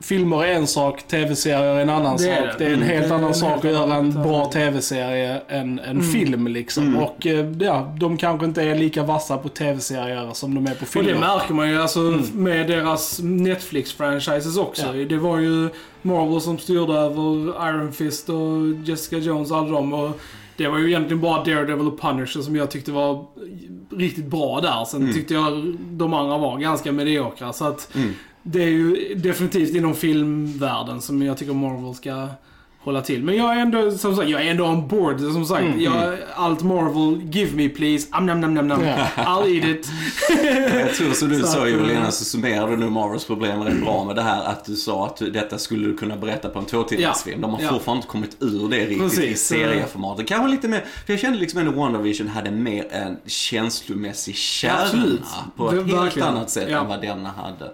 Filmer 0.00 0.44
är 0.44 0.52
en 0.52 0.66
sak, 0.66 1.02
tv-serier 1.08 1.62
är 1.76 1.80
en 1.80 1.90
annan 1.90 2.16
Det 2.16 2.30
är 2.30 2.36
sak. 2.48 2.58
det. 2.58 2.64
Det 2.64 2.70
är 2.70 2.74
en 2.74 2.82
Mm. 2.82 2.88
helt 2.88 3.08
Det 3.08 3.14
är 3.14 3.14
annan 3.18 3.28
en 3.28 3.34
sak 3.34 3.50
helt 3.50 3.64
att 3.64 3.72
göra 3.72 3.94
en 3.94 4.12
bra 4.12 4.50
tv-serie 4.52 5.40
än 5.48 5.78
en 5.78 6.02
film 6.02 6.46
liksom. 6.46 6.84
Mm. 6.86 6.98
Och 7.02 7.26
eh, 7.26 7.46
ja, 7.60 7.94
de 7.98 8.16
kanske 8.16 8.46
inte 8.46 8.62
är 8.62 8.74
lika 8.74 9.02
vassa 9.02 9.36
på 9.36 9.48
tv-serier 9.48 10.30
som 10.32 10.54
de 10.54 10.66
är 10.66 10.74
på 10.74 10.82
Och 10.82 10.88
filmer. 10.88 11.12
det 11.12 11.18
märker 11.18 11.54
man 11.54 11.70
ju 11.70 11.82
alltså 11.82 12.00
med 12.34 12.66
deras 12.68 13.20
Netflix-franchises 13.22 14.58
också. 14.58 14.86
Ja. 14.96 15.04
Det 15.04 15.16
var 15.18 15.38
ju 15.38 15.68
Marvel 16.02 16.40
som 16.40 16.58
styrde 16.58 16.92
över 16.92 17.22
Iron 17.68 17.92
Fist 17.92 18.28
och 18.28 18.68
Jessica 18.84 19.16
Jones 19.18 19.50
och 19.50 19.56
alla 19.58 19.70
dem. 19.70 19.92
Och 19.92 20.20
det 20.62 20.68
var 20.68 20.78
ju 20.78 20.88
egentligen 20.88 21.20
bara 21.20 21.44
Daredevil 21.44 21.86
och 21.86 22.00
Punisher 22.00 22.40
som 22.40 22.56
jag 22.56 22.70
tyckte 22.70 22.92
var 22.92 23.26
riktigt 23.96 24.26
bra 24.26 24.60
där. 24.60 24.84
Sen 24.84 25.02
Mm. 25.02 25.14
tyckte 25.14 25.34
jag 25.34 25.76
de 25.90 26.14
andra 26.14 26.38
var 26.38 26.58
ganska 26.58 26.92
mediokra. 26.92 27.52
Så 27.52 27.64
att 27.64 27.94
Mm. 27.94 28.10
det 28.42 28.62
är 28.62 28.68
ju 28.68 29.14
definitivt 29.14 29.74
inom 29.74 29.94
filmvärlden 29.94 31.00
som 31.00 31.22
jag 31.22 31.36
tycker 31.38 31.52
Marvel 31.52 31.94
ska 31.94 32.28
hålla 32.84 33.02
till. 33.02 33.22
Men 33.24 33.36
jag 33.36 33.56
är 33.56 33.60
ändå, 33.60 33.90
som 33.90 34.16
sagt, 34.16 34.28
jag 34.28 34.46
är 34.46 34.50
ändå 34.50 34.64
on 34.64 34.88
board. 34.88 35.20
Som 35.20 35.44
sagt, 35.44 35.62
Mm. 35.62 35.80
jag, 35.80 36.16
allt 36.34 36.62
Marvel, 36.62 37.20
give 37.34 37.56
me 37.56 37.68
please. 37.68 38.08
Am 38.10 38.26
nam 38.26 38.40
nam 38.40 38.54
nam 38.54 38.68
nam. 38.68 38.82
Ja. 38.84 39.06
I'll 39.16 39.48
eat 39.56 39.64
it. 39.64 39.88
Jag 40.74 40.94
tror 40.94 41.12
som 41.12 41.28
du 41.28 41.40
Så 41.40 41.46
sa 41.46 41.62
att, 41.62 41.68
Juliana 41.68 42.04
eh, 42.04 42.10
så 42.10 42.24
summerade 42.24 42.76
du 42.76 42.90
Marvels 42.90 43.24
problem 43.24 43.62
rätt 43.62 43.80
bra 43.82 44.04
med 44.04 44.16
det 44.16 44.22
här 44.22 44.44
att 44.44 44.64
du 44.64 44.76
sa 44.76 45.06
att 45.06 45.16
detta 45.32 45.58
skulle 45.58 45.86
du 45.88 45.96
kunna 45.96 46.16
berätta 46.16 46.48
på 46.48 46.58
en 46.58 46.64
tvåtimmarsfilm. 46.64 47.40
De 47.40 47.50
har 47.54 47.62
Ja. 47.62 47.68
fortfarande 47.68 47.98
inte 47.98 48.08
kommit 48.08 48.36
ur 48.40 48.68
det 48.68 48.76
riktigt 48.76 48.96
i 48.96 49.00
Precis. 49.00 49.46
serieformatet. 49.46 50.28
Kanske 50.28 50.50
lite 50.50 50.68
mer, 50.68 50.84
för 51.06 51.12
jag 51.12 51.20
kände 51.20 51.38
liksom 51.38 51.60
ändå 51.60 51.72
WandaVision 51.72 52.28
hade 52.28 52.50
mer 52.50 52.86
en 52.90 53.16
känslomässig 53.26 54.34
kärna 54.36 54.82
Absolut. 54.82 55.20
på 55.56 55.72
ett 55.72 55.92
helt 55.92 56.16
annat 56.22 56.50
sätt 56.50 56.68
Ja. 56.70 56.80
än 56.80 56.88
vad 56.88 57.00
denna 57.00 57.28
hade. 57.28 57.72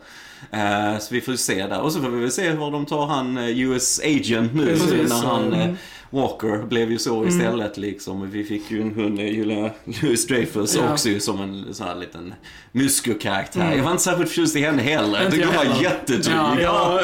Eh, 0.50 0.98
så 0.98 1.14
vi 1.14 1.20
får 1.20 1.36
se 1.36 1.66
där. 1.66 1.80
Och 1.80 1.92
så 1.92 2.00
får 2.02 2.08
vi 2.08 2.20
väl 2.20 2.32
se 2.32 2.52
var 2.52 2.70
de 2.70 2.86
tar 2.86 3.06
han 3.06 3.38
eh, 3.38 3.58
US 3.58 4.00
Agent 4.00 4.54
nu 4.54 4.66
Precis, 4.66 5.10
när 5.10 5.26
han 5.26 5.46
mm. 5.46 5.60
eh, 5.60 5.76
Walker 6.10 6.66
blev 6.66 6.90
ju 6.92 6.98
så 6.98 7.26
istället 7.26 7.76
liksom. 7.76 8.30
Vi 8.30 8.44
fick 8.44 8.70
ju 8.70 8.82
en 8.82 8.90
hund, 8.94 9.20
Julia 9.20 9.70
Louis 9.84 10.26
Dreyfus 10.26 10.74
Ja. 10.76 10.92
också 10.92 11.08
ju 11.08 11.20
som 11.20 11.40
en 11.40 11.74
sån 11.74 11.86
här 11.86 11.94
liten 11.96 12.34
muskelkaraktär. 12.72 13.74
Jag 13.76 13.84
var 13.84 13.90
inte 13.90 14.02
särskilt 14.02 14.28
förtjust 14.28 14.56
i 14.56 14.60
henne 14.60 14.82
heller. 14.82 15.22
Jag 15.22 15.32
tyckte 15.32 15.46
hon 15.46 15.56
var 15.56 15.82
jättedryg. 15.82 16.34
Ja, 16.36 16.60
ja, 16.60 17.00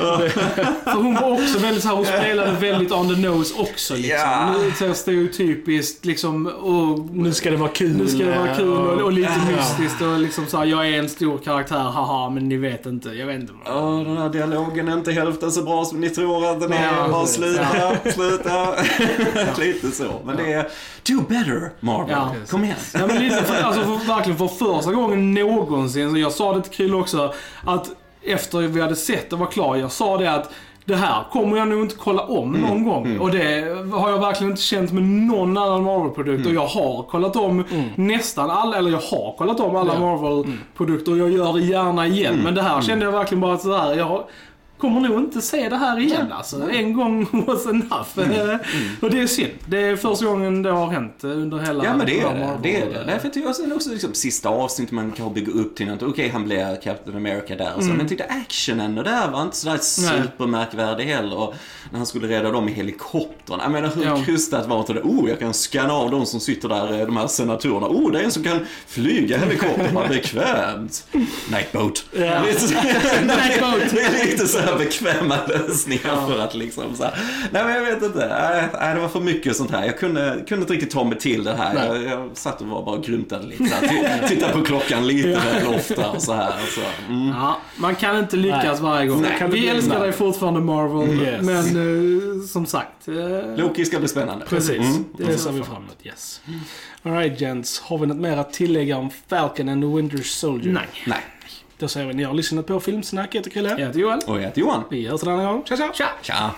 ja. 0.00 0.18
För 0.84 0.94
hon 1.02 1.14
var 1.14 1.30
också 1.32 1.58
väldigt 1.58 1.82
så 1.82 1.88
här, 1.88 1.96
hon 1.96 2.04
spelade 2.04 2.52
väldigt 2.60 2.92
on 2.92 3.14
the 3.14 3.20
nose 3.20 3.54
också 3.58 3.94
liksom. 3.94 4.54
Ja. 4.88 4.94
Stereotypiskt 4.94 6.04
liksom. 6.04 6.46
Och 6.46 6.98
Nu 7.16 7.32
ska 7.32 7.50
det 7.50 7.56
vara 7.56 7.70
kul. 7.70 7.96
nu 7.96 8.06
ska 8.08 8.18
det 8.18 8.38
vara 8.38 8.54
kul 8.56 8.68
och, 8.70 9.00
och 9.00 9.12
lite 9.12 9.30
Ja. 9.50 9.56
mystiskt 9.56 10.02
och 10.02 10.20
liksom 10.20 10.46
så 10.46 10.58
här, 10.58 10.64
jag 10.64 10.88
är 10.88 10.98
en 10.98 11.08
stor 11.08 11.38
karaktär, 11.38 11.76
haha, 11.78 12.30
men 12.30 12.48
ni 12.48 12.56
vet 12.56 12.86
inte. 12.86 13.08
Jag 13.08 13.26
vet 13.26 13.40
inte. 13.40 13.52
Ja, 13.64 14.02
den 14.06 14.16
här 14.16 14.28
dialogen 14.28 14.88
är 14.88 14.92
inte 14.92 15.12
hälften 15.12 15.52
så 15.52 15.62
bra 15.62 15.84
som 15.84 16.00
ni 16.00 16.10
tror 16.10 16.50
att 16.50 16.60
den 16.60 16.72
är. 16.72 16.96
Ja, 16.96 17.08
Bara 17.08 17.26
sluta, 17.26 17.66
sluta. 18.14 18.41
Ja, 18.44 18.74
lite 19.58 19.90
så. 19.90 20.12
Men 20.24 20.36
det 20.36 20.52
är 20.52 20.62
do 21.08 21.20
better 21.28 21.70
Marvel. 21.80 22.10
Ja. 22.10 22.34
Kom 22.50 22.64
igen. 22.64 22.76
Ja, 22.94 23.06
men 23.06 23.18
lite 23.18 23.42
för, 23.44 23.62
alltså 23.62 23.80
för, 23.82 24.06
verkligen 24.08 24.38
för 24.38 24.48
första 24.48 24.92
gången 24.92 25.34
någonsin, 25.34 26.10
så 26.10 26.18
jag 26.18 26.32
sa 26.32 26.54
det 26.54 26.62
till 26.62 26.72
Krill 26.72 26.94
också, 26.94 27.34
att 27.64 27.88
efter 28.26 28.58
vi 28.58 28.80
hade 28.80 28.96
sett 28.96 29.30
det 29.30 29.36
var 29.36 29.46
klar, 29.46 29.76
jag 29.76 29.92
sa 29.92 30.18
det 30.18 30.32
att 30.32 30.50
det 30.84 30.96
här 30.96 31.24
kommer 31.32 31.56
jag 31.56 31.68
nog 31.68 31.80
inte 31.80 31.94
kolla 31.96 32.22
om 32.22 32.54
Mm. 32.54 32.60
någon 32.60 32.84
gång. 32.84 33.18
Och 33.18 33.30
det 33.30 33.76
har 33.92 34.10
jag 34.10 34.18
verkligen 34.18 34.50
inte 34.50 34.62
känt 34.62 34.92
med 34.92 35.02
någon 35.02 35.56
annan 35.58 35.82
Marvel-produkt. 35.82 36.40
Mm. 36.46 36.46
Och 36.46 36.54
jag 36.62 36.66
har 36.66 37.02
kollat 37.02 37.36
om 37.36 37.64
nästan 37.96 38.50
alla, 38.50 38.76
eller 38.76 38.90
jag 38.90 38.98
har 39.00 39.36
kollat 39.38 39.60
om 39.60 39.76
alla 39.76 39.94
Ja. 39.94 40.00
Marvel-produkter. 40.00 41.16
Jag 41.16 41.30
gör 41.30 41.52
det 41.52 41.60
gärna 41.60 42.06
igen. 42.06 42.32
Mm. 42.32 42.44
Men 42.44 42.54
det 42.54 42.62
här 42.62 42.80
kände 42.80 43.04
jag 43.04 43.12
verkligen 43.12 43.40
bara 43.40 43.54
att 43.54 43.62
sådär, 43.62 43.94
jag 43.94 44.24
kommer 44.82 45.00
nog 45.00 45.18
inte 45.18 45.42
se 45.42 45.68
det 45.68 45.76
här 45.76 45.98
igen 46.00 46.32
alltså. 46.32 46.70
En 46.70 46.92
gång 46.92 47.28
was 47.46 47.66
enough. 47.66 48.18
Mm. 48.18 48.58
Och 49.00 49.10
det 49.10 49.20
är 49.20 49.26
synd. 49.26 49.50
Det 49.66 49.78
är 49.78 49.96
första 49.96 50.26
gången 50.26 50.62
det 50.62 50.70
har 50.70 50.86
hänt 50.86 51.24
under 51.24 51.58
hela 51.58 51.84
Ja 51.84 51.96
men 51.96 52.06
det 52.06 52.20
är 52.20 52.34
det. 52.34 52.58
Det, 52.62 52.80
är 52.80 52.86
det. 52.86 53.04
Därför 53.06 53.28
tycker 53.28 53.46
jag 53.46 53.56
sen 53.56 53.72
också 53.72 53.90
liksom, 53.90 54.14
sista 54.14 54.48
avsnittet 54.48 54.92
man 54.92 55.12
kan 55.12 55.34
bygga 55.34 55.52
upp 55.52 55.76
till 55.76 55.86
något. 55.86 56.02
Okej, 56.02 56.28
han 56.28 56.44
blir 56.44 56.80
Captain 56.82 57.16
America 57.16 57.56
där 57.56 57.72
och 57.76 57.82
så. 57.82 57.88
Men 57.88 57.98
jag 57.98 58.08
tyckte 58.08 58.24
actionen 58.24 58.98
och 58.98 59.04
där 59.04 59.30
var 59.30 59.42
inte 59.42 59.56
sådär 59.56 59.78
supermärkvärdig 59.78 61.04
heller. 61.04 61.38
Och 61.38 61.54
när 61.90 61.98
han 61.98 62.06
skulle 62.06 62.28
rädda 62.28 62.50
dem 62.50 62.68
i 62.68 62.72
helikoptern. 62.72 63.60
Jag 63.62 63.72
menar 63.72 63.88
hur 63.88 64.04
Ja. 64.04 64.22
krystat 64.24 64.66
var 64.68 64.80
inte 64.80 64.92
det? 64.92 65.00
Oh, 65.00 65.28
jag 65.28 65.38
kan 65.38 65.54
scanna 65.54 65.92
av 65.92 66.10
de 66.10 66.26
som 66.26 66.40
sitter 66.40 66.68
där, 66.68 67.00
eh, 67.00 67.06
de 67.06 67.16
här 67.16 67.26
senatorerna. 67.26 67.86
Oh, 67.86 68.12
det 68.12 68.20
är 68.20 68.24
en 68.24 68.30
som 68.30 68.42
kan 68.42 68.58
flyga 68.86 69.38
helikopter. 69.38 69.90
Vad 69.92 70.08
bekvämt. 70.08 71.06
Nightboat. 71.50 72.04
Ja. 72.12 72.42
Nightboat. 72.42 73.90
Det 73.90 74.00
är 74.00 74.26
lite 74.26 74.48
så 74.48 74.58
här 74.58 74.71
bekväma 74.78 75.36
lösningar 75.48 76.26
för 76.28 76.38
att 76.38 76.54
liksom 76.54 76.96
så 76.96 77.04
här. 77.04 77.14
Nej 77.52 77.64
men 77.64 77.74
jag 77.74 77.82
vet 77.94 78.02
inte. 78.02 78.18
Nej, 78.28 78.68
nej, 78.80 78.94
det 78.94 79.00
var 79.00 79.08
för 79.08 79.20
mycket 79.20 79.56
sånt 79.56 79.70
här. 79.70 79.84
Jag 79.86 79.98
kunde, 79.98 80.44
kunde 80.48 80.62
inte 80.62 80.72
riktigt 80.74 80.90
ta 80.90 81.04
mig 81.04 81.18
till 81.18 81.44
det 81.44 81.54
här. 81.54 81.86
Jag, 81.86 82.02
jag 82.04 82.30
satt 82.36 82.60
och 82.60 82.66
var 82.66 82.82
bara 82.84 82.96
och 82.96 83.04
grymtade 83.04 83.46
lite. 83.46 83.66
Så 83.66 83.74
här. 83.74 84.28
Tittade 84.28 84.52
på 84.52 84.62
klockan 84.64 85.06
lite 85.06 85.28
väl 85.28 85.66
ofta 85.74 86.10
och 86.10 86.22
så 86.22 86.32
här. 86.32 86.52
Så, 86.74 87.12
mm. 87.12 87.28
Ja, 87.28 87.58
man 87.76 87.94
kan 87.94 88.18
inte 88.18 88.36
lyckas 88.36 88.80
varje 88.80 89.06
gång. 89.06 89.22
Nej, 89.22 89.36
kan 89.38 89.50
det 89.50 89.54
Vi 89.56 89.60
bli- 89.60 89.68
älskar 89.70 89.92
nej. 89.94 90.02
dig 90.02 90.12
fortfarande 90.12 90.60
Marvel, 90.60 91.22
Yes. 91.22 91.42
men 91.42 91.56
eh, 92.40 92.46
som 92.46 92.66
sagt. 92.66 93.08
eh, 93.08 93.56
Loki 93.56 93.84
ska 93.84 93.98
bli 93.98 94.08
spännande. 94.08 94.44
Precis. 94.48 94.76
Mm. 94.78 95.04
Det 95.18 95.38
ser 95.38 95.52
vi 95.52 95.62
fram 95.62 95.76
emot, 95.76 95.96
yes. 96.02 96.40
Alright 97.04 97.40
gents, 97.40 97.80
har 97.80 97.98
vi 97.98 98.06
något 98.06 98.16
mer 98.16 98.36
att 98.36 98.52
tillägga 98.52 98.96
om 98.96 99.10
Falcon 99.28 99.68
and 99.68 99.82
the 99.82 99.86
Winter 99.96 100.18
Soldier? 100.18 100.72
Nej. 100.72 100.88
Nej. 101.06 101.18
Då 101.82 101.88
säger 101.88 102.06
vi 102.06 102.14
ni 102.14 102.22
har 102.24 102.34
lyssnat 102.34 102.66
på 102.66 102.80
Filmsnack, 102.80 103.34
jag 103.34 103.40
heter 103.40 103.50
Chrille. 103.50 103.70
Jag 103.70 103.86
heter 103.86 104.00
Joel. 104.00 104.20
Och 104.26 104.36
jag 104.36 104.42
heter 104.42 104.60
Johan. 104.60 104.84
Vi 104.90 105.08
hörs 105.08 105.22
en 105.22 105.28
annan 105.28 105.46
gång. 105.46 105.64
Tja 105.64 105.76
tja! 105.76 105.92
Tja! 105.94 106.08
Tja. 106.22 106.54